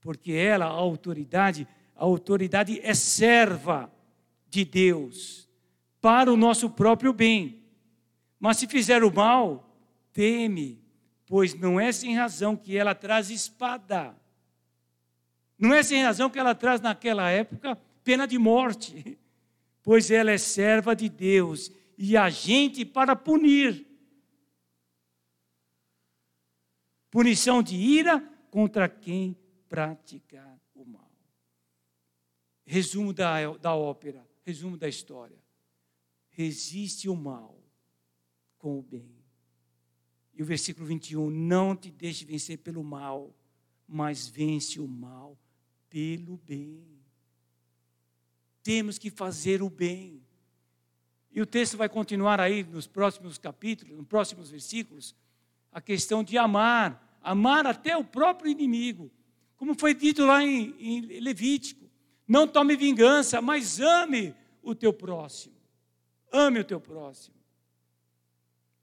Porque 0.00 0.32
ela, 0.32 0.66
a 0.66 0.70
autoridade, 0.70 1.66
a 1.94 2.04
autoridade 2.04 2.80
é 2.82 2.92
serva 2.92 3.90
de 4.48 4.64
Deus 4.64 5.48
para 6.00 6.30
o 6.32 6.36
nosso 6.36 6.68
próprio 6.68 7.12
bem. 7.12 7.63
Mas 8.44 8.58
se 8.58 8.66
fizer 8.66 9.02
o 9.02 9.10
mal, 9.10 9.74
teme, 10.12 10.78
pois 11.24 11.54
não 11.54 11.80
é 11.80 11.90
sem 11.90 12.14
razão 12.14 12.54
que 12.54 12.76
ela 12.76 12.94
traz 12.94 13.30
espada. 13.30 14.14
Não 15.58 15.72
é 15.72 15.82
sem 15.82 16.02
razão 16.02 16.28
que 16.28 16.38
ela 16.38 16.54
traz 16.54 16.78
naquela 16.78 17.30
época 17.30 17.74
pena 18.04 18.26
de 18.26 18.36
morte, 18.36 19.18
pois 19.82 20.10
ela 20.10 20.30
é 20.30 20.36
serva 20.36 20.94
de 20.94 21.08
Deus 21.08 21.72
e 21.96 22.18
agente 22.18 22.84
para 22.84 23.16
punir. 23.16 23.86
Punição 27.10 27.62
de 27.62 27.76
ira 27.76 28.20
contra 28.50 28.90
quem 28.90 29.38
praticar 29.70 30.60
o 30.74 30.84
mal. 30.84 31.10
Resumo 32.66 33.10
da, 33.10 33.56
da 33.56 33.74
ópera, 33.74 34.22
resumo 34.44 34.76
da 34.76 34.86
história. 34.86 35.42
Resiste 36.28 37.08
o 37.08 37.16
mal 37.16 37.63
com 38.64 38.78
o 38.78 38.82
bem. 38.82 39.14
E 40.32 40.42
o 40.42 40.46
versículo 40.46 40.86
21, 40.86 41.28
não 41.28 41.76
te 41.76 41.90
deixe 41.90 42.24
vencer 42.24 42.56
pelo 42.56 42.82
mal, 42.82 43.36
mas 43.86 44.26
vence 44.26 44.80
o 44.80 44.88
mal 44.88 45.38
pelo 45.90 46.38
bem. 46.38 46.82
Temos 48.62 48.96
que 48.96 49.10
fazer 49.10 49.60
o 49.60 49.68
bem. 49.68 50.22
E 51.30 51.42
o 51.42 51.46
texto 51.46 51.76
vai 51.76 51.90
continuar 51.90 52.40
aí 52.40 52.64
nos 52.64 52.86
próximos 52.86 53.36
capítulos, 53.36 53.98
nos 53.98 54.06
próximos 54.06 54.48
versículos, 54.48 55.14
a 55.70 55.78
questão 55.78 56.24
de 56.24 56.38
amar, 56.38 57.20
amar 57.20 57.66
até 57.66 57.94
o 57.94 58.02
próprio 58.02 58.50
inimigo. 58.50 59.10
Como 59.58 59.78
foi 59.78 59.92
dito 59.92 60.24
lá 60.24 60.42
em, 60.42 60.74
em 60.78 61.20
Levítico: 61.20 61.84
não 62.26 62.48
tome 62.48 62.76
vingança, 62.76 63.42
mas 63.42 63.78
ame 63.78 64.34
o 64.62 64.74
teu 64.74 64.90
próximo. 64.90 65.54
Ame 66.32 66.60
o 66.60 66.64
teu 66.64 66.80
próximo. 66.80 67.33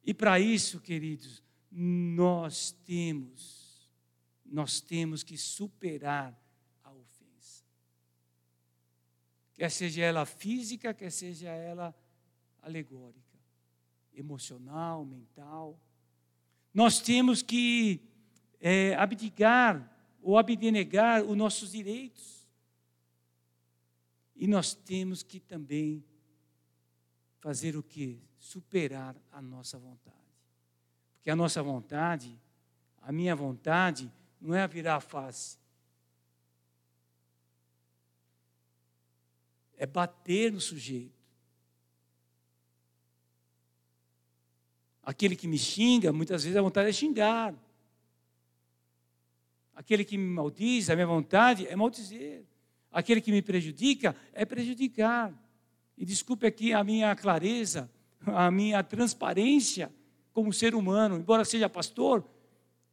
E 0.04 0.14
para 0.14 0.40
isso, 0.40 0.80
queridos, 0.80 1.44
nós 1.72 2.72
temos, 2.72 3.92
nós 4.46 4.82
temos 4.82 5.24
que 5.24 5.38
superar 5.38 6.38
a 6.84 6.92
ofensa. 6.92 7.64
Quer 9.54 9.70
seja 9.70 10.02
ela 10.02 10.26
física, 10.26 10.94
quer 10.94 11.12
seja 11.12 11.50
ela 11.50 11.96
alegórica, 12.62 13.40
emocional, 14.14 15.06
mental. 15.06 15.80
Nós 16.74 17.00
temos 17.00 17.42
que 17.42 18.02
é, 18.60 18.96
abdicar 18.96 19.90
ou 20.22 20.38
abnegar 20.38 21.24
os 21.24 21.38
nossos 21.38 21.72
direitos. 21.72 22.48
E 24.36 24.48
nós 24.48 24.74
temos 24.74 25.22
que 25.22 25.40
também 25.40 26.04
fazer 27.40 27.78
o 27.78 27.84
que? 27.84 28.22
Superar 28.42 29.16
a 29.32 29.40
nossa 29.40 29.78
vontade. 29.78 30.18
Porque 31.14 31.30
a 31.30 31.36
nossa 31.36 31.62
vontade, 31.62 32.36
a 33.04 33.12
minha 33.12 33.36
vontade, 33.36 34.12
não 34.42 34.56
é 34.56 34.68
virar 34.68 34.96
a 34.96 35.00
face. 35.00 35.60
É 39.78 39.86
bater 39.86 40.52
no 40.52 40.60
sujeito. 40.60 41.22
Aquele 45.04 45.36
que 45.36 45.48
me 45.48 45.60
xinga, 45.60 46.12
muitas 46.12 46.44
vezes 46.44 46.58
a 46.58 46.64
vontade 46.64 46.90
é 46.90 46.94
xingar. 46.94 47.54
Aquele 49.76 50.04
que 50.04 50.18
me 50.18 50.26
maldiz, 50.26 50.90
a 50.90 50.96
minha 50.96 51.06
vontade 51.06 51.68
é 51.68 51.76
maldizer. 51.76 52.44
Aquele 52.92 53.22
que 53.22 53.32
me 53.32 53.44
prejudica 53.44 54.16
é 54.34 54.46
prejudicar. 54.46 55.32
E 55.96 56.04
desculpe 56.04 56.48
aqui 56.48 56.74
a 56.74 56.84
minha 56.84 57.16
clareza, 57.16 57.88
a 58.26 58.52
minha 58.52 58.84
transparência 58.84 59.92
como 60.34 60.54
ser 60.54 60.76
humano, 60.76 61.18
embora 61.18 61.44
seja 61.44 61.70
pastor, 61.70 62.26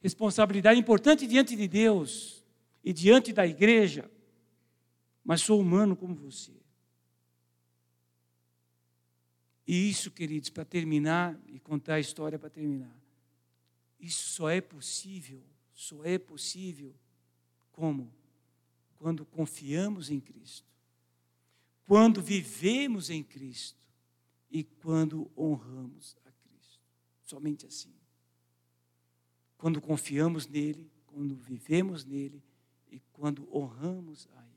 responsabilidade 0.01 0.79
importante 0.79 1.27
diante 1.27 1.55
de 1.55 1.69
Deus 1.69 2.45
e 2.83 2.93
diante 2.93 3.33
da 3.33 3.47
igreja, 3.47 4.11
mas 5.25 5.43
sou 5.43 5.61
humano 5.61 5.97
como 5.97 6.15
você. 6.15 6.53
E 9.67 9.91
isso, 9.91 10.11
queridos, 10.11 10.49
para 10.49 10.65
terminar 10.65 11.39
e 11.47 11.61
contar 11.61 11.95
a 11.95 12.01
história 12.01 12.39
para 12.39 12.49
terminar, 12.49 12.97
isso 14.01 14.31
só 14.31 14.49
é 14.49 14.61
possível, 14.61 15.43
só 15.75 16.03
é 16.05 16.19
possível 16.19 16.95
como? 17.71 18.11
Quando 18.97 19.25
confiamos 19.27 20.11
em 20.11 20.19
Cristo, 20.19 20.67
quando 21.87 22.23
vivemos 22.23 23.11
em 23.11 23.23
Cristo 23.23 23.79
e 24.51 24.65
quando 24.65 25.31
honramos 25.37 26.17
a 26.25 26.33
Cristo. 26.33 26.81
Somente 27.23 27.67
assim. 27.67 27.95
Quando 29.57 29.81
confiamos 29.81 30.47
nele, 30.47 30.91
quando 31.07 31.35
vivemos 31.37 32.05
nele 32.05 32.43
e 32.91 33.01
quando 33.13 33.49
honramos 33.55 34.29
a 34.37 34.43
Ele. 34.43 34.49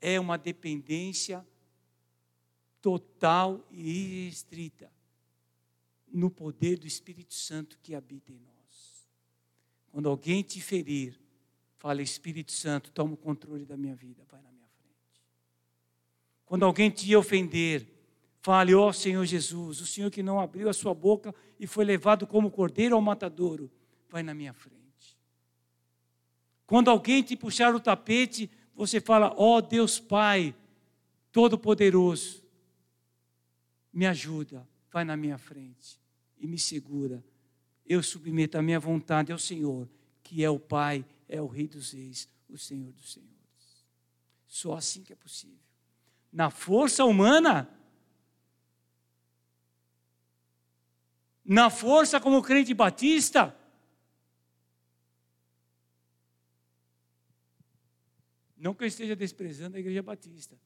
É 0.00 0.18
uma 0.18 0.36
dependência 0.36 1.46
total 2.80 3.64
e 3.70 4.26
restrita 4.26 4.90
no 6.08 6.30
poder 6.30 6.78
do 6.78 6.86
Espírito 6.86 7.34
Santo 7.34 7.78
que 7.82 7.94
habita 7.94 8.32
em 8.32 8.38
nós. 8.38 9.08
Quando 9.90 10.08
alguém 10.08 10.42
te 10.42 10.60
ferir, 10.60 11.18
fala: 11.78 12.02
Espírito 12.02 12.52
Santo, 12.52 12.90
toma 12.90 13.14
o 13.14 13.16
controle 13.16 13.64
da 13.64 13.76
minha 13.76 13.94
vida, 13.94 14.24
vai 14.28 14.40
na 14.42 14.50
minha 14.50 14.68
frente. 14.68 15.22
Quando 16.44 16.64
alguém 16.64 16.90
te 16.90 17.14
ofender, 17.14 17.86
fale: 18.42 18.74
Ó 18.74 18.88
oh, 18.88 18.92
Senhor 18.92 19.24
Jesus, 19.24 19.80
o 19.80 19.86
Senhor 19.86 20.10
que 20.10 20.22
não 20.22 20.40
abriu 20.40 20.68
a 20.68 20.72
sua 20.72 20.92
boca 20.92 21.34
e 21.58 21.66
foi 21.66 21.84
levado 21.84 22.26
como 22.26 22.50
cordeiro 22.50 22.94
ao 22.94 23.00
matadouro, 23.00 23.70
vai 24.10 24.22
na 24.22 24.34
minha 24.34 24.52
frente. 24.52 24.82
Quando 26.66 26.90
alguém 26.90 27.22
te 27.22 27.36
puxar 27.36 27.74
o 27.74 27.80
tapete, 27.80 28.50
você 28.74 29.00
fala: 29.00 29.32
Ó 29.36 29.56
oh, 29.56 29.62
Deus 29.62 29.98
Pai, 29.98 30.54
Todo-Poderoso, 31.30 32.42
me 33.92 34.06
ajuda, 34.06 34.68
vai 34.90 35.04
na 35.04 35.16
minha 35.16 35.38
frente 35.38 36.00
e 36.38 36.46
me 36.46 36.58
segura. 36.58 37.24
Eu 37.86 38.02
submeto 38.02 38.58
a 38.58 38.62
minha 38.62 38.80
vontade 38.80 39.32
ao 39.32 39.38
Senhor, 39.38 39.88
que 40.22 40.42
é 40.44 40.50
o 40.50 40.58
Pai, 40.58 41.04
é 41.28 41.40
o 41.40 41.46
Rei 41.46 41.68
dos 41.68 41.92
Reis, 41.92 42.28
o 42.48 42.56
Senhor 42.56 42.92
dos 42.92 43.12
Senhores. 43.12 43.32
Só 44.46 44.74
assim 44.74 45.02
que 45.02 45.12
é 45.12 45.16
possível. 45.16 45.58
Na 46.32 46.48
força 46.48 47.04
humana, 47.04 47.68
na 51.52 51.68
força 51.68 52.18
como 52.18 52.40
crente 52.42 52.72
batista, 52.72 53.54
não 58.56 58.72
que 58.74 58.84
eu 58.84 58.88
esteja 58.88 59.14
desprezando 59.14 59.76
a 59.76 59.80
igreja 59.80 60.02
batista. 60.02 60.58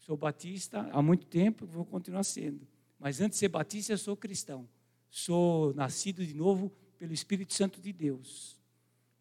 Sou 0.00 0.16
batista 0.16 0.90
há 0.92 1.00
muito 1.00 1.24
tempo, 1.24 1.64
vou 1.66 1.84
continuar 1.84 2.24
sendo. 2.24 2.66
Mas 2.98 3.20
antes 3.20 3.36
de 3.36 3.40
ser 3.40 3.48
batista, 3.48 3.92
eu 3.92 3.98
sou 3.98 4.16
cristão. 4.16 4.68
Sou 5.08 5.72
nascido 5.74 6.26
de 6.26 6.34
novo 6.34 6.70
pelo 6.98 7.12
Espírito 7.12 7.54
Santo 7.54 7.80
de 7.80 7.92
Deus. 7.92 8.60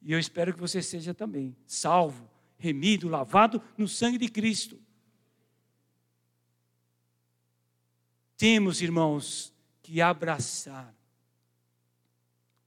E 0.02 0.12
eu 0.12 0.18
espero 0.18 0.52
que 0.52 0.60
você 0.60 0.82
seja 0.82 1.14
também 1.14 1.56
salvo, 1.68 2.28
remido, 2.58 3.08
lavado 3.08 3.62
no 3.78 3.88
sangue 3.88 4.18
de 4.18 4.30
Cristo. 4.30 4.82
Temos, 8.36 8.82
irmãos, 8.82 9.55
que 9.86 10.02
abraçar 10.02 10.92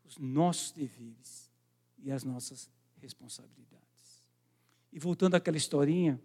os 0.05 0.16
nossos 0.19 0.71
deveres 0.71 1.51
e 1.99 2.12
as 2.12 2.23
nossas 2.23 2.71
responsabilidades. 3.03 4.25
E 4.93 5.01
voltando 5.01 5.35
àquela 5.35 5.57
historinha, 5.57 6.21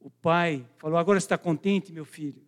o 0.00 0.10
pai 0.10 0.68
falou: 0.78 0.98
Agora 0.98 1.16
está 1.16 1.38
contente, 1.38 1.92
meu 1.92 2.04
filho? 2.04 2.44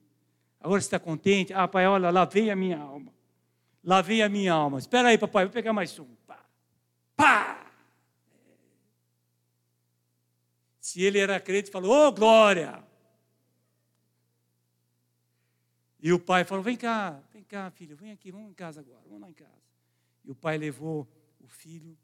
Agora 0.61 0.81
está 0.81 0.99
contente? 0.99 1.53
Ah, 1.53 1.69
pai, 1.69 1.87
olha, 1.87 2.11
lavei 2.11 2.51
a 2.51 2.57
minha 2.57 2.81
alma. 2.81 3.15
Lavei 3.83 4.23
a 4.23 4.29
minha 4.29 4.53
alma. 4.53 4.81
Espera 4.81 5.11
aí, 5.11 5.17
papai, 5.17 5.45
vou 5.45 5.53
pegar 5.53 5.73
mais 5.73 5.97
um. 6.01 6.17
Pá! 6.27 6.45
Pá! 7.15 7.71
Se 10.81 11.01
ele 11.01 11.21
era 11.21 11.39
crente, 11.39 11.71
falou: 11.71 11.93
Ô 11.93 12.09
oh, 12.09 12.13
glória! 12.13 12.85
E 16.07 16.13
o 16.13 16.21
pai 16.21 16.45
falou: 16.45 16.63
Vem 16.63 16.77
cá, 16.77 17.21
vem 17.33 17.43
cá, 17.43 17.69
filho, 17.69 17.97
vem 17.97 18.13
aqui, 18.13 18.31
vamos 18.31 18.49
em 18.49 18.55
casa 18.55 18.79
agora, 18.79 19.03
vamos 19.07 19.23
lá 19.23 19.29
em 19.29 19.33
casa. 19.33 19.51
E 20.25 20.31
o 20.31 20.37
pai 20.37 20.57
levou 20.57 21.05
o 21.41 21.49
filho 21.49 21.99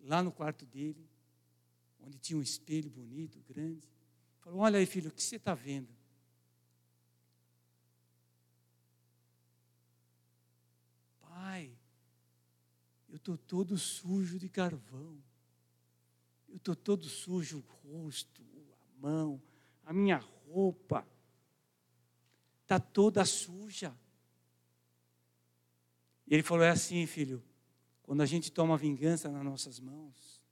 lá 0.00 0.20
no 0.20 0.32
quarto 0.32 0.66
dele, 0.66 1.08
onde 2.00 2.18
tinha 2.18 2.36
um 2.36 2.42
espelho 2.42 2.90
bonito, 2.90 3.40
grande. 3.48 3.88
Falou: 4.40 4.58
Olha 4.62 4.80
aí, 4.80 4.84
filho, 4.84 5.10
o 5.10 5.12
que 5.12 5.22
você 5.22 5.36
está 5.36 5.54
vendo? 5.54 5.94
Pai, 11.20 11.70
eu 13.08 13.14
estou 13.14 13.38
todo 13.38 13.78
sujo 13.78 14.40
de 14.40 14.48
carvão. 14.48 15.22
Eu 16.48 16.56
estou 16.56 16.74
todo 16.74 17.04
sujo 17.04 17.58
o 17.58 17.88
rosto, 17.92 18.42
a 18.82 19.00
mão, 19.00 19.40
a 19.84 19.92
minha 19.92 20.16
roupa. 20.48 21.06
Está 22.64 22.80
toda 22.80 23.24
suja. 23.26 23.94
E 26.26 26.34
ele 26.34 26.42
falou: 26.42 26.64
É 26.64 26.70
assim, 26.70 27.06
filho, 27.06 27.44
quando 28.02 28.22
a 28.22 28.26
gente 28.26 28.50
toma 28.50 28.76
vingança 28.76 29.30
nas 29.30 29.44
nossas 29.44 29.78
mãos, 29.78 30.42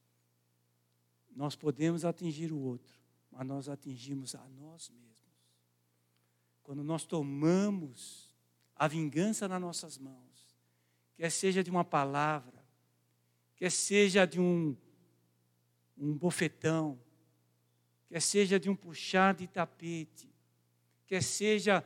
nós 1.35 1.57
podemos 1.57 2.05
atingir 2.05 2.53
o 2.53 2.59
outro, 2.59 3.01
mas 3.31 3.47
nós 3.47 3.69
atingimos 3.69 4.35
a 4.35 4.47
nós 4.51 4.91
mesmos. 4.91 5.23
Quando 6.63 6.85
nós 6.85 7.05
tomamos 7.05 8.31
a 8.77 8.87
vingança 8.87 9.49
nas 9.49 9.61
nossas 9.61 9.97
mãos, 9.97 10.55
quer 11.15 11.31
seja 11.31 11.65
de 11.65 11.71
uma 11.71 11.85
palavra, 11.85 12.63
quer 13.57 13.71
seja 13.71 14.27
de 14.27 14.39
um, 14.39 14.77
um 15.97 16.13
bofetão, 16.13 17.01
quer 18.07 18.21
seja 18.21 18.61
de 18.61 18.69
um 18.69 18.77
puxar 18.77 19.35
de 19.35 19.47
tapete, 19.47 20.31
quer 21.07 21.23
seja 21.23 21.83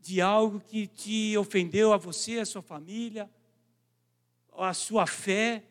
de 0.00 0.20
algo 0.20 0.60
que 0.60 0.86
te 0.86 1.36
ofendeu 1.36 1.92
a 1.92 1.96
você, 1.96 2.38
a 2.38 2.46
sua 2.46 2.62
família, 2.62 3.30
a 4.52 4.74
sua 4.74 5.06
fé, 5.06 5.64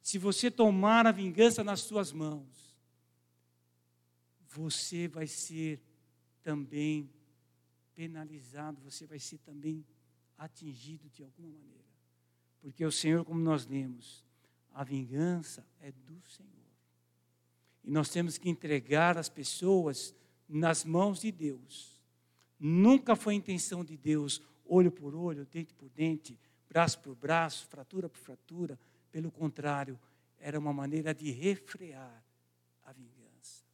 se 0.00 0.18
você 0.18 0.50
tomar 0.50 1.06
a 1.06 1.12
vingança 1.12 1.64
nas 1.64 1.80
suas 1.80 2.12
mãos, 2.12 2.76
você 4.48 5.08
vai 5.08 5.26
ser 5.26 5.80
também 6.42 7.10
penalizado, 7.94 8.80
você 8.80 9.04
vai 9.04 9.18
ser 9.18 9.38
também 9.38 9.84
atingido 10.38 11.08
de 11.10 11.24
alguma 11.24 11.48
maneira. 11.48 11.84
Porque 12.60 12.84
o 12.84 12.92
Senhor, 12.92 13.24
como 13.24 13.40
nós 13.40 13.66
lemos, 13.66 14.24
a 14.72 14.84
vingança 14.84 15.66
é 15.80 15.90
do 15.90 16.22
Senhor. 16.28 16.52
E 17.82 17.90
nós 17.90 18.08
temos 18.08 18.38
que 18.38 18.48
entregar 18.48 19.18
as 19.18 19.28
pessoas 19.28 20.14
nas 20.48 20.84
mãos 20.84 21.20
de 21.20 21.32
Deus 21.32 21.95
Nunca 22.58 23.14
foi 23.14 23.34
intenção 23.34 23.84
de 23.84 23.96
Deus, 23.96 24.40
olho 24.64 24.90
por 24.90 25.14
olho, 25.14 25.46
dente 25.46 25.74
por 25.74 25.88
dente, 25.90 26.38
braço 26.68 26.98
por 27.00 27.14
braço, 27.14 27.66
fratura 27.66 28.08
por 28.08 28.18
fratura. 28.18 28.78
Pelo 29.10 29.30
contrário, 29.30 29.98
era 30.38 30.58
uma 30.58 30.72
maneira 30.72 31.14
de 31.14 31.30
refrear 31.30 32.24
a 32.84 32.92
vingança. 32.92 33.64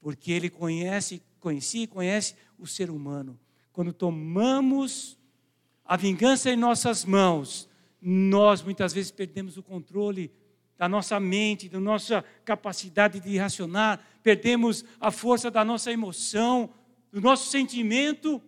Porque 0.00 0.32
ele 0.32 0.48
conhece, 0.48 1.22
conhecia 1.38 1.84
e 1.84 1.86
conhece 1.86 2.34
o 2.58 2.66
ser 2.66 2.90
humano. 2.90 3.38
Quando 3.72 3.92
tomamos 3.92 5.18
a 5.84 5.96
vingança 5.96 6.50
em 6.50 6.56
nossas 6.56 7.04
mãos, 7.04 7.68
nós 8.00 8.62
muitas 8.62 8.92
vezes 8.92 9.10
perdemos 9.10 9.56
o 9.56 9.62
controle 9.62 10.32
da 10.78 10.88
nossa 10.88 11.20
mente, 11.20 11.68
da 11.68 11.78
nossa 11.78 12.24
capacidade 12.44 13.20
de 13.20 13.36
racionar, 13.36 14.00
perdemos 14.22 14.82
a 14.98 15.10
força 15.10 15.50
da 15.50 15.62
nossa 15.62 15.92
emoção, 15.92 16.70
do 17.12 17.20
nosso 17.20 17.50
sentimento, 17.50 18.42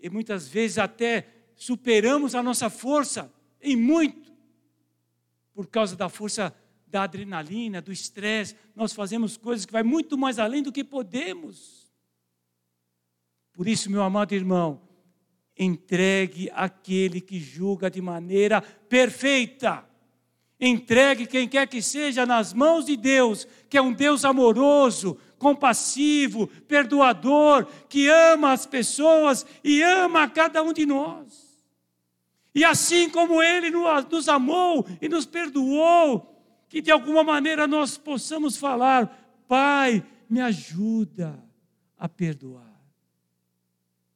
e 0.00 0.10
muitas 0.10 0.48
vezes 0.48 0.78
até 0.78 1.26
superamos 1.54 2.34
a 2.34 2.42
nossa 2.42 2.68
força 2.68 3.32
em 3.60 3.76
muito, 3.76 4.32
por 5.54 5.66
causa 5.66 5.94
da 5.94 6.08
força 6.08 6.54
da 6.86 7.04
adrenalina, 7.04 7.80
do 7.80 7.92
estresse, 7.92 8.54
nós 8.74 8.92
fazemos 8.92 9.36
coisas 9.36 9.64
que 9.64 9.72
vai 9.72 9.82
muito 9.82 10.18
mais 10.18 10.38
além 10.38 10.62
do 10.62 10.72
que 10.72 10.84
podemos. 10.84 11.90
Por 13.52 13.66
isso, 13.66 13.90
meu 13.90 14.02
amado 14.02 14.34
irmão, 14.34 14.82
entregue 15.58 16.50
aquele 16.52 17.20
que 17.20 17.38
julga 17.38 17.90
de 17.90 18.00
maneira 18.00 18.60
perfeita. 18.60 19.88
Entregue 20.64 21.26
quem 21.26 21.48
quer 21.48 21.66
que 21.66 21.82
seja 21.82 22.24
nas 22.24 22.52
mãos 22.52 22.84
de 22.84 22.96
Deus, 22.96 23.48
que 23.68 23.76
é 23.76 23.82
um 23.82 23.92
Deus 23.92 24.24
amoroso, 24.24 25.18
compassivo, 25.36 26.46
perdoador, 26.46 27.66
que 27.88 28.08
ama 28.08 28.52
as 28.52 28.64
pessoas 28.64 29.44
e 29.64 29.82
ama 29.82 30.22
a 30.22 30.28
cada 30.28 30.62
um 30.62 30.72
de 30.72 30.86
nós. 30.86 31.52
E 32.54 32.64
assim 32.64 33.10
como 33.10 33.42
Ele 33.42 33.70
nos 33.70 34.28
amou 34.28 34.86
e 35.00 35.08
nos 35.08 35.26
perdoou, 35.26 36.32
que 36.68 36.80
de 36.80 36.92
alguma 36.92 37.24
maneira 37.24 37.66
nós 37.66 37.98
possamos 37.98 38.56
falar: 38.56 39.42
Pai, 39.48 40.04
me 40.30 40.40
ajuda 40.40 41.42
a 41.98 42.08
perdoar, 42.08 42.80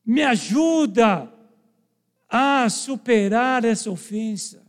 me 0.05 0.23
ajuda 0.23 1.29
a 2.29 2.69
superar 2.69 3.65
essa 3.65 3.91
ofensa, 3.91 4.66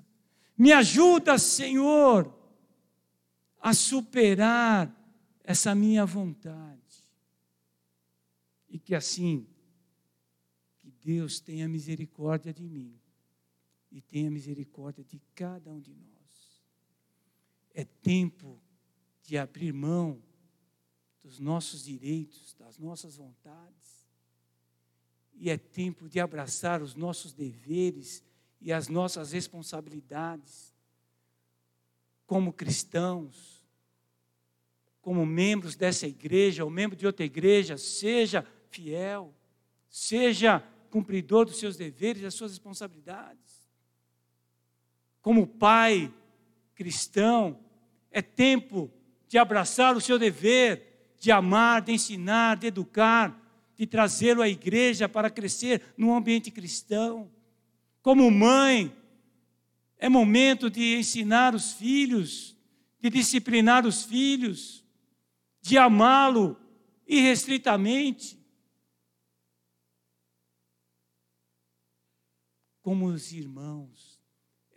me 0.58 0.72
ajuda, 0.72 1.38
Senhor, 1.38 2.34
a 3.60 3.74
superar 3.74 4.94
essa 5.44 5.76
minha 5.76 6.06
vontade. 6.06 6.78
E 8.68 8.80
que 8.80 8.96
assim, 8.96 9.48
que 10.78 10.92
Deus 10.92 11.40
tenha 11.40 11.68
misericórdia 11.68 12.54
de 12.54 12.68
mim 12.68 13.00
e 13.92 14.02
tenha 14.02 14.30
misericórdia 14.32 15.04
de 15.04 15.22
cada 15.36 15.72
um 15.72 15.80
de 15.80 15.94
nós. 15.94 16.62
É 17.74 17.86
tempo 17.86 18.62
de 19.24 19.38
abrir 19.38 19.72
mão 19.72 20.22
dos 21.22 21.40
nossos 21.40 21.84
direitos, 21.84 22.54
das 22.54 22.78
nossas 22.78 23.16
vontades. 23.18 24.08
E 25.34 25.50
é 25.50 25.58
tempo 25.58 26.10
de 26.10 26.20
abraçar 26.20 26.82
os 26.82 26.96
nossos 26.96 27.34
deveres 27.34 28.24
e 28.60 28.74
as 28.74 28.88
nossas 28.88 29.32
responsabilidades 29.32 30.74
como 32.26 32.52
cristãos 32.52 33.58
como 35.08 35.26
membros 35.26 35.78
dessa 35.78 36.06
igreja 36.06 36.66
ou 36.66 36.70
membro 36.70 36.98
de 36.98 37.06
outra 37.06 37.26
igreja, 37.26 37.78
seja 37.78 38.46
fiel, 38.70 39.34
seja 39.90 40.62
cumpridor 40.90 41.46
dos 41.46 41.58
seus 41.60 41.78
deveres, 41.78 42.24
das 42.24 42.34
suas 42.34 42.52
responsabilidades. 42.52 43.70
Como 45.22 45.48
pai 45.48 46.14
cristão, 46.76 47.58
é 48.12 48.22
tempo 48.22 48.92
de 49.30 49.38
abraçar 49.38 49.96
o 49.96 50.02
seu 50.02 50.20
dever, 50.20 51.16
de 51.18 51.32
amar, 51.32 51.84
de 51.84 51.94
ensinar, 51.94 52.58
de 52.58 52.68
educar, 52.68 53.42
de 53.78 53.88
trazê-lo 53.88 54.42
à 54.42 54.50
igreja 54.50 55.08
para 55.08 55.30
crescer 55.30 55.82
num 55.96 56.14
ambiente 56.14 56.52
cristão. 56.52 57.32
Como 58.08 58.32
mãe, 58.32 58.96
é 59.98 60.08
momento 60.08 60.70
de 60.70 60.96
ensinar 60.96 61.54
os 61.54 61.74
filhos, 61.74 62.56
de 63.02 63.10
disciplinar 63.10 63.86
os 63.86 64.06
filhos, 64.06 64.82
de 65.60 65.78
amá-lo 65.78 66.56
irrestritamente. 67.06 68.40
Como 72.82 73.08
os 73.08 73.34
irmãos, 73.34 74.22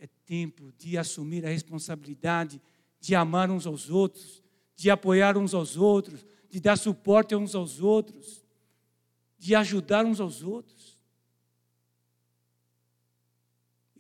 é 0.01 0.09
tempo 0.27 0.73
de 0.73 0.99
assumir 0.99 1.47
a 1.47 1.51
responsabilidade 1.51 2.61
de 2.99 3.15
amar 3.15 3.49
uns 3.49 3.65
aos 3.65 3.89
outros, 3.89 4.43
de 4.75 4.91
apoiar 4.91 5.39
uns 5.39 5.55
aos 5.55 5.77
outros, 5.77 6.27
de 6.49 6.59
dar 6.59 6.77
suporte 6.77 7.37
uns 7.37 7.55
aos 7.55 7.81
outros, 7.81 8.45
de 9.39 9.55
ajudar 9.55 10.05
uns 10.05 10.19
aos 10.19 10.43
outros. 10.43 10.80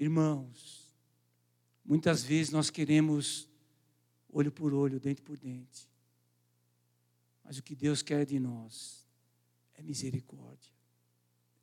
Irmãos, 0.00 0.96
muitas 1.84 2.22
vezes 2.22 2.50
nós 2.50 2.70
queremos 2.70 3.46
olho 4.30 4.50
por 4.50 4.72
olho, 4.72 4.98
dente 4.98 5.20
por 5.20 5.36
dente. 5.36 5.86
Mas 7.44 7.58
o 7.58 7.62
que 7.62 7.74
Deus 7.74 8.00
quer 8.00 8.24
de 8.24 8.40
nós 8.40 9.06
é 9.74 9.82
misericórdia, 9.82 10.72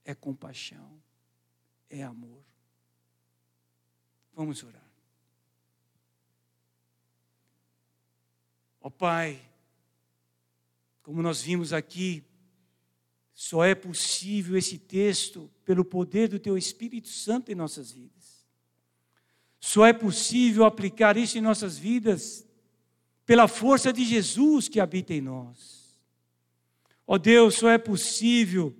é 0.06 0.14
compaixão, 0.14 1.02
é 1.90 2.04
amor. 2.04 2.46
Vamos 4.34 4.62
orar. 4.62 4.86
Ó 8.80 8.88
oh, 8.88 8.92
Pai, 8.92 9.42
como 11.02 11.24
nós 11.24 11.42
vimos 11.42 11.74
aqui, 11.74 12.24
só 13.34 13.64
é 13.64 13.74
possível 13.74 14.56
esse 14.58 14.78
texto 14.78 15.50
pelo 15.66 15.84
poder 15.84 16.28
do 16.28 16.40
Teu 16.40 16.56
Espírito 16.56 17.08
Santo 17.08 17.52
em 17.52 17.56
nossas 17.56 17.92
vidas. 17.92 18.17
Só 19.60 19.86
é 19.86 19.94
possível 19.94 20.66
aplicar 20.66 21.18
isso 21.18 21.38
em 21.38 21.42
nossas 21.42 21.78
vidas 21.78 22.48
pela 23.26 23.48
força 23.48 23.92
de 23.92 24.06
Jesus 24.06 24.68
que 24.68 24.80
habita 24.80 25.14
em 25.14 25.22
nós. 25.22 25.98
Ó 27.06 27.16
oh 27.16 27.18
Deus, 27.18 27.56
só 27.56 27.70
é 27.70 27.78
possível 27.78 28.76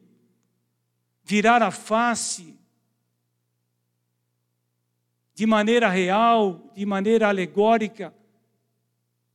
virar 1.24 1.62
a 1.62 1.72
face 1.72 2.58
de 5.34 5.46
maneira 5.46 5.90
real, 5.90 6.72
de 6.74 6.86
maneira 6.86 7.28
alegórica, 7.28 8.14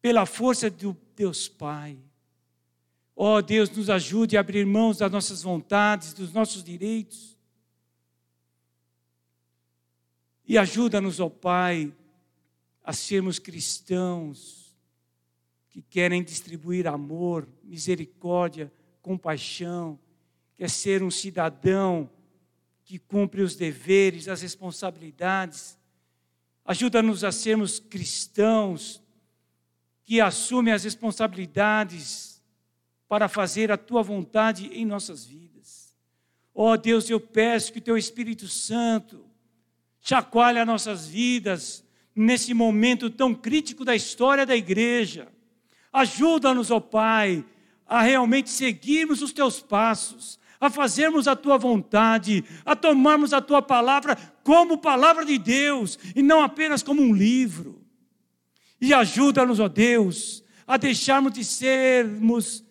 pela 0.01 0.27
força 0.27 0.69
do 0.69 0.97
Deus 1.15 1.49
Pai. 1.49 1.97
Ó 3.15 3.37
oh, 3.37 3.43
Deus, 3.43 3.71
nos 3.71 3.89
ajude 3.89 4.37
a 4.37 4.41
abrir 4.41 4.67
mãos 4.67 4.99
das 4.99 5.13
nossas 5.13 5.43
vontades, 5.43 6.13
dos 6.13 6.33
nossos 6.33 6.65
direitos. 6.65 7.32
E 10.47 10.59
ajuda-nos, 10.59 11.21
ó 11.21 11.29
Pai, 11.29 11.93
a 12.85 12.93
sermos 12.93 13.39
cristãos 13.39 14.75
que 15.71 15.81
querem 15.81 16.23
distribuir 16.23 16.87
amor, 16.87 17.49
misericórdia, 17.63 18.71
compaixão, 19.01 19.99
quer 20.55 20.69
ser 20.69 21.03
um 21.03 21.11
cidadão 21.11 22.11
que 22.85 22.99
cumpre 22.99 23.41
os 23.41 23.57
deveres, 23.57 24.29
as 24.29 24.43
responsabilidades. 24.43 25.79
Ajuda-nos 26.65 27.25
a 27.25 27.33
sermos 27.33 27.79
cristãos 27.79 29.03
que 30.05 30.21
assumem 30.21 30.75
as 30.75 30.85
responsabilidades 30.85 32.43
para 33.09 33.29
fazer 33.29 33.71
a 33.71 33.79
tua 33.79 34.03
vontade 34.03 34.67
em 34.67 34.85
nossas 34.85 35.25
vidas. 35.25 35.97
Ó 36.55 36.73
oh, 36.73 36.77
Deus, 36.77 37.09
eu 37.09 37.21
peço 37.21 37.73
que 37.73 37.79
o 37.79 37.83
teu 37.83 37.97
Espírito 37.97 38.47
Santo 38.47 39.25
chacoalhe 40.03 40.59
as 40.59 40.67
nossas 40.67 41.07
vidas 41.07 41.85
nesse 42.15 42.53
momento 42.53 43.09
tão 43.09 43.35
crítico 43.35 43.85
da 43.85 43.95
história 43.95 44.45
da 44.45 44.57
igreja. 44.57 45.29
Ajuda-nos, 45.93 46.71
ó 46.71 46.81
Pai, 46.81 47.45
a 47.87 48.03
realmente 48.03 48.51
seguirmos 48.51 49.23
os 49.23 49.33
teus 49.33 49.61
passos, 49.61 50.39
a 50.61 50.69
fazermos 50.69 51.29
a 51.29 51.37
tua 51.37 51.57
vontade, 51.57 52.45
a 52.65 52.75
tomarmos 52.75 53.33
a 53.33 53.41
tua 53.41 53.63
palavra 53.63 54.17
como 54.43 54.79
palavra 54.79 55.25
de 55.25 55.39
Deus 55.39 55.99
e 56.15 56.23
não 56.23 56.43
apenas 56.43 56.83
como 56.83 57.01
um 57.01 57.15
livro. 57.15 57.81
E 58.81 58.93
ajuda-nos, 58.93 59.61
ó 59.61 59.69
Deus, 59.69 60.43
a 60.67 60.77
deixarmos 60.77 61.33
de 61.33 61.45
sermos 61.45 62.65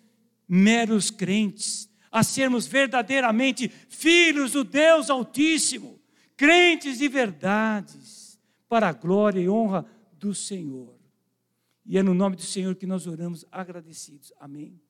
meros 0.48 1.10
crentes, 1.10 1.90
a 2.12 2.24
sermos 2.24 2.68
verdadeiramente 2.68 3.72
filhos 3.88 4.52
do 4.52 4.64
Deus 4.66 5.10
Altíssimo, 5.10 6.01
crentes 6.42 6.98
de 6.98 7.08
verdades, 7.08 8.42
para 8.68 8.90
a 8.90 8.94
glória 8.94 9.40
e 9.40 9.48
honra 9.48 9.86
do 10.14 10.34
Senhor. 10.34 10.98
E 11.86 12.00
é 12.00 12.02
no 12.02 12.16
nome 12.16 12.36
do 12.36 12.42
Senhor 12.42 12.74
que 12.74 12.88
nós 12.88 13.06
oramos 13.06 13.46
agradecidos. 13.52 14.34
Amém. 14.40 14.82